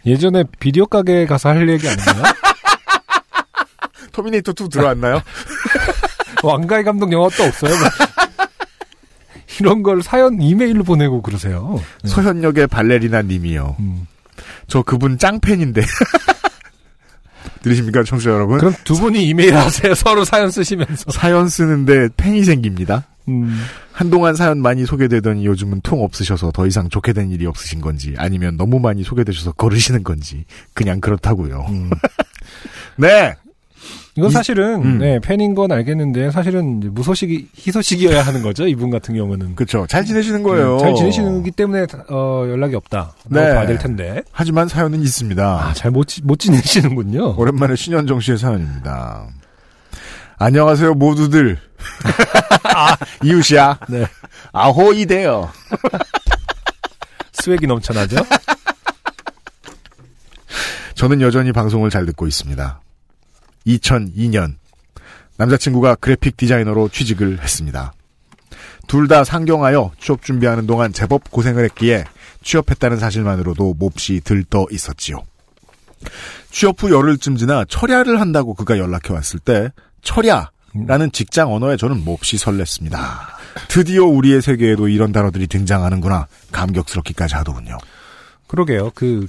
예전에 0.06 0.44
비디오 0.60 0.86
가게 0.86 1.26
가서 1.26 1.50
할 1.50 1.68
얘기 1.68 1.88
아니에요? 1.88 2.24
터미네이터 4.14 4.52
2 4.52 4.70
들어왔나요? 4.70 5.22
왕가의 6.44 6.84
감독 6.84 7.12
영화 7.12 7.30
또 7.38 7.44
없어요? 7.44 7.74
이런 9.60 9.84
걸 9.84 10.02
사연 10.02 10.42
이메일로 10.42 10.84
보내고 10.84 11.22
그러세요. 11.22 11.80
네. 12.04 12.10
서현역의 12.10 12.68
발레리나 12.68 13.22
님이요. 13.22 13.76
음. 13.80 14.08
저 14.68 14.82
그분 14.82 15.18
짱팬인데. 15.18 15.82
들으십니까, 17.62 18.04
청취자 18.04 18.32
여러분? 18.32 18.58
그럼 18.58 18.74
두 18.84 18.96
분이 18.96 19.26
이메일 19.26 19.56
하세요. 19.56 19.94
서로 19.96 20.26
사연 20.26 20.52
쓰시면서. 20.52 21.12
사연 21.12 21.48
쓰는데 21.48 22.10
팬이 22.18 22.44
생깁니다. 22.44 23.06
음. 23.30 23.64
한동안 23.92 24.36
사연 24.36 24.62
많이 24.62 24.86
소개되더니 24.86 25.46
요즘은 25.46 25.82
통 25.82 26.04
없으셔서 26.04 26.52
더 26.52 26.68
이상 26.68 26.90
좋게 26.90 27.14
된 27.14 27.32
일이 27.32 27.46
없으신 27.46 27.80
건지 27.80 28.16
아니면 28.18 28.58
너무 28.58 28.80
많이 28.80 29.04
소개되셔서 29.04 29.54
거르시는 29.54 30.04
건지 30.04 30.46
그냥 30.74 31.00
그렇다고요. 31.00 31.66
음. 31.70 31.90
네. 32.98 33.36
이건 34.16 34.30
이- 34.30 34.34
사실은 34.34 34.84
음. 34.84 34.98
네, 35.00 35.20
팬인 35.20 35.56
건 35.56 35.72
알겠는데 35.72 36.30
사실은 36.32 36.80
무소식이 36.94 37.50
희소식이어야 37.58 38.22
하는 38.22 38.44
거죠. 38.44 38.68
이분 38.68 38.92
같은 38.92 39.16
경우는. 39.16 39.56
그렇죠. 39.56 39.88
잘 39.90 40.06
지내시는 40.06 40.44
거예요. 40.44 40.76
음, 40.76 40.80
잘 40.80 40.94
지내시기 40.94 41.50
때문에 41.52 41.88
어, 42.10 42.46
연락이 42.48 42.76
없다. 42.76 43.14
네. 43.26 43.40
봐야 43.42 43.66
될 43.66 43.80
텐데. 43.80 44.22
하지만 44.32 44.68
사연은 44.68 45.02
있습니다. 45.02 45.44
아, 45.44 45.74
잘못 45.74 46.08
못 46.24 46.38
지내시는군요. 46.40 47.36
오랜만에 47.38 47.76
신현정 47.76 48.20
씨의 48.20 48.38
사연입니다. 48.38 49.26
안녕하세요, 50.38 50.94
모두들. 50.94 51.58
아, 52.76 52.96
이웃이야. 53.24 53.80
네. 53.90 54.06
아호이대요. 54.52 55.50
스웩이 57.34 57.66
넘쳐나죠? 57.68 58.18
저는 60.96 61.22
여전히 61.22 61.52
방송을 61.52 61.90
잘 61.90 62.06
듣고 62.06 62.28
있습니다. 62.28 62.80
2002년 63.68 64.56
남자친구가 65.38 65.96
그래픽 65.96 66.38
디자이너로 66.38 66.90
취직을 66.90 67.42
했습니다. 67.42 67.94
둘 68.88 69.08
다 69.08 69.24
상경하여 69.24 69.92
취업 70.00 70.24
준비하는 70.24 70.68
동안 70.68 70.92
제법 70.94 71.30
고생을 71.32 71.64
했기에 71.66 72.04
취업했다는 72.44 72.98
사실만으로도 73.00 73.76
몹시 73.80 74.22
들떠 74.24 74.68
있었지요. 74.72 75.24
취업 76.52 76.84
후 76.84 76.92
열흘쯤 76.92 77.38
지나 77.38 77.64
철야를 77.66 78.20
한다고 78.20 78.54
그가 78.54 78.78
연락해 78.78 79.14
왔을 79.14 79.40
때 79.40 79.70
철야라는 80.02 81.12
직장 81.14 81.54
언어에 81.54 81.78
저는 81.78 82.04
몹시 82.04 82.36
설렜습니다. 82.38 82.98
드디어 83.70 84.04
우리의 84.06 84.42
세계에도 84.42 84.90
이런 84.90 85.12
단어들이 85.14 85.48
등장하는구나 85.48 86.28
감격스럽기까지 86.52 87.36
하더군요. 87.36 87.78
그러게요. 88.48 88.92
그 88.94 89.28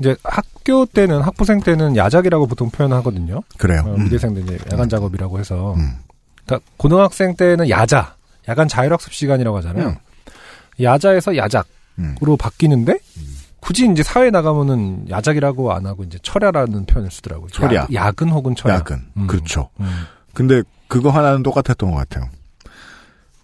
이제 0.00 0.16
학교 0.24 0.84
때는 0.86 1.22
학부생 1.22 1.60
때는 1.60 1.96
야작이라고 1.96 2.46
보통 2.46 2.70
표현하거든요. 2.70 3.42
그래요. 3.56 3.82
어, 3.86 3.94
음. 3.94 4.04
미대생들 4.04 4.42
이제 4.42 4.58
야간 4.72 4.88
작업이라고 4.88 5.38
해서. 5.38 5.74
음. 5.74 5.96
그러니까 6.44 6.70
고등학생 6.76 7.34
때는 7.34 7.70
야자, 7.70 8.14
야간 8.48 8.68
자율학습 8.68 9.12
시간이라고 9.12 9.56
하잖아요. 9.58 9.88
음. 9.88 9.96
야자에서 10.82 11.36
야작으로 11.36 11.66
음. 11.98 12.36
바뀌는데 12.38 12.98
굳이 13.60 13.88
이제 13.90 14.02
사회 14.02 14.30
나가면은 14.30 15.08
야작이라고 15.08 15.72
안 15.72 15.86
하고 15.86 16.04
이제 16.04 16.18
철야라는 16.22 16.86
표현을 16.86 17.10
쓰더라고요. 17.10 17.48
철야. 17.48 17.82
야, 17.82 17.86
야근 17.92 18.28
혹은 18.28 18.54
철야. 18.54 18.74
야근. 18.76 19.04
음. 19.16 19.26
그렇죠. 19.26 19.70
음. 19.80 20.04
근데 20.34 20.62
그거 20.88 21.10
하나는 21.10 21.42
똑같았던 21.42 21.90
것 21.90 21.96
같아요. 21.96 22.28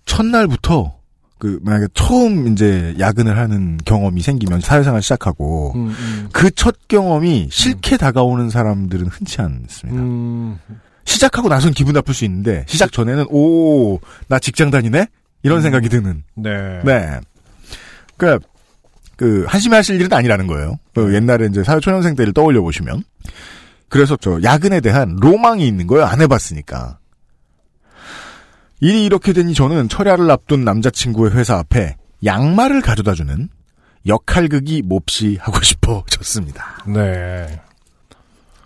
첫날부터 0.05 0.95
그 1.43 1.59
만약에 1.65 1.89
처음 1.93 2.47
이제 2.53 2.95
야근을 3.01 3.37
하는 3.37 3.77
경험이 3.85 4.23
생기면 4.23 4.61
사회생활 4.61 5.03
시작하고 5.03 5.73
음, 5.75 5.89
음. 5.89 6.29
그첫 6.33 6.87
경험이 6.87 7.49
싫게 7.51 7.97
다가오는 7.97 8.49
사람들은 8.49 9.09
흔치 9.09 9.41
않습니다. 9.41 10.01
음, 10.01 10.57
시작하고 11.05 11.49
나선 11.49 11.73
기분 11.73 11.95
나쁠 11.95 12.15
수 12.15 12.25
있는데 12.27 12.65
시작 12.69 12.93
전에는 12.93 13.27
오 13.29 13.99
나 14.29 14.39
직장 14.39 14.71
다니네 14.71 15.07
이런 15.43 15.59
음. 15.59 15.63
생각이 15.63 15.89
드는. 15.89 16.23
네. 16.37 16.81
네. 16.85 17.19
그러니까 18.17 18.47
그 19.17 19.45
한심하실 19.49 19.97
일은 19.97 20.13
아니라는 20.13 20.47
거예요. 20.47 20.77
그 20.95 21.13
옛날에 21.13 21.47
이제 21.47 21.65
사회 21.65 21.81
초년생 21.81 22.15
때를 22.15 22.33
떠올려 22.33 22.63
보시면 22.63 23.03
그래서 23.89 24.15
저 24.15 24.39
야근에 24.45 24.81
대한 24.81 25.17
로망이 25.21 25.67
있는 25.67 25.89
거예요. 25.89 26.05
안 26.07 26.21
해봤으니까. 26.21 26.99
일이 28.83 29.05
이렇게 29.05 29.33
되니 29.33 29.55
저는 29.55 29.89
철야를 29.89 30.29
앞둔 30.29 30.65
남자친구의 30.65 31.37
회사 31.37 31.57
앞에 31.57 31.97
양말을 32.25 32.83
가져다주는 32.83 33.49
역할극이 34.09 34.83
몹시 34.83 35.39
하고 35.41 35.63
싶어졌습니다. 35.63 36.85
네. 36.89 37.61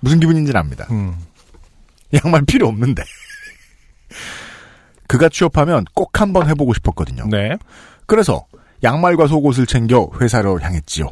무슨 0.01 0.19
기분인지는 0.19 0.59
압니다. 0.59 0.87
음. 0.91 1.14
양말 2.14 2.47
필요 2.47 2.67
없는데. 2.67 3.03
그가 5.07 5.29
취업하면 5.29 5.85
꼭 5.93 6.19
한번 6.19 6.49
해보고 6.49 6.73
싶었거든요. 6.73 7.27
네. 7.31 7.59
그래서 8.07 8.47
양말과 8.83 9.27
속옷을 9.27 9.67
챙겨 9.67 10.09
회사로 10.19 10.59
향했지요. 10.61 11.09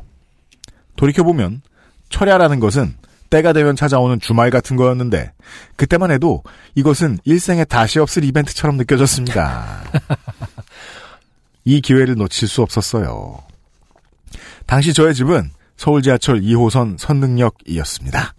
돌이켜보면 0.97 1.61
철야라는 2.09 2.59
것은 2.59 2.97
때가 3.35 3.53
되면 3.53 3.75
찾아오는 3.75 4.21
주말 4.21 4.51
같은 4.51 4.77
거였는데 4.77 5.33
그때만 5.75 6.13
해도 6.13 6.45
이것은 6.77 7.19
일생에 7.25 7.65
다시 7.65 7.99
없을 7.99 8.23
이벤트처럼 8.23 8.77
느껴졌습니다. 8.77 9.83
이 11.65 11.81
기회를 11.81 12.15
놓칠 12.15 12.47
수 12.47 12.63
없었어요. 12.63 13.39
당시 14.67 14.93
저의 14.93 15.15
집은 15.17 15.51
서울 15.77 16.03
지하철 16.03 16.43
2호선 16.43 16.97
선능역이었습니다. 16.97 18.35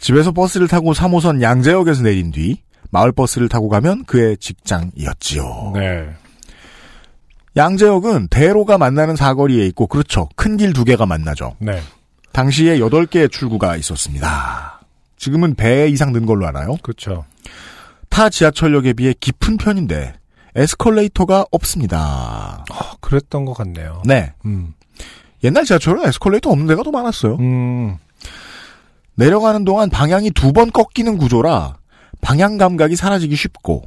집에서 0.00 0.32
버스를 0.32 0.66
타고 0.66 0.94
3호선 0.94 1.42
양재역에서 1.42 2.04
내린 2.04 2.30
뒤 2.30 2.62
마을버스를 2.90 3.50
타고 3.50 3.68
가면 3.68 4.04
그의 4.06 4.38
직장이었지요. 4.38 5.72
네. 5.74 6.08
양재역은 7.56 8.28
대로가 8.28 8.78
만나는 8.78 9.14
사거리에 9.16 9.66
있고 9.66 9.86
그렇죠. 9.88 10.28
큰 10.36 10.56
길 10.56 10.72
두 10.72 10.84
개가 10.84 11.04
만나죠. 11.04 11.56
네. 11.58 11.80
당시에 12.38 12.78
8개의 12.80 13.30
출구가 13.30 13.76
있었습니다. 13.76 14.80
지금은 15.16 15.54
배 15.54 15.88
이상 15.88 16.12
는 16.12 16.26
걸로 16.26 16.46
알아요. 16.48 16.76
그렇죠. 16.82 17.24
타 18.10 18.28
지하철역에 18.28 18.92
비해 18.92 19.14
깊은 19.18 19.56
편인데 19.56 20.14
에스컬레이터가 20.56 21.46
없습니다. 21.52 22.64
아, 22.70 22.92
그랬던 23.00 23.44
것 23.44 23.54
같네요. 23.54 24.02
네. 24.04 24.32
음. 24.44 24.74
옛날 25.44 25.64
지하철은 25.64 26.04
에스컬레이터 26.06 26.50
없는 26.50 26.66
데가 26.66 26.82
더 26.82 26.90
많았어요. 26.90 27.36
음. 27.38 27.96
내려가는 29.14 29.64
동안 29.64 29.88
방향이 29.90 30.32
두 30.32 30.52
번 30.52 30.70
꺾이는 30.72 31.18
구조라 31.18 31.76
방향 32.20 32.56
감각이 32.58 32.96
사라지기 32.96 33.36
쉽고 33.36 33.82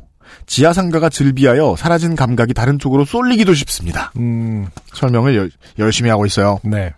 지하 0.46 0.72
상가가 0.72 1.10
즐비하여 1.10 1.76
사라진 1.78 2.16
감각이 2.16 2.54
다른 2.54 2.80
쪽으로 2.80 3.04
쏠리기도 3.04 3.54
쉽습니다. 3.54 4.12
음. 4.18 4.68
설명을 4.94 5.36
열- 5.36 5.52
열심히 5.80 6.10
하고 6.10 6.26
있어요. 6.26 6.60
네. 6.64 6.94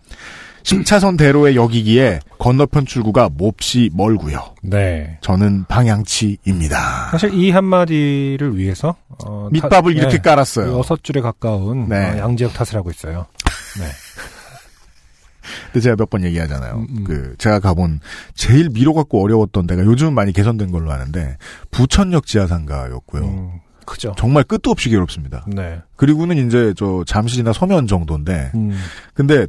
10차선 0.70 1.18
대로의 1.18 1.56
역이기에 1.56 2.20
건너편 2.38 2.86
출구가 2.86 3.30
몹시 3.34 3.90
멀고요. 3.94 4.54
네. 4.62 5.18
저는 5.22 5.66
방향치입니다. 5.66 7.10
사실 7.12 7.34
이 7.34 7.50
한마디를 7.50 8.56
위해서 8.56 8.96
어, 9.26 9.50
밑밥을 9.52 9.94
타- 9.96 10.00
이렇게 10.00 10.18
네, 10.18 10.22
깔았어요. 10.22 10.78
여섯 10.78 11.04
줄에 11.04 11.22
가까운 11.22 11.90
네. 11.90 11.96
어, 11.96 12.18
양지역 12.20 12.54
탓을 12.54 12.76
하고 12.76 12.92
있어요. 12.92 13.26
네. 13.80 13.86
근데 15.72 15.80
제가 15.82 15.96
몇 15.96 16.10
번 16.10 16.24
얘기하잖아요. 16.24 16.76
음, 16.76 16.88
음. 16.98 17.04
그 17.04 17.36
제가 17.40 17.60
가본 17.60 18.00
제일 18.36 18.70
미로 18.70 18.94
갖고 18.94 19.24
어려웠던 19.24 19.66
데가 19.66 19.84
요즘은 19.84 20.14
많이 20.14 20.32
개선된 20.34 20.72
걸로 20.72 20.92
아는데 20.92 21.38
부천역 21.72 22.28
지하상가였고요. 22.28 23.24
음, 23.24 23.52
크죠. 23.86 24.14
정말 24.18 24.44
끝도 24.44 24.70
없이 24.70 24.90
괴롭습니다. 24.90 25.46
네. 25.48 25.80
그리고는 25.96 26.46
이제 26.48 26.74
저 26.78 27.04
잠실이나 27.08 27.54
서면 27.54 27.88
정도인데 27.88 28.52
음, 28.54 28.78
근데 29.16 29.48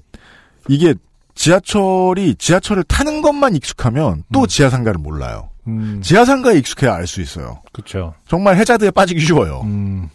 이게 0.69 0.95
지하철이 1.41 2.35
지하철을 2.35 2.85
타는 2.85 3.23
것만 3.23 3.57
익숙하면 3.57 4.25
또 4.31 4.43
음. 4.43 4.47
지하상가를 4.47 5.01
몰라요. 5.01 5.49
음, 5.69 6.03
지하상가에 6.03 6.59
익숙해야 6.59 6.95
알 6.95 7.07
수 7.07 7.23
있어요. 7.23 7.63
그렇죠. 7.73 8.13
정말 8.29 8.59
해자드에 8.59 8.91
빠지기 8.91 9.25
쉬워요. 9.25 9.63
음, 9.65 10.11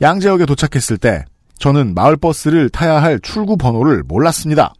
양재역에 0.00 0.46
도착했을 0.46 0.96
때 0.96 1.26
저는 1.58 1.92
마을버스를 1.94 2.70
타야 2.70 3.02
할 3.02 3.20
출구 3.20 3.58
번호를 3.58 4.02
몰랐습니다. 4.04 4.72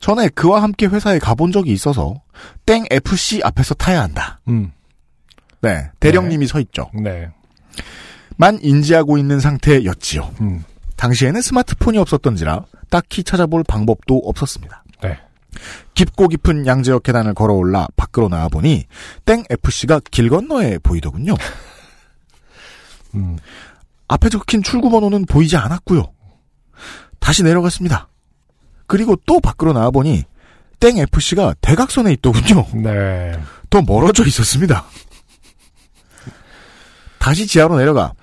전에 0.00 0.28
그와 0.30 0.60
함께 0.60 0.86
회사에 0.86 1.20
가본 1.20 1.52
적이 1.52 1.70
있어서 1.72 2.20
땡 2.66 2.84
FC 2.90 3.42
앞에서 3.44 3.74
타야 3.74 4.02
한다. 4.02 4.40
음. 4.48 4.72
네, 5.60 5.88
대령님이 6.00 6.48
서 6.48 6.58
있죠. 6.58 6.90
네. 6.94 7.28
만 8.36 8.58
인지하고 8.60 9.18
있는 9.18 9.38
상태였지요. 9.38 10.34
음. 10.40 10.64
당시에는 10.96 11.40
스마트폰이 11.40 11.96
없었던지라 11.98 12.64
딱히 12.90 13.22
찾아볼 13.22 13.64
방법도 13.64 14.22
없었습니다. 14.24 14.84
네. 15.02 15.18
깊고 15.94 16.28
깊은 16.28 16.66
양재역 16.66 17.02
계단을 17.02 17.34
걸어올라 17.34 17.88
밖으로 17.96 18.28
나와보니 18.28 18.84
땡 19.24 19.44
FC가 19.50 20.00
길 20.10 20.28
건너에 20.28 20.78
보이더군요. 20.78 21.34
음. 23.14 23.38
앞에 24.08 24.28
적힌 24.28 24.62
출구 24.62 24.90
번호는 24.90 25.26
보이지 25.26 25.56
않았고요. 25.56 26.12
다시 27.18 27.42
내려갔습니다. 27.42 28.08
그리고 28.86 29.16
또 29.26 29.40
밖으로 29.40 29.72
나와보니 29.72 30.24
땡 30.80 30.96
FC가 30.98 31.54
대각선에 31.60 32.12
있더군요. 32.14 32.66
네. 32.74 33.38
더 33.68 33.82
멀어져 33.82 34.24
있었습니다. 34.24 34.84
다시 37.18 37.46
지하로 37.46 37.76
내려가 37.76 38.14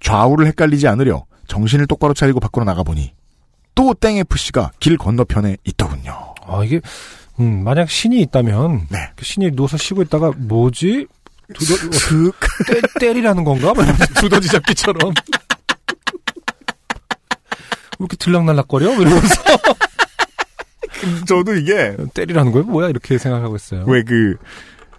좌우를 0.00 0.46
헷갈리지 0.46 0.86
않으려 0.88 1.24
정신을 1.48 1.86
똑바로 1.86 2.14
차리고 2.14 2.40
밖으로 2.40 2.64
나가보니 2.64 3.12
또 3.76 3.94
땡 3.94 4.16
FC가 4.16 4.72
길 4.80 4.96
건너편에 4.98 5.56
있더군요. 5.64 6.34
아, 6.46 6.64
이게, 6.64 6.80
음, 7.38 7.62
만약 7.62 7.88
신이 7.90 8.20
있다면, 8.22 8.88
네. 8.90 9.10
그 9.14 9.24
신이 9.24 9.52
누워서 9.52 9.76
쉬고 9.76 10.02
있다가, 10.02 10.32
뭐지? 10.36 11.06
두더, 11.54 11.92
슥. 11.96 12.32
때, 12.66 12.80
때리라는 12.98 13.44
건가? 13.44 13.72
막 13.74 13.84
이러면서 13.84 14.06
두더지 14.20 14.48
잡기처럼. 14.48 15.12
왜 17.98 18.04
이렇게 18.04 18.16
들락날락거려? 18.16 18.92
뭐 18.94 19.02
이러면서. 19.02 19.34
저도 21.28 21.54
이게 21.54 21.96
때리라는 22.14 22.52
거예요? 22.52 22.66
뭐야? 22.66 22.88
이렇게 22.88 23.18
생각하고 23.18 23.56
있어요. 23.56 23.84
왜 23.86 24.02
그 24.02 24.36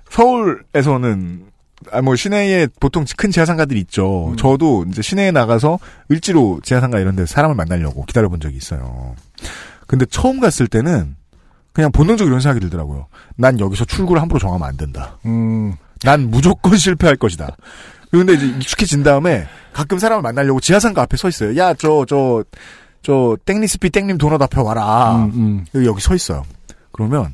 서울에서는 0.10 1.48
아 1.92 2.02
뭐 2.02 2.16
시내에 2.16 2.68
보통 2.80 3.06
큰 3.18 3.32
지하상가들이 3.32 3.80
있죠. 3.82 4.34
저도 4.38 4.86
이제 4.90 5.02
시내에 5.02 5.32
나가서 5.32 5.80
을지로 6.12 6.60
지하상가 6.64 7.00
이런 7.00 7.16
데서 7.16 7.28
사람을 7.34 7.56
만나려고 7.56 8.04
기다려 8.06 8.30
본 8.30 8.40
적이 8.40 8.58
있어요. 8.58 9.16
근데 9.86 10.06
처음 10.06 10.40
갔을 10.40 10.68
때는 10.68 11.16
그냥 11.74 11.92
본능적으로 11.92 12.32
이런 12.34 12.42
생각이 12.42 12.60
들더라고요. 12.60 13.08
난 13.36 13.60
여기서 13.60 13.86
출구를 13.86 14.22
함부로 14.22 14.40
정하면 14.40 14.68
안 14.68 14.76
된다. 14.76 15.18
음, 15.26 15.76
난 16.04 16.30
무조건 16.30 16.76
실패할 16.78 17.16
것이다. 17.18 17.56
그런데 18.10 18.34
이제 18.34 18.48
익숙해진 18.48 19.04
다음에 19.04 19.48
가끔 19.74 20.00
사람을 20.00 20.24
만나려고 20.24 20.60
지하상가 20.60 21.04
앞에 21.04 21.18
서 21.18 21.30
있어요. 21.30 21.56
야, 21.58 21.74
저, 21.76 22.06
저, 22.08 22.44
저, 23.04 23.38
땡리스피 23.46 23.92
땡님 23.92 24.18
도넛 24.18 24.42
앞에 24.42 24.60
와라. 24.62 25.16
음, 25.18 25.66
음. 25.76 25.86
여기 25.86 26.02
서 26.02 26.16
있어요. 26.16 26.44
그러면 26.92 27.34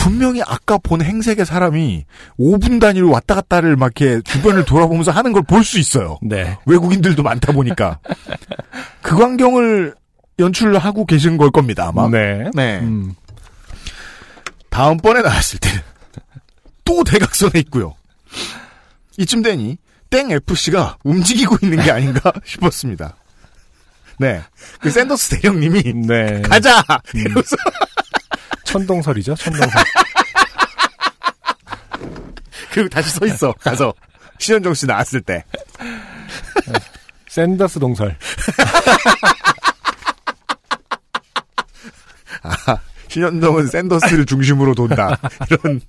분명히 0.00 0.40
아까 0.46 0.78
본 0.78 1.02
행색의 1.02 1.44
사람이 1.44 2.04
5분 2.38 2.80
단위로 2.80 3.10
왔다 3.10 3.34
갔다를 3.34 3.76
막 3.76 3.92
이렇게 4.00 4.22
주변을 4.22 4.64
돌아보면서 4.64 5.10
하는 5.10 5.32
걸 5.32 5.42
볼 5.42 5.62
수 5.62 5.78
있어요. 5.78 6.18
네. 6.22 6.56
외국인들도 6.66 7.22
많다 7.22 7.52
보니까. 7.52 7.98
그 9.02 9.16
광경을 9.16 9.94
연출하고 10.38 11.04
계신 11.06 11.36
걸 11.36 11.50
겁니다, 11.50 11.88
아마. 11.88 12.08
네. 12.08 12.50
네. 12.54 12.78
음. 12.80 13.14
다음번에 14.70 15.20
나왔을 15.22 15.58
때는 15.58 15.80
또 16.84 17.04
대각선에 17.04 17.58
있고요. 17.60 17.94
이쯤 19.18 19.42
되니 19.42 19.76
땡 20.08 20.30
FC가 20.30 20.96
움직이고 21.04 21.56
있는 21.62 21.82
게 21.82 21.90
아닌가 21.90 22.32
싶었습니다. 22.44 23.16
네. 24.18 24.40
그 24.80 24.90
샌더스 24.90 25.40
대령님이 25.40 25.82
네. 26.06 26.40
가자! 26.42 26.82
이러면서 27.14 27.56
천동설이죠, 28.70 29.34
천동설. 29.34 29.82
그리고 32.72 32.88
다시 32.88 33.10
서 33.10 33.26
있어. 33.26 33.52
가서 33.54 33.92
신현정 34.38 34.74
씨 34.74 34.86
나왔을 34.86 35.20
때. 35.20 35.44
샌더스 37.28 37.78
동설. 37.80 38.16
아, 42.42 42.78
신현정은 43.08 43.66
샌더스를 43.66 44.24
중심으로 44.24 44.74
돈다. 44.74 45.18
이런 45.50 45.80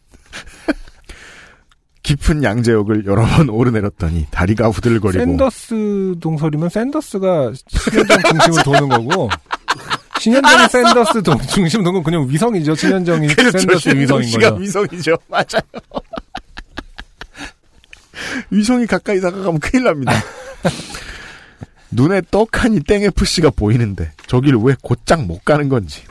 깊은 2.04 2.44
양재역을 2.44 3.06
여러 3.06 3.26
번 3.26 3.48
오르내렸더니 3.50 4.28
다리가 4.32 4.70
후들거리고 4.70 5.24
샌더스 5.24 6.16
동설이면 6.20 6.70
샌더스가 6.70 7.54
신현정 7.68 8.18
중심으로 8.24 8.64
도는 8.64 8.90
거고 8.90 9.30
신현정이 10.22 10.70
샌더스 10.70 11.24
동, 11.24 11.36
중심 11.48 11.84
도는 11.84 11.94
건 11.94 12.04
그냥 12.04 12.30
위성이죠. 12.30 12.76
신현정이 12.76 13.28
그렇죠. 13.30 13.58
샌더스 13.58 13.90
위성인 13.90 14.32
거죠. 14.32 14.56
위성이죠. 14.56 15.18
맞아요. 15.28 15.62
위성이 18.52 18.86
가까이 18.86 19.20
다가가면 19.20 19.60
큰일 19.60 19.86
납니다. 19.86 20.14
눈에 21.90 22.22
떡하니 22.30 22.82
땡FC가 22.82 23.50
보이는데 23.50 24.12
저길 24.28 24.56
왜 24.58 24.76
곧장 24.84 25.26
못 25.26 25.44
가는 25.44 25.68
건지. 25.70 26.04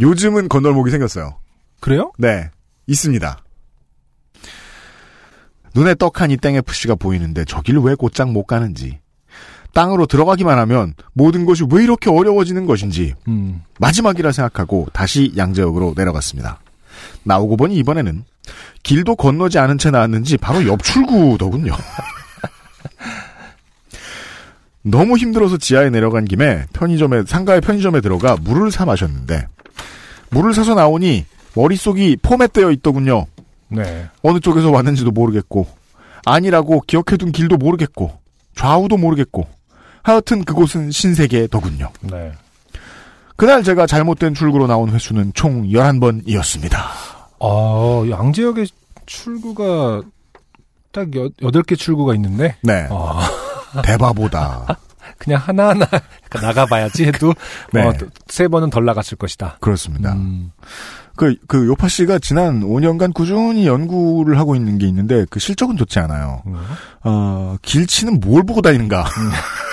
요즘은 0.00 0.48
건널목이 0.48 0.90
생겼어요. 0.90 1.38
그래요? 1.80 2.12
네, 2.16 2.48
있습니다. 2.86 3.44
눈에 5.74 5.94
떡하니 5.96 6.38
땡FC가 6.38 6.94
보이는데 6.94 7.44
저길 7.44 7.76
왜 7.76 7.94
곧장 7.94 8.32
못 8.32 8.44
가는지. 8.44 9.00
땅으로 9.74 10.06
들어가기만 10.06 10.58
하면 10.58 10.94
모든 11.12 11.44
것이 11.44 11.64
왜 11.70 11.82
이렇게 11.82 12.10
어려워지는 12.10 12.66
것인지 12.66 13.14
음. 13.28 13.62
마지막이라 13.78 14.32
생각하고 14.32 14.88
다시 14.92 15.32
양재역으로 15.36 15.94
내려갔습니다. 15.96 16.60
나오고 17.22 17.56
보니 17.56 17.76
이번에는 17.76 18.24
길도 18.82 19.16
건너지 19.16 19.58
않은 19.58 19.78
채 19.78 19.90
나왔는지 19.90 20.36
바로 20.36 20.66
옆 20.66 20.82
출구더군요. 20.82 21.72
너무 24.82 25.16
힘들어서 25.16 25.58
지하에 25.58 25.90
내려간 25.90 26.24
김에 26.24 26.64
편의점에 26.72 27.24
상가의 27.26 27.60
편의점에 27.60 28.00
들어가 28.00 28.36
물을 28.40 28.70
사 28.70 28.86
마셨는데 28.86 29.46
물을 30.30 30.54
사서 30.54 30.74
나오니 30.74 31.26
머릿속이 31.54 32.16
포맷되어 32.22 32.70
있더군요. 32.72 33.26
네. 33.68 34.08
어느 34.22 34.40
쪽에서 34.40 34.70
왔는지도 34.70 35.10
모르겠고 35.10 35.66
아니라고 36.24 36.82
기억해둔 36.86 37.32
길도 37.32 37.56
모르겠고 37.58 38.18
좌우도 38.54 38.96
모르겠고 38.96 39.46
하여튼 40.08 40.42
그곳은 40.44 40.90
신세계더군요. 40.90 41.90
네. 42.00 42.32
그날 43.36 43.62
제가 43.62 43.86
잘못된 43.86 44.34
출구로 44.34 44.66
나온 44.66 44.90
횟수는 44.90 45.32
총 45.34 45.64
11번이었습니다. 45.68 46.76
아, 47.40 48.04
양재역에 48.10 48.64
출구가 49.06 50.02
딱 50.92 51.14
여, 51.14 51.28
8개 51.42 51.78
출구가 51.78 52.14
있는데 52.14 52.56
네. 52.62 52.88
아, 52.90 53.28
대바보다. 53.84 54.78
그냥 55.18 55.40
하나하나 55.44 55.86
나가봐야지 56.32 57.04
해도 57.06 57.34
네. 57.72 57.82
어, 57.84 57.92
또- 57.98 58.06
세 58.28 58.48
번은 58.48 58.70
덜 58.70 58.84
나갔을 58.84 59.18
것이다. 59.18 59.58
그렇습니다. 59.60 60.14
음. 60.14 60.52
그, 61.16 61.34
그, 61.48 61.66
요파 61.66 61.88
씨가 61.88 62.20
지난 62.20 62.60
5년간 62.60 63.12
꾸준히 63.12 63.66
연구를 63.66 64.38
하고 64.38 64.54
있는 64.54 64.78
게 64.78 64.86
있는데, 64.86 65.26
그 65.28 65.40
실적은 65.40 65.76
좋지 65.76 65.98
않아요. 65.98 66.42
음. 66.46 66.54
어, 67.02 67.56
길치는 67.62 68.20
뭘 68.20 68.44
보고 68.44 68.62
다니는가. 68.62 69.04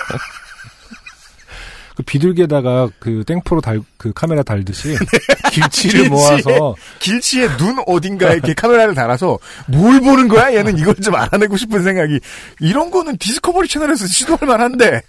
그 1.96 2.04
비둘기에다가 2.04 2.90
그 3.00 3.24
땡포로 3.26 3.62
달, 3.62 3.80
그 3.98 4.12
카메라 4.14 4.44
달듯이 4.44 4.98
길치를 5.54 6.02
길치에- 6.06 6.10
모아서 6.10 6.76
길치의 7.00 7.56
눈 7.58 7.82
어딘가에 7.88 8.34
이렇게 8.34 8.54
카메라를 8.54 8.94
달아서 8.94 9.40
뭘 9.68 10.02
보는 10.02 10.28
거야? 10.28 10.54
얘는 10.54 10.78
이걸 10.78 10.94
좀 10.96 11.16
알아내고 11.16 11.56
싶은 11.56 11.84
생각이. 11.84 12.20
이런 12.60 12.92
거는 12.92 13.18
디스커버리 13.18 13.70
채널에서 13.70 14.08
시도할 14.08 14.46
만한데. 14.46 15.02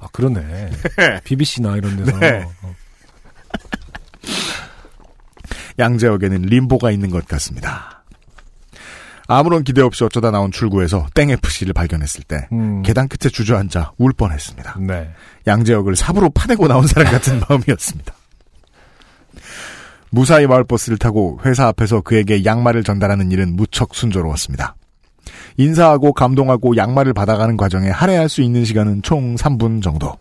아 0.00 0.06
그러네. 0.12 0.70
BBC나 1.24 1.76
이런 1.78 1.96
데서 1.96 2.18
네. 2.18 2.44
어. 2.62 2.74
양재역에는 5.78 6.42
림보가 6.42 6.90
있는 6.90 7.08
것 7.10 7.26
같습니다. 7.26 7.93
아무런 9.26 9.64
기대 9.64 9.80
없이 9.80 10.04
어쩌다 10.04 10.30
나온 10.30 10.50
출구에서 10.50 11.06
땡FC를 11.14 11.72
발견했을 11.72 12.24
때 12.24 12.48
음. 12.52 12.82
계단 12.82 13.08
끝에 13.08 13.30
주저앉아 13.30 13.92
울 13.98 14.12
뻔했습니다. 14.12 14.78
네. 14.80 15.10
양재역을 15.46 15.96
삽으로 15.96 16.30
파내고 16.30 16.68
나온 16.68 16.86
사람 16.86 17.10
같은 17.10 17.40
마음이었습니다. 17.48 18.14
무사히 20.10 20.46
마을버스를 20.46 20.98
타고 20.98 21.40
회사 21.44 21.66
앞에서 21.66 22.00
그에게 22.02 22.44
양말을 22.44 22.84
전달하는 22.84 23.32
일은 23.32 23.56
무척 23.56 23.94
순조로웠습니다. 23.94 24.76
인사하고 25.56 26.12
감동하고 26.12 26.76
양말을 26.76 27.14
받아가는 27.14 27.56
과정에 27.56 27.88
할애할 27.90 28.28
수 28.28 28.42
있는 28.42 28.64
시간은 28.64 29.02
총 29.02 29.36
3분 29.36 29.82
정도. 29.82 30.16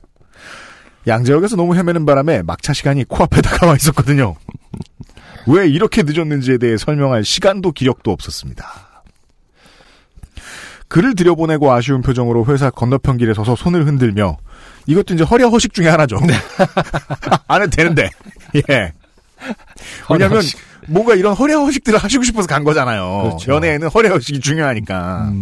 양재역에서 1.06 1.58
너무 1.58 1.76
헤매는 1.76 2.06
바람에 2.06 2.42
막차 2.44 2.74
시간이 2.74 3.04
코앞에 3.04 3.42
다가와 3.42 3.76
있었거든요. 3.78 4.36
왜 5.48 5.68
이렇게 5.68 6.04
늦었는지에 6.04 6.58
대해 6.58 6.78
설명할 6.78 7.26
시간도 7.26 7.74
기력도 7.74 8.12
없었습니다. 8.12 8.66
글을 10.94 11.16
들여보내고 11.16 11.72
아쉬운 11.72 12.04
표정으로 12.04 12.46
회사 12.46 12.70
건너편 12.70 13.18
길에 13.18 13.34
서서 13.34 13.56
손을 13.56 13.88
흔들며 13.88 14.38
이것도 14.86 15.16
이제 15.16 15.24
허리 15.24 15.44
허식 15.44 15.74
중에 15.74 15.88
하나죠. 15.88 16.20
안 17.48 17.64
해도 17.64 17.72
되는데. 17.72 18.12
예. 18.70 18.94
왜냐면 20.08 20.38
허리허식. 20.38 20.60
뭔가 20.88 21.16
이런 21.16 21.34
허리 21.34 21.54
허식들을 21.54 21.98
하시고 21.98 22.24
싶어서 22.24 22.48
간 22.48 22.64
거잖아요. 22.64 23.24
그렇죠. 23.24 23.54
연애에는 23.54 23.88
허리 23.88 24.08
허식이 24.08 24.40
중요하니까. 24.40 25.34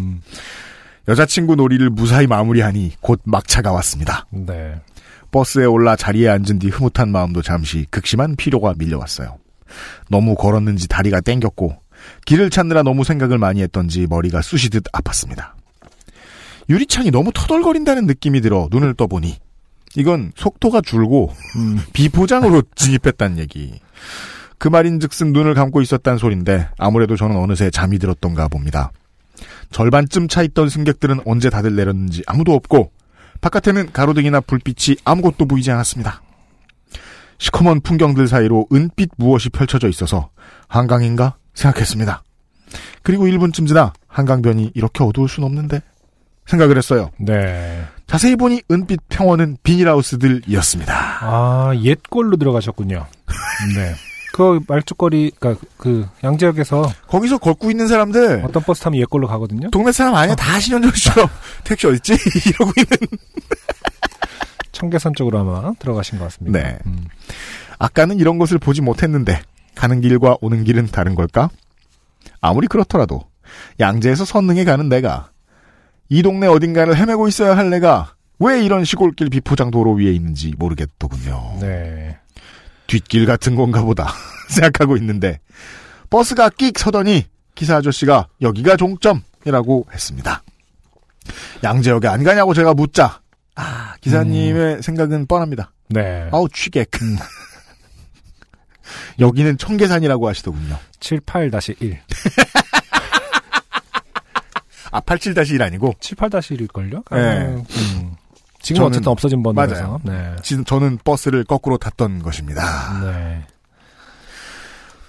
여자친구 1.10 1.58
놀이를 1.58 1.90
무사히 1.90 2.28
마무리하니 2.28 2.94
곧 3.02 3.20
막차가 3.26 3.74
왔습니다. 3.74 4.28
네. 4.30 4.76
버스에 5.32 5.66
올라 5.66 5.98
자리에 5.98 6.30
앉은 6.30 6.60
뒤 6.60 6.70
흐뭇한 6.70 7.12
마음도 7.12 7.42
잠시 7.42 7.86
극심한 7.90 8.38
피로가 8.38 8.76
밀려왔어요. 8.78 9.38
너무 10.10 10.36
걸었는지 10.36 10.88
다리가 10.88 11.20
땡겼고 11.20 11.76
길을 12.26 12.50
찾느라 12.50 12.84
너무 12.84 13.04
생각을 13.04 13.38
많이 13.38 13.62
했던지 13.62 14.08
머리가 14.08 14.42
쑤시듯 14.42 14.84
아팠습니다. 14.92 15.52
유리창이 16.70 17.12
너무 17.12 17.32
터덜거린다는 17.34 18.06
느낌이 18.06 18.42
들어 18.42 18.68
눈을 18.72 18.94
떠보니 18.94 19.38
이건 19.96 20.32
속도가 20.36 20.82
줄고 20.82 21.34
비포장으로 21.94 22.64
진입했다는 22.76 23.40
얘기. 23.40 23.80
그 24.58 24.68
말인즉슨 24.68 25.34
눈을 25.34 25.54
감고 25.54 25.82
있었단 25.82 26.18
소린데 26.18 26.70
아무래도 26.78 27.16
저는 27.16 27.36
어느새 27.36 27.70
잠이 27.72 27.98
들었던가 27.98 28.48
봅니다. 28.48 28.92
절반쯤 29.72 30.28
차 30.28 30.44
있던 30.44 30.70
승객들은 30.70 31.22
언제 31.26 31.50
다들 31.50 31.76
내렸는지 31.76 32.24
아무도 32.28 32.54
없고 32.54 32.92
바깥에는 33.42 33.92
가로등이나 33.92 34.40
불빛이 34.42 34.98
아무것도 35.04 35.48
보이지 35.48 35.72
않았습니다. 35.72 36.22
시커먼 37.40 37.82
풍경들 37.82 38.28
사이로 38.28 38.68
은빛 38.72 39.14
무엇이 39.18 39.50
펼쳐져 39.50 39.90
있어서 39.90 40.30
한강인가 40.68 41.38
생각했습니다. 41.54 42.24
그리고 43.04 43.26
1분쯤 43.26 43.68
지나 43.68 43.94
한강변이 44.08 44.72
이렇게 44.76 45.04
어두울 45.04 45.28
순 45.30 45.44
없는데 45.44 45.82
생각을 46.46 46.78
했어요. 46.78 47.12
네. 47.18 47.84
자세히 48.08 48.36
보니 48.36 48.62
은빛 48.70 49.00
평원은 49.10 49.58
비닐하우스들이었습니다. 49.64 50.94
아, 51.22 51.72
옛골로 51.76 52.38
들어가셨군요. 52.38 53.06
네. 53.76 53.96
그 54.34 54.60
말죽거리, 54.68 55.32
그니까 55.38 55.60
그 55.78 56.08
양재역에서 56.24 56.90
거기서 57.08 57.38
걷고 57.38 57.70
있는 57.70 57.88
사람들 57.88 58.44
어떤 58.46 58.64
버스 58.64 58.82
타면 58.82 59.00
옛골로 59.02 59.28
가거든요. 59.28 59.70
동네 59.72 59.92
사람 59.92 60.16
아니야 60.16 60.36
다 60.36 60.60
신현정씨처럼 60.60 61.28
택시 61.64 61.88
어딨지? 61.88 62.14
이러고 62.50 62.72
있는 62.78 62.98
청계산 64.72 65.14
쪽으로 65.16 65.40
아마 65.40 65.74
들어가신 65.80 66.18
것 66.18 66.26
같습니다. 66.26 66.60
네. 66.60 66.80
아까는 67.78 68.20
이런 68.20 68.38
것을 68.38 68.58
보지 68.58 68.82
못했는데 68.82 69.42
가는 69.76 70.02
길과 70.02 70.38
오는 70.42 70.64
길은 70.64 70.88
다른 70.88 71.16
걸까? 71.16 71.50
아무리 72.40 72.68
그렇더라도 72.68 73.22
양재에서 73.80 74.26
선릉에 74.26 74.64
가는 74.64 74.90
내가 74.90 75.32
이 76.10 76.22
동네 76.24 76.48
어딘가를 76.48 76.98
헤매고 76.98 77.28
있어야 77.28 77.56
할 77.56 77.70
내가 77.70 78.16
왜 78.40 78.64
이런 78.64 78.84
시골길 78.84 79.30
비포장 79.30 79.72
도로 79.72 79.94
위에 79.94 80.12
있는지 80.12 80.54
모르겠더군요. 80.58 81.58
네. 81.62 82.18
뒷길 82.88 83.26
같은 83.26 83.56
건가 83.56 83.84
보다 83.84 84.12
생각하고 84.50 84.98
있는데 84.98 85.40
버스가 86.10 86.50
끽 86.50 86.78
서더니 86.78 87.26
기사 87.56 87.78
아저씨가 87.78 88.28
여기가 88.42 88.76
종점이라고 88.76 89.86
했습니다. 89.94 90.44
양재역에 91.64 92.08
안 92.08 92.24
가냐고 92.24 92.54
제가 92.54 92.74
묻자 92.74 93.22
아 93.56 93.96
기사님의 94.02 94.82
생각은 94.82 95.28
뻔합니다. 95.28 95.72
네. 95.90 96.28
아우 96.32 96.50
취객. 96.50 96.90
여기는 99.20 99.58
청계산이라고 99.58 100.28
하시더군요. 100.28 100.78
78-1. 101.00 101.98
아, 104.92 105.00
87-1 105.00 105.62
아니고? 105.62 105.94
78-1일걸요? 106.00 107.04
네. 107.12 107.18
음. 107.48 108.12
지금 108.62 108.84
어쨌든 108.84 109.12
없어진 109.12 109.42
번호라서. 109.42 109.74
맞아요. 109.74 110.02
네. 110.04 110.36
지금 110.44 110.66
저는 110.66 111.00
버스를 111.04 111.44
거꾸로 111.46 111.78
탔던 111.78 112.22
것입니다. 112.22 113.00
네. 113.02 113.46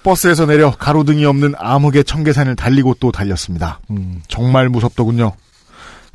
버스에서 0.03 0.45
내려 0.45 0.71
가로등이 0.71 1.25
없는 1.25 1.53
암흑의 1.57 2.03
청계산을 2.05 2.55
달리고 2.55 2.95
또 2.99 3.11
달렸습니다. 3.11 3.79
음. 3.91 4.21
정말 4.27 4.69
무섭더군요. 4.69 5.33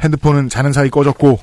핸드폰은 0.01 0.49
자는 0.49 0.73
사이 0.73 0.91
꺼졌고, 0.91 1.41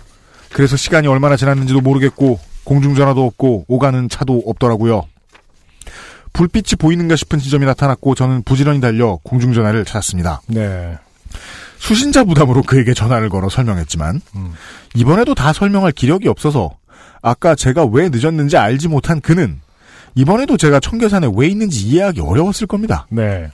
그래서 0.53 0.77
시간이 0.77 1.07
얼마나 1.07 1.35
지났는지도 1.35 1.81
모르겠고, 1.81 2.39
공중전화도 2.63 3.25
없고, 3.25 3.65
오가는 3.67 4.09
차도 4.09 4.43
없더라고요. 4.45 5.07
불빛이 6.35 6.75
보이는가 6.77 7.15
싶은 7.15 7.39
지점이 7.39 7.65
나타났고, 7.65 8.13
저는 8.13 8.43
부지런히 8.43 8.81
달려 8.81 9.17
공중전화를 9.23 9.85
찾았습니다. 9.85 10.41
네. 10.47 10.97
수신자 11.77 12.23
부담으로 12.25 12.61
그에게 12.61 12.93
전화를 12.93 13.29
걸어 13.29 13.49
설명했지만, 13.49 14.21
이번에도 14.93 15.33
다 15.33 15.53
설명할 15.53 15.91
기력이 15.91 16.27
없어서, 16.27 16.77
아까 17.21 17.55
제가 17.55 17.85
왜 17.85 18.09
늦었는지 18.09 18.57
알지 18.57 18.89
못한 18.89 19.21
그는, 19.21 19.61
이번에도 20.13 20.57
제가 20.57 20.79
청계산에 20.79 21.29
왜 21.35 21.47
있는지 21.47 21.87
이해하기 21.87 22.21
어려웠을 22.21 22.67
겁니다. 22.67 23.07
네. 23.09 23.49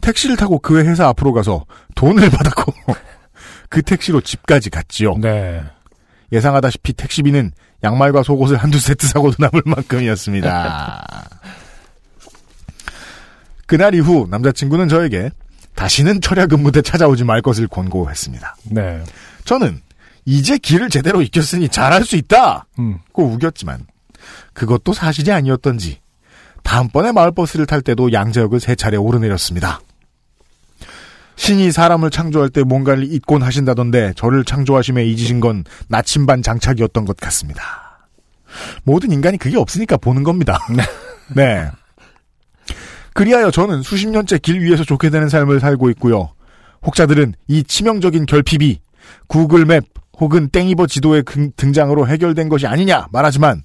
택시를 0.00 0.36
타고 0.36 0.58
그 0.58 0.78
회사 0.84 1.08
앞으로 1.08 1.32
가서 1.32 1.64
돈을 1.94 2.28
받았고, 2.30 2.72
그 3.68 3.82
택시로 3.82 4.20
집까지 4.20 4.70
갔지요. 4.70 5.16
네. 5.16 5.62
예상하다시피 6.32 6.92
택시비는 6.92 7.52
양말과 7.84 8.22
속옷을 8.22 8.56
한두 8.56 8.78
세트 8.78 9.06
사고도 9.06 9.36
남을 9.38 9.62
만큼이었습니다. 9.64 11.06
그날 13.66 13.94
이후 13.94 14.26
남자친구는 14.30 14.88
저에게 14.88 15.30
다시는 15.74 16.20
철야 16.20 16.46
근무대 16.46 16.82
찾아오지 16.82 17.24
말 17.24 17.42
것을 17.42 17.68
권고했습니다. 17.68 18.56
네. 18.70 19.02
저는 19.44 19.80
이제 20.24 20.58
길을 20.58 20.88
제대로 20.88 21.22
익혔으니 21.22 21.68
잘할 21.68 22.04
수 22.04 22.16
있다! 22.16 22.66
음. 22.78 22.98
고 23.12 23.24
우겼지만 23.24 23.86
그것도 24.54 24.92
사실이 24.92 25.30
아니었던지 25.32 26.00
다음번에 26.62 27.12
마을버스를 27.12 27.66
탈 27.66 27.80
때도 27.80 28.12
양재역을 28.12 28.58
세 28.58 28.74
차례 28.74 28.96
오르내렸습니다. 28.96 29.80
신이 31.36 31.70
사람을 31.70 32.10
창조할 32.10 32.48
때 32.48 32.62
뭔가를 32.62 33.04
잊곤 33.12 33.42
하신다던데 33.42 34.14
저를 34.16 34.44
창조하심에 34.44 35.04
잊으신 35.04 35.38
건 35.38 35.64
나침반 35.88 36.42
장착이었던 36.42 37.04
것 37.04 37.16
같습니다. 37.18 38.08
모든 38.84 39.12
인간이 39.12 39.36
그게 39.36 39.56
없으니까 39.56 39.96
보는 39.98 40.22
겁니다. 40.22 40.58
네. 41.36 41.70
그리하여 43.16 43.50
저는 43.50 43.82
수십 43.82 44.08
년째 44.08 44.38
길 44.38 44.60
위에서 44.60 44.84
좋게 44.84 45.10
되는 45.10 45.28
삶을 45.28 45.58
살고 45.60 45.90
있고요. 45.90 46.30
혹자들은 46.84 47.34
이 47.48 47.64
치명적인 47.64 48.26
결핍이 48.26 48.78
구글맵 49.26 49.84
혹은 50.18 50.48
땡이버 50.50 50.86
지도의 50.86 51.22
근- 51.24 51.52
등장으로 51.56 52.06
해결된 52.08 52.48
것이 52.48 52.66
아니냐 52.66 53.06
말하지만 53.12 53.62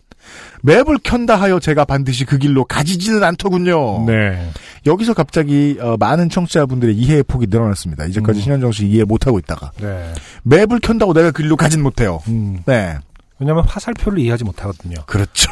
맵을 0.63 0.99
켠다 1.03 1.35
하여 1.35 1.59
제가 1.59 1.83
반드시 1.85 2.25
그 2.25 2.37
길로 2.37 2.63
가지지는 2.65 3.23
않더군요. 3.23 4.05
네. 4.05 4.51
여기서 4.85 5.13
갑자기 5.13 5.77
어, 5.81 5.97
많은 5.99 6.29
청취자분들의 6.29 6.95
이해의 6.95 7.23
폭이 7.23 7.47
늘어났습니다. 7.49 8.05
이제까지 8.05 8.39
신현정 8.41 8.71
씨 8.71 8.85
이해 8.87 9.03
못하고 9.03 9.39
있다가 9.39 9.71
네. 9.81 10.13
맵을 10.43 10.79
켠다고 10.81 11.13
내가 11.13 11.31
그 11.31 11.41
길로 11.43 11.55
가진 11.57 11.81
못해요. 11.81 12.21
음. 12.27 12.59
네. 12.65 12.97
왜냐면 13.39 13.63
화살표를 13.65 14.19
이해하지 14.19 14.43
못하거든요. 14.43 14.95
그렇죠. 15.07 15.51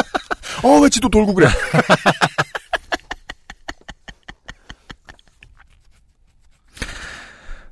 어, 0.64 0.80
왜 0.80 0.88
지도 0.88 1.08
돌고 1.08 1.32
그래? 1.34 1.46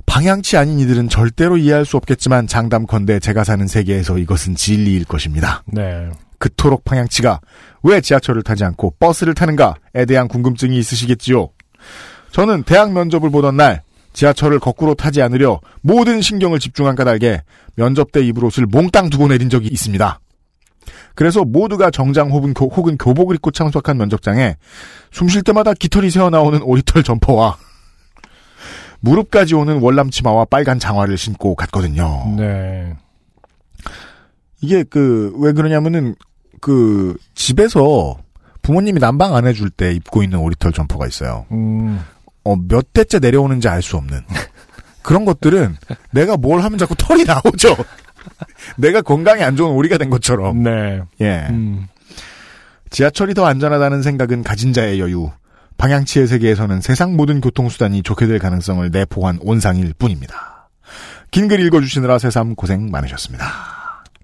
방향치 0.09 0.57
아닌 0.57 0.81
이들은 0.81 1.11
절대로 1.11 1.59
이해할 1.59 1.85
수 1.85 1.99
없겠지만 1.99 2.47
장담컨대 2.47 3.21
제가 3.21 3.45
사는 3.45 3.67
세계에서 3.67 4.19
이것은 4.19 4.57
진리일 4.57 5.05
것입니다. 5.05 5.63
네. 5.67 6.09
그토록 6.39 6.85
방향치가 6.85 7.41
왜 7.83 8.01
지하철을 8.01 8.43
타지 8.43 8.65
않고 8.65 8.95
버스를 8.99 9.35
타는가에 9.35 10.07
대한 10.09 10.27
궁금증이 10.27 10.79
있으시겠지요. 10.79 11.51
저는 12.33 12.63
대학 12.63 12.93
면접을 12.93 13.31
보던 13.31 13.57
날 13.59 13.83
지하철을 14.15 14.59
거꾸로 14.59 14.95
타지 14.95 15.21
않으려 15.21 15.61
모든 15.83 16.23
신경을 16.23 16.59
집중한 16.59 16.97
까닭에 16.97 17.43
면접 17.77 18.11
때 18.11 18.25
입을 18.25 18.45
옷을 18.47 18.67
몽땅 18.67 19.11
두고 19.11 19.29
내린 19.29 19.51
적이 19.51 19.69
있습니다. 19.69 20.21
그래서 21.15 21.45
모두가 21.45 21.91
정장 21.91 22.31
혹은, 22.31 22.55
교, 22.55 22.67
혹은 22.67 22.97
교복을 22.97 23.37
입고 23.37 23.51
참석한 23.51 23.99
면접장에 23.99 24.57
숨 25.13 25.29
쉴 25.29 25.43
때마다 25.43 25.75
깃털이 25.75 26.11
새어나오는 26.11 26.63
오리털 26.63 27.03
점퍼와 27.03 27.59
무릎까지 29.01 29.55
오는 29.55 29.81
월남 29.81 30.11
치마와 30.11 30.47
빨간 30.47 30.79
장화를 30.79 31.17
신고 31.17 31.55
갔거든요. 31.55 32.35
네. 32.37 32.95
이게 34.61 34.83
그 34.83 35.33
왜 35.39 35.53
그러냐면은 35.53 36.15
그 36.61 37.17
집에서 37.35 38.19
부모님이 38.63 38.99
난방 39.01 39.35
안 39.37 39.47
해줄 39.47 39.71
때 39.71 39.93
입고 39.93 40.23
있는 40.23 40.39
오리털 40.41 40.73
점퍼가 40.73 41.07
있어요. 41.07 41.47
음. 41.53 42.01
어, 42.45 42.57
몇 42.57 42.93
대째 42.93 43.19
내려오는지 43.21 43.69
알 43.69 43.83
수 43.83 43.97
없는 43.97 44.21
그런 45.03 45.25
것들은 45.25 45.77
내가 46.11 46.37
뭘 46.37 46.63
하면 46.63 46.79
자꾸 46.79 46.95
털이 46.97 47.25
나오죠. 47.25 47.77
내가 48.77 49.01
건강에 49.01 49.43
안 49.43 49.57
좋은 49.57 49.71
오리가 49.73 49.97
된 49.97 50.11
것처럼. 50.11 50.63
네. 50.63 51.01
예. 51.21 51.47
음. 51.51 51.87
지하철이 52.91 53.35
더 53.35 53.47
안전하다는 53.47 54.03
생각은 54.03 54.43
가진 54.43 54.73
자의 54.73 54.99
여유. 55.01 55.31
방향치의 55.79 56.27
세계에서는 56.27 56.81
세상 56.81 57.17
모든 57.17 57.41
교통수단이 57.41 58.03
좋게 58.03 58.27
될 58.27 58.39
가능성을 58.39 58.91
내포한 58.91 59.39
온상일 59.41 59.95
뿐입니다. 59.99 60.69
긴 61.31 61.49
글 61.49 61.61
읽어주시느라 61.61 62.19
새삼 62.19 62.55
고생 62.57 62.91
많으셨습니다. 62.91 63.47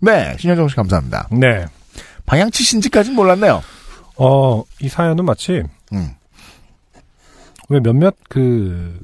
네, 0.01 0.37
신현정 0.39 0.69
씨 0.69 0.77
감사합니다. 0.77 1.29
네. 1.33 1.67
방향치신지까지는 2.27 3.15
몰랐네요. 3.17 3.63
어, 4.17 4.63
이 4.81 4.89
사연은 4.89 5.25
마치, 5.25 5.63
음. 5.93 6.11
왜 7.69 7.81
몇몇 7.81 8.15
그, 8.29 8.99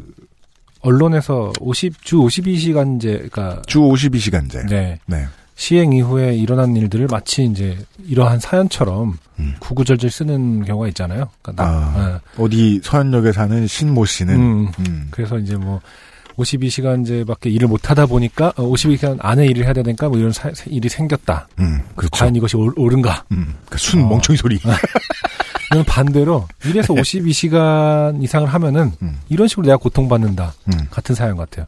언론에서 0.81 1.53
50, 1.61 2.03
주 2.05 2.17
52시간제, 2.17 3.19
그니까. 3.19 3.63
주 3.67 3.81
52시간제. 3.81 4.67
네. 4.69 4.99
네. 5.07 5.27
시행 5.61 5.93
이후에 5.93 6.35
일어난 6.37 6.75
일들을 6.75 7.07
마치 7.11 7.45
이제 7.45 7.77
이러한 8.09 8.41
사연처럼 8.41 9.19
음. 9.41 9.55
구구절절 9.61 10.11
쓰는 10.11 10.65
경우가 10.65 10.89
있잖아요. 10.89 11.29
그러니까 11.43 11.63
나, 11.63 11.71
아, 11.71 12.21
어디 12.39 12.81
서현역에 12.83 13.33
사는 13.33 13.67
신모 13.67 14.07
씨는 14.07 14.35
음. 14.37 14.73
음. 14.79 15.09
그래서 15.11 15.37
이제 15.39 15.57
뭐 15.57 15.83
52시간제밖에 16.39 17.53
일을 17.53 17.69
못 17.69 17.91
하다 17.91 18.07
보니까 18.07 18.53
52시간 18.53 19.19
안에 19.21 19.45
일을 19.49 19.65
해야 19.67 19.75
되니까 19.75 20.09
뭐 20.09 20.17
이런 20.17 20.33
사- 20.33 20.51
일이 20.65 20.89
생겼다. 20.89 21.47
음, 21.59 21.81
그렇죠. 21.95 22.09
과연 22.13 22.35
이것이 22.37 22.57
옳, 22.57 22.73
옳은가? 22.79 23.25
음, 23.33 23.53
그순 23.69 24.01
어. 24.05 24.09
멍청이 24.09 24.39
소리. 24.39 24.59
이건 25.73 25.85
반대로 25.85 26.49
일에서 26.65 26.95
52시간 26.95 28.23
이상을 28.23 28.49
하면은 28.49 28.93
음. 29.03 29.19
이런 29.29 29.47
식으로 29.47 29.67
내가 29.67 29.77
고통받는다. 29.77 30.53
음. 30.69 30.87
같은 30.91 31.15
사연 31.15 31.37
같아요. 31.37 31.67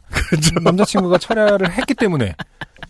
남자친구가 0.63 1.17
철야를 1.17 1.71
했기 1.71 1.93
때문에 1.93 2.35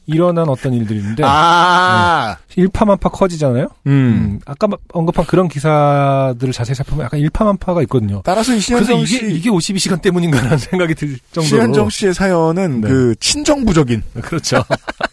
일어난 0.05 0.49
어떤 0.49 0.74
일들인데 0.74 1.24
아, 1.26 2.38
일파만파 2.56 3.10
커지잖아요. 3.10 3.68
음. 3.88 3.91
음, 3.91 4.39
아까 4.45 4.68
마- 4.68 4.78
언급한 4.93 5.26
그런 5.26 5.47
기사들을 5.47 6.54
자세히 6.54 6.76
살펴보면 6.76 7.06
약간 7.06 7.20
일파만파가 7.20 7.82
있거든요. 7.84 8.22
따라서 8.24 8.54
이게, 8.54 8.62
씨, 9.06 9.18
이게 9.32 9.49
52시간 9.49 10.01
때문인가라는 10.01 10.58
생각이 10.60 10.95
들 10.95 11.18
정도로. 11.32 11.43
신현정 11.47 11.89
씨의 11.89 12.14
사연은 12.14 12.82
네. 12.82 12.88
그 12.88 13.16
친정부적인 13.20 14.04
그렇죠. 14.22 14.64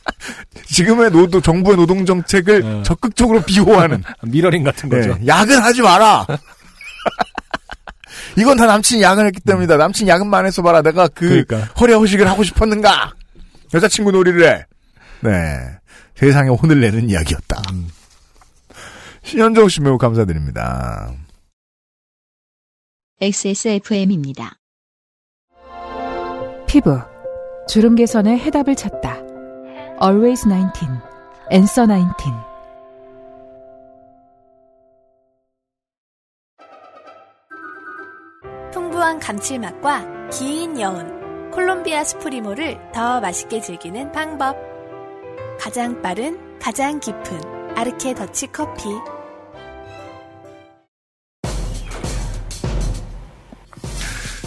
지금의 0.67 1.11
노동 1.11 1.41
정부의 1.41 1.77
노동 1.77 2.05
정책을 2.07 2.63
네. 2.63 2.83
적극적으로 2.85 3.41
비호하는 3.43 4.03
미러링 4.29 4.63
같은 4.63 4.89
거죠. 4.89 5.15
네, 5.19 5.27
야근하지 5.27 5.83
마라. 5.83 6.27
이건 8.37 8.57
다 8.57 8.67
남친이 8.67 9.03
야근했기 9.03 9.41
때문이다. 9.41 9.77
남친 9.77 10.07
야근만 10.09 10.47
해서 10.47 10.63
봐라. 10.63 10.83
내가 10.83 11.09
그 11.09 11.45
그러니까. 11.47 11.73
허례 11.81 11.95
허식을 11.95 12.29
하고 12.29 12.45
싶었는가? 12.45 13.13
여자친구 13.75 14.13
놀이를 14.13 14.45
해. 14.47 14.65
네. 15.21 15.57
세상에 16.21 16.51
혼을 16.51 16.81
내는 16.81 17.09
이야기였다. 17.09 17.63
음. 17.73 17.89
신현정 19.23 19.71
씨 19.71 19.81
매우 19.81 19.97
감사드립니다. 19.97 21.15
XSFM입니다. 23.23 24.59
피부. 26.67 27.01
주름 27.67 27.95
개선의 27.95 28.39
해답을 28.39 28.77
찾다. 28.77 29.17
Always 30.03 30.43
19. 30.43 30.87
Answer 31.51 31.89
19. 31.89 32.31
풍부한 38.73 39.21
감칠맛과 39.21 40.29
긴 40.31 40.79
여운, 40.79 41.51
콜롬비아 41.51 42.05
스프리모를 42.05 42.79
더 42.93 43.21
맛있게 43.21 43.63
즐기는 43.63 44.13
방법. 44.13 44.70
가장 45.61 46.01
빠른, 46.01 46.39
가장 46.59 46.99
깊은 47.01 47.77
아르케 47.77 48.15
더치 48.15 48.47
커피. 48.47 48.85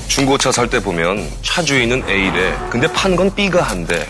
중고차 0.08 0.52
살 0.52 0.68
때 0.70 0.80
보면 0.82 1.28
차 1.44 1.62
주인은 1.62 2.08
A래. 2.10 2.56
근데 2.70 2.88
판 2.92 3.16
건 3.16 3.34
B가 3.36 3.62
한대. 3.62 4.08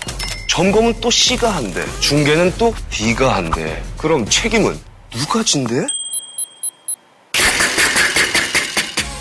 점검은 0.50 1.00
또 1.02 1.10
C가 1.10 1.50
한대. 1.50 1.84
중개는 2.00 2.54
또 2.58 2.74
D가 2.90 3.36
한대. 3.36 3.82
그럼 3.98 4.26
책임은 4.26 4.80
누가 5.12 5.44
진대? 5.44 5.86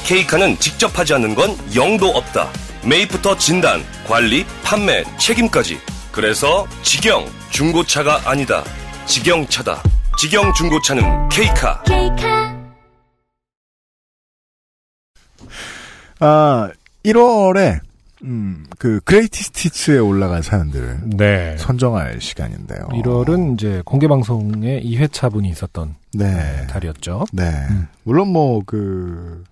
케이카는 0.04 0.58
직접 0.58 0.96
하지 0.98 1.14
않는 1.14 1.34
건 1.34 1.56
영도 1.74 2.08
없다. 2.10 2.50
매입부터 2.84 3.36
진단, 3.38 3.84
관리, 4.06 4.44
판매, 4.62 5.04
책임까지. 5.18 5.78
그래서 6.12 6.66
직영 6.82 7.24
중고차가 7.50 8.28
아니다. 8.30 8.62
직영차다. 9.06 9.82
직영 10.18 10.52
중고차는 10.52 11.28
케이카. 11.30 11.82
아, 16.20 16.70
1월에 17.02 17.80
음, 18.24 18.66
그 18.78 19.00
그레이티 19.04 19.42
스티츠에 19.42 19.98
올라간 19.98 20.42
사연들을 20.42 21.00
네. 21.16 21.56
선정할 21.58 22.20
시간인데요. 22.20 22.88
1월은 22.92 23.54
이제 23.54 23.82
공개 23.84 24.06
방송에 24.06 24.80
2회차 24.82 25.32
분이 25.32 25.48
있었던 25.48 25.96
네. 26.12 26.66
달이었죠. 26.68 27.24
네. 27.32 27.50
음. 27.70 27.88
물론 28.04 28.28
뭐, 28.28 28.62
그, 28.64 29.42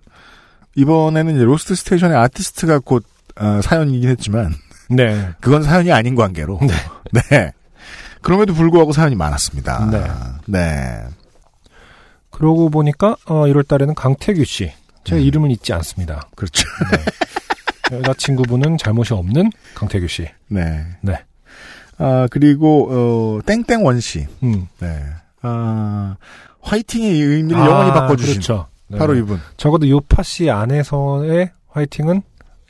이번에는 0.77 1.35
이제 1.35 1.43
Lost 1.43 1.74
Station의 1.74 2.16
아티스트가 2.19 2.81
곧, 2.81 3.05
어, 3.37 3.61
사연이긴 3.63 4.11
했지만, 4.11 4.55
네. 4.91 5.28
그건 5.41 5.62
사연이 5.62 5.93
아닌 5.93 6.14
관계로. 6.14 6.59
네. 6.61 6.74
네. 7.30 7.53
그럼에도 8.22 8.53
불구하고 8.55 8.93
사연이 8.93 9.14
많았습니다. 9.14 9.86
네. 9.91 10.05
네. 10.47 11.05
그러고 12.30 12.70
보니까 12.70 13.16
어 13.26 13.45
1월 13.47 13.66
달에는 13.66 13.95
강태규 13.95 14.45
씨. 14.45 14.72
제 15.05 15.16
음. 15.16 15.20
이름은 15.20 15.51
잊지 15.51 15.72
않습니다. 15.72 16.28
그렇죠. 16.36 16.68
여자친구분은 17.93 18.78
잘못이 18.78 19.14
없는 19.14 19.51
강태규 19.74 20.07
씨. 20.09 20.28
네. 20.49 20.84
네. 21.01 21.24
아, 21.99 22.28
그리고, 22.30 22.88
어, 22.91 23.41
땡땡원 23.45 24.01
씨. 24.01 24.26
음. 24.43 24.68
네. 24.78 25.03
아, 25.43 26.16
화이팅의 26.62 27.20
의미를 27.20 27.61
아, 27.61 27.66
영원히 27.66 27.91
바꿔주신. 27.93 28.34
그렇죠. 28.34 28.68
네. 28.88 28.99
바로 28.99 29.14
이분. 29.16 29.38
적어도 29.57 29.88
요파 29.88 30.22
씨 30.22 30.51
안에서의 30.51 31.51
화이팅은 31.68 32.22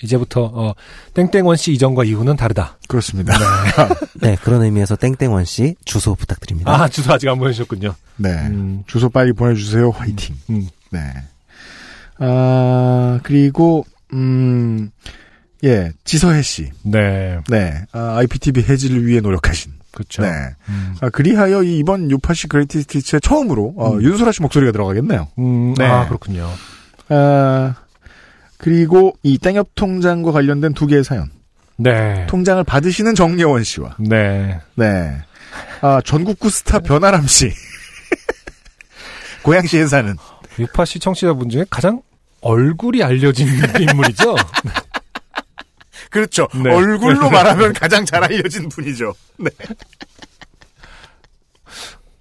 이제부터 0.03 0.51
어 0.53 0.75
땡땡원 1.15 1.57
씨 1.57 1.73
이전과 1.73 2.05
이후는 2.05 2.37
다르다. 2.37 2.79
그렇습니다. 2.89 3.35
네, 4.21 4.37
그런 4.43 4.63
의미에서 4.63 4.97
땡땡원 4.97 5.45
씨 5.45 5.75
주소 5.85 6.15
부탁드립니다. 6.15 6.73
아 6.73 6.89
주소 6.89 7.13
아직 7.13 7.29
안 7.29 7.39
보내주셨군요. 7.39 7.95
네. 8.17 8.31
음. 8.49 8.83
주소 8.87 9.09
빨리 9.09 9.33
보내주세요. 9.33 9.91
화이팅. 9.91 10.37
음. 10.51 10.69
네. 10.91 11.01
아, 12.19 13.19
그리고, 13.23 13.87
음, 14.13 14.91
예, 15.65 15.93
지서혜 16.05 16.43
씨. 16.43 16.71
네. 16.83 17.39
네. 17.49 17.83
아, 17.93 18.17
IPTV 18.19 18.63
해지를 18.63 19.07
위해 19.07 19.21
노력하신. 19.21 19.73
그렇죠. 19.91 20.23
네. 20.23 20.29
음. 20.69 20.95
아, 21.01 21.09
그리하여 21.09 21.63
이 21.63 21.79
이번 21.79 22.11
요파시 22.11 22.47
Greatest 22.49 22.83
Hits의 22.83 23.21
처음으로, 23.23 23.75
어, 23.77 23.95
음. 23.95 24.03
윤소라 24.03 24.33
씨 24.33 24.43
목소리가 24.43 24.71
들어가겠네요. 24.71 25.29
음, 25.39 25.75
네. 25.79 25.87
아 25.87 26.07
그렇군요. 26.07 26.49
아, 27.09 27.75
그리고 28.61 29.17
이 29.23 29.39
땡협 29.39 29.71
통장과 29.75 30.33
관련된 30.33 30.75
두 30.75 30.87
개의 30.87 31.03
사연. 31.03 31.31
네. 31.77 32.27
통장을 32.27 32.63
받으시는 32.63 33.15
정예원 33.15 33.65
씨와, 33.65 33.97
네. 33.99 34.61
네. 34.75 35.17
아, 35.81 36.01
전국구 36.05 36.51
스타 36.51 36.79
변아람 36.79 37.27
씨. 37.27 37.53
고양시에 39.43 39.87
사는. 39.87 40.15
요파시 40.59 40.99
청취자분 40.99 41.49
중에 41.49 41.65
가장 41.71 42.03
얼굴이 42.43 43.03
알려진 43.03 43.49
인물이죠. 43.49 44.37
그렇죠. 46.11 46.49
네. 46.63 46.71
얼굴로 46.71 47.31
말하면 47.31 47.73
가장 47.73 48.05
잘 48.05 48.23
알려진 48.25 48.69
분이죠. 48.69 49.15
네. 49.39 49.51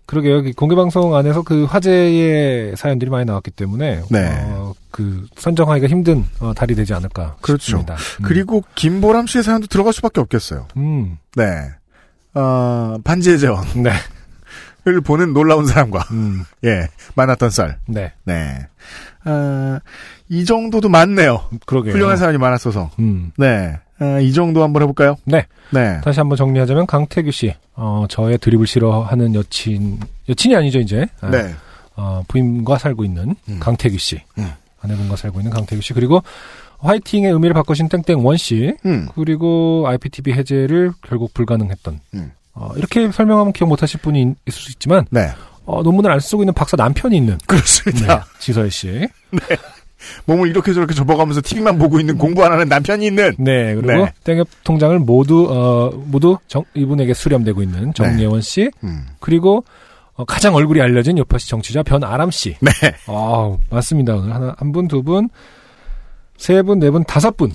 그러게요. 0.10 0.38
여기 0.38 0.53
공개 0.53 0.76
방송 0.76 1.16
안에서 1.16 1.43
그 1.43 1.66
화제의 1.66 2.76
사연들이 2.76 3.12
많이 3.12 3.26
나왔기 3.26 3.51
때문에 3.51 4.01
네. 4.10 4.28
어, 4.47 4.74
그 4.89 5.28
선정하기가 5.38 5.88
힘든 5.88 6.26
어, 6.39 6.51
달이 6.55 6.74
되지 6.74 6.95
않을까 6.95 7.36
그렇죠. 7.41 7.62
싶습니다. 7.62 7.93
음. 7.93 8.24
그리고 8.24 8.64
김보람 8.74 9.28
씨의 9.28 9.43
사연도 9.43 9.68
들어갈 9.68 9.93
수밖에 9.93 10.20
없겠어요. 10.20 10.68
음, 10.78 11.20
네. 11.36 11.70
어, 12.34 12.97
반지의 13.03 13.38
제왕을 13.38 13.84
네, 13.84 14.99
보는 15.03 15.34
놀라운 15.34 15.68
사람과, 15.68 15.99
음, 16.10 16.43
예, 16.66 16.88
만났던 17.14 17.51
썰. 17.51 17.78
네, 17.88 18.12
네. 18.24 18.68
아, 19.26 19.80
이 20.28 20.43
정도도 20.43 20.89
많네요. 20.89 21.49
그러게요. 21.68 21.93
훌륭한 21.93 22.18
사연이 22.18 22.39
많았어서. 22.39 22.89
음, 22.97 23.32
네. 23.38 23.78
아, 24.00 24.20
이 24.20 24.32
정도 24.34 24.64
한번 24.64 24.82
해볼까요? 24.84 25.16
네. 25.26 25.45
네. 25.72 26.00
다시 26.02 26.20
한번 26.20 26.38
정리하자면 26.38 26.86
강태규 26.88 27.32
씨, 27.32 27.54
어, 27.76 28.06
저의 28.10 28.38
드립을 28.38 28.66
싫어하는 28.68 29.36
여친, 29.36 30.00
여친이 30.28 30.56
아니죠 30.56 30.80
이제. 30.80 31.06
아, 31.22 31.30
네. 31.30 31.54
어, 31.95 32.24
부인과 32.28 32.78
살고 32.78 33.04
있는 33.04 33.36
음. 33.50 33.60
강태규 33.60 33.97
씨, 33.97 34.22
음. 34.38 34.52
아내분과 34.82 35.16
살고 35.18 35.39
있는 35.39 35.52
강태규 35.52 35.82
씨, 35.82 35.93
그리고 35.93 36.24
화이팅의 36.80 37.32
의미를 37.34 37.54
바꾸신 37.54 37.89
땡땡원 37.89 38.38
씨, 38.38 38.74
음. 38.86 39.08
그리고 39.14 39.84
IPTV 39.88 40.34
해제를 40.34 40.93
결국 41.02 41.34
불가능했던. 41.34 42.00
음. 42.14 42.32
어, 42.54 42.72
이렇게 42.78 43.12
설명하면 43.12 43.54
기억 43.54 43.68
못하실 43.68 44.00
분이 44.02 44.22
있- 44.22 44.36
있을 44.47 44.62
수 44.62 44.72
있지만 44.72 45.06
네. 45.12 45.30
어, 45.66 45.84
논문을 45.84 46.12
안 46.12 46.20
쓰고 46.20 46.41
있는 46.43 46.54
박사 46.54 46.76
남편이 46.78 47.16
있는 47.16 47.38
그렇습니다. 47.45 48.16
네, 48.20 48.22
지서혜 48.39 48.70
씨. 48.70 49.08
몸을 50.26 50.50
이렇게 50.50 50.74
저렇게 50.74 50.93
접어가면서 50.93 51.41
TV만 51.41 51.78
보고 51.78 52.00
있는 52.00 52.18
공부 52.18 52.43
안 52.43 52.52
하는 52.52 52.68
남편이 52.68 53.06
있는. 53.06 53.36
네, 53.38 53.76
그리고 53.76 54.06
네. 54.06 54.14
땡협 54.24 54.47
통장을 54.64 54.97
모두 55.00 55.47
어 55.50 55.91
모두 56.06 56.38
정, 56.47 56.64
이분에게 56.74 57.14
수렴되고 57.14 57.62
있는 57.62 57.93
정예원 57.93 58.41
씨 58.41 58.70
음. 58.84 59.08
그리고 59.20 59.64
어, 60.20 60.26
가장 60.26 60.54
얼굴이 60.54 60.82
알려진 60.82 61.18
요파시 61.18 61.50
정치자 61.50 61.84
변아람 61.84 62.30
씨. 62.30 62.56
네. 62.60 62.72
아, 63.08 63.58
맞습니다. 63.70 64.16
오늘 64.16 64.36
하나 64.36 64.54
한 64.58 64.72
분, 64.74 64.89
두 64.89 65.02
분, 65.02 65.30
세 66.38 66.62
분, 66.62 66.80
네 66.80 66.91
분, 66.91 67.06
다섯 67.06 67.38
분. 67.38 67.52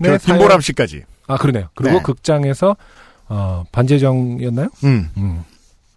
네, 0.00 0.18
김보람 0.18 0.60
씨까지. 0.60 1.04
아, 1.28 1.36
그러네요. 1.36 1.68
그리고 1.74 1.98
네. 1.98 2.02
극장에서 2.02 2.76
어 3.28 3.64
반재정이었나요? 3.70 4.68
음. 4.84 5.08
음. 5.16 5.44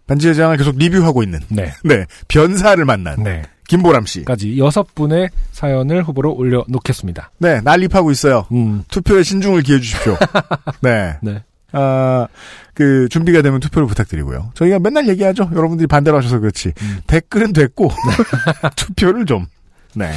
반지회장을 0.06 0.56
계속 0.56 0.76
리뷰하고 0.76 1.22
있는. 1.22 1.40
네. 1.48 1.72
네. 1.82 2.04
변사를 2.28 2.84
만난. 2.84 3.22
네. 3.22 3.42
김보람 3.72 4.04
씨. 4.04 4.24
까지 4.24 4.58
여섯 4.58 4.94
분의 4.94 5.30
사연을 5.52 6.02
후보로 6.02 6.34
올려 6.34 6.62
놓겠습니다. 6.68 7.30
네, 7.38 7.62
난립하고 7.62 8.10
있어요. 8.10 8.46
음. 8.52 8.84
투표에 8.90 9.22
신중을 9.22 9.62
기해 9.62 9.80
주십시오. 9.80 10.14
네. 10.82 11.16
네. 11.22 11.42
아, 11.72 12.28
그, 12.74 13.08
준비가 13.08 13.40
되면 13.40 13.60
투표를 13.60 13.88
부탁드리고요. 13.88 14.50
저희가 14.52 14.78
맨날 14.78 15.08
얘기하죠. 15.08 15.50
여러분들이 15.54 15.86
반대로 15.86 16.18
하셔서 16.18 16.38
그렇지. 16.38 16.72
댓글은 17.06 17.54
됐고, 17.54 17.90
투표를 18.76 19.24
좀. 19.24 19.46
네. 19.94 20.10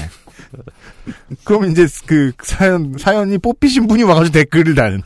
그럼 1.46 1.72
이제 1.72 1.88
그 2.06 2.34
사연, 2.44 2.96
사연이 2.98 3.38
뽑히신 3.38 3.88
분이 3.88 4.04
와가지고 4.04 4.34
댓글을 4.34 4.76
다는. 4.76 5.02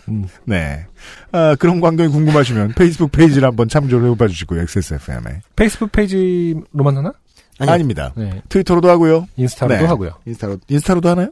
네. 0.45 0.87
아, 1.31 1.55
그런 1.59 1.81
광경이 1.81 2.09
궁금하시면 2.09 2.73
페이스북 2.75 3.11
페이지를 3.11 3.47
한번 3.47 3.69
참조를 3.69 4.09
해봐 4.11 4.27
주시고요. 4.27 4.61
XSFM에. 4.61 5.41
페이스북 5.55 5.91
페이지로만 5.91 6.97
하나? 6.97 7.13
아니요. 7.59 7.73
아닙니다. 7.73 8.11
네. 8.15 8.41
트위터로도 8.49 8.89
하고요. 8.89 9.27
인스타로도 9.37 9.79
네. 9.81 9.85
하고요. 9.85 10.11
인스타로, 10.25 10.57
인스타로도 10.67 11.09
하나요? 11.09 11.29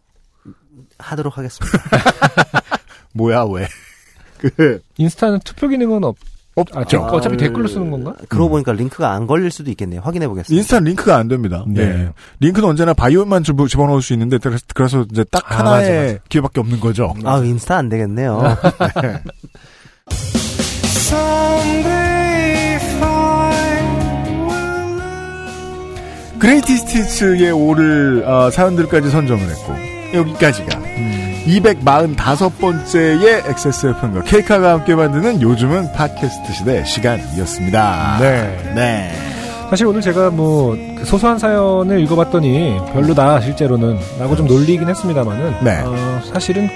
하도록 0.99 1.38
하겠습니다. 1.38 1.78
뭐야, 3.13 3.43
왜? 3.43 3.67
그, 4.38 4.82
인스타는 4.97 5.39
투표 5.43 5.67
기능은 5.67 6.03
없, 6.03 6.15
없죠. 6.55 7.03
아, 7.03 7.07
어차피 7.11 7.38
댓글로 7.38 7.67
쓰는 7.67 7.91
건가? 7.91 8.15
그러고 8.30 8.49
보니까 8.49 8.71
링크가 8.73 9.11
안 9.11 9.28
걸릴 9.28 9.51
수도 9.51 9.69
있겠네요. 9.71 10.01
확인해 10.01 10.28
보겠습니다. 10.28 10.57
인스타 10.59 10.80
링크가 10.80 11.15
안 11.17 11.28
됩니다. 11.28 11.63
네. 11.67 11.86
네. 11.86 12.09
링크는 12.39 12.67
언제나 12.69 12.93
바이오만 12.93 13.43
집- 13.43 13.55
집어넣을 13.69 14.01
수 14.01 14.13
있는데 14.13 14.38
그래서- 14.39 14.65
그래서 14.73 15.05
이제 15.11 15.23
딱 15.25 15.51
아, 15.51 15.59
하나의 15.59 15.89
맞아, 15.91 16.07
맞아. 16.13 16.23
기회밖에 16.30 16.59
없는 16.59 16.80
거죠. 16.80 17.13
아, 17.25 17.38
인스타 17.38 17.78
안 17.78 17.89
되겠네요. 17.89 18.41
네. 19.01 19.21
그레이티스티츠에 26.39 27.51
오를 27.51 28.23
어, 28.25 28.49
사연들까지 28.49 29.09
선정을 29.09 29.49
했고 29.49 29.75
여기까지가 30.13 30.79
245번째의 31.47 33.49
XSFM과 33.49 34.23
케이카가 34.23 34.73
함께 34.73 34.95
만드는 34.95 35.41
요즘은 35.41 35.93
팟캐스트 35.93 36.53
시대 36.53 36.83
시간이었습니다. 36.83 38.17
네. 38.19 38.73
네. 38.75 39.11
사실 39.69 39.85
오늘 39.85 40.01
제가 40.01 40.29
뭐그 40.29 41.03
소소한 41.05 41.39
사연을 41.39 41.99
읽어봤더니 42.01 42.77
별로다 42.93 43.41
실제로는 43.41 43.97
라고 44.19 44.35
좀 44.35 44.47
놀리긴 44.47 44.88
했습니다만은 44.88 45.63
네. 45.63 45.81
어, 45.83 46.21
사실은 46.31 46.69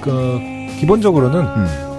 그 0.00 0.38
기본적으로는 0.78 1.40
음, 1.40 1.93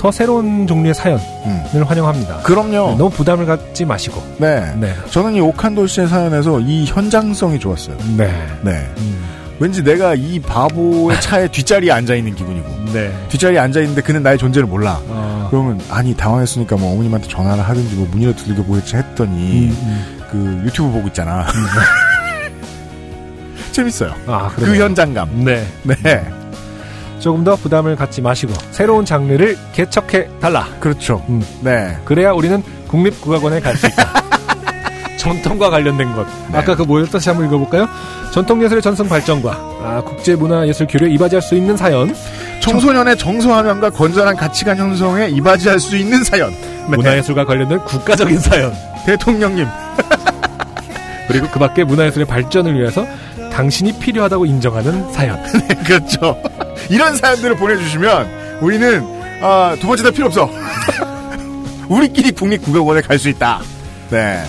더 0.00 0.10
새로운 0.10 0.66
종류의 0.66 0.94
사연을 0.94 1.20
음. 1.44 1.82
환영합니다. 1.84 2.38
그럼요. 2.38 2.70
네, 2.70 2.96
너무 2.96 3.10
부담을 3.10 3.44
갖지 3.44 3.84
마시고 3.84 4.22
네. 4.38 4.72
네. 4.80 4.94
저는 5.10 5.34
이 5.34 5.40
오칸도 5.40 5.86
씨의 5.86 6.08
사연에서 6.08 6.58
이 6.60 6.86
현장성이 6.86 7.58
좋았어요. 7.60 7.98
네. 8.16 8.32
네. 8.62 8.90
음, 8.96 9.22
왠지 9.58 9.84
내가 9.84 10.14
이 10.14 10.40
바보의 10.40 11.20
차에 11.20 11.48
뒷자리에 11.48 11.92
앉아 11.92 12.14
있는 12.14 12.34
기분이고, 12.34 12.66
네. 12.94 13.12
뒷자리에 13.28 13.58
앉아 13.58 13.80
있는데 13.80 14.00
그는 14.00 14.22
나의 14.22 14.38
존재를 14.38 14.66
몰라. 14.66 14.98
어, 15.06 15.48
그러면, 15.50 15.78
아니, 15.90 16.16
당황했으니까 16.16 16.76
뭐 16.76 16.94
어머님한테 16.94 17.28
전화를 17.28 17.62
하든지 17.62 17.94
뭐 17.96 18.08
문이라도 18.10 18.38
두들겨 18.38 18.62
보겠지 18.62 18.96
했더니, 18.96 19.68
음, 19.68 19.76
음. 19.82 20.20
그 20.30 20.62
유튜브 20.64 20.90
보고 20.92 21.08
있잖아. 21.08 21.46
재밌어요. 23.72 24.14
아, 24.26 24.48
그. 24.56 24.64
현장감. 24.74 25.44
네. 25.44 25.66
네. 25.82 26.39
조금 27.20 27.44
더 27.44 27.54
부담을 27.54 27.96
갖지 27.96 28.20
마시고 28.22 28.52
새로운 28.70 29.04
장르를 29.04 29.56
개척해 29.72 30.28
달라. 30.40 30.66
그렇죠. 30.80 31.22
음. 31.28 31.42
네. 31.60 31.96
그래야 32.04 32.32
우리는 32.32 32.62
국립국악원에 32.88 33.60
갈 33.60 33.76
수 33.76 33.86
있다. 33.86 34.20
전통과 35.18 35.68
관련된 35.68 36.12
것. 36.14 36.26
네. 36.50 36.56
아까 36.58 36.74
그 36.74 36.82
뭐였다 36.82 37.12
다시 37.12 37.28
한번 37.28 37.46
읽어볼까요? 37.46 37.86
전통예술의 38.32 38.80
전승 38.80 39.06
발전과 39.08 39.50
아, 39.82 40.02
국제문화예술 40.06 40.86
교류에 40.86 41.10
이바지할 41.10 41.42
수 41.42 41.54
있는 41.54 41.76
사연, 41.76 42.14
청소년의 42.60 43.18
정서함양과 43.18 43.90
건전한 43.90 44.34
가치관 44.36 44.78
형성에 44.78 45.28
이바지할 45.28 45.78
수 45.78 45.96
있는 45.96 46.24
사연. 46.24 46.50
네. 46.88 46.96
문화예술과 46.96 47.44
관련된 47.44 47.80
국가적인 47.80 48.38
사연, 48.38 48.72
대통령님. 49.04 49.66
그리고 51.28 51.46
그 51.52 51.58
밖에 51.58 51.84
문화예술의 51.84 52.26
발전을 52.26 52.74
위해서 52.78 53.06
당신이 53.60 53.92
필요하다고 53.98 54.46
인정하는 54.46 55.12
사연. 55.12 55.38
그렇죠. 55.84 56.34
이런 56.88 57.14
사연들을 57.14 57.56
보내주시면 57.56 58.58
우리는 58.62 59.06
아, 59.42 59.76
두 59.78 59.86
번째 59.86 60.02
다 60.02 60.10
필요 60.10 60.26
없어. 60.28 60.48
우리끼리 61.88 62.30
국립국악원에 62.32 63.02
갈 63.02 63.18
수 63.18 63.28
있다. 63.28 63.60
네. 64.08 64.42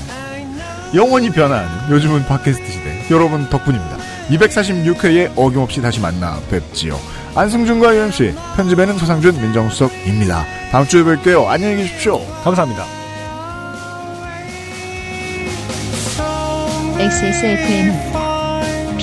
영원히 0.95 1.29
변화하는 1.29 1.91
요즘은 1.93 2.25
팟캐스트 2.25 2.71
시대. 2.71 3.05
여러분 3.11 3.49
덕분입니다. 3.49 3.97
246회에 4.29 5.33
어김없이 5.35 5.81
다시 5.81 5.99
만나 5.99 6.39
뵙지요. 6.49 6.97
안승준과 7.35 7.93
유현씨, 7.93 8.33
편집에는 8.55 8.97
서상준, 8.97 9.41
민정수석입니다. 9.41 10.45
다음 10.71 10.87
주에 10.87 11.03
뵐게요. 11.03 11.47
안녕히 11.47 11.77
계십시오. 11.83 12.17
감사합니다. 12.45 12.85
XSFM입니다. 16.97 18.20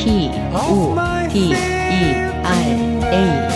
P, 0.05 0.31
O, 0.55 0.95
D, 1.33 1.51
E, 1.51 1.55
R, 1.55 3.45
A. 3.45 3.48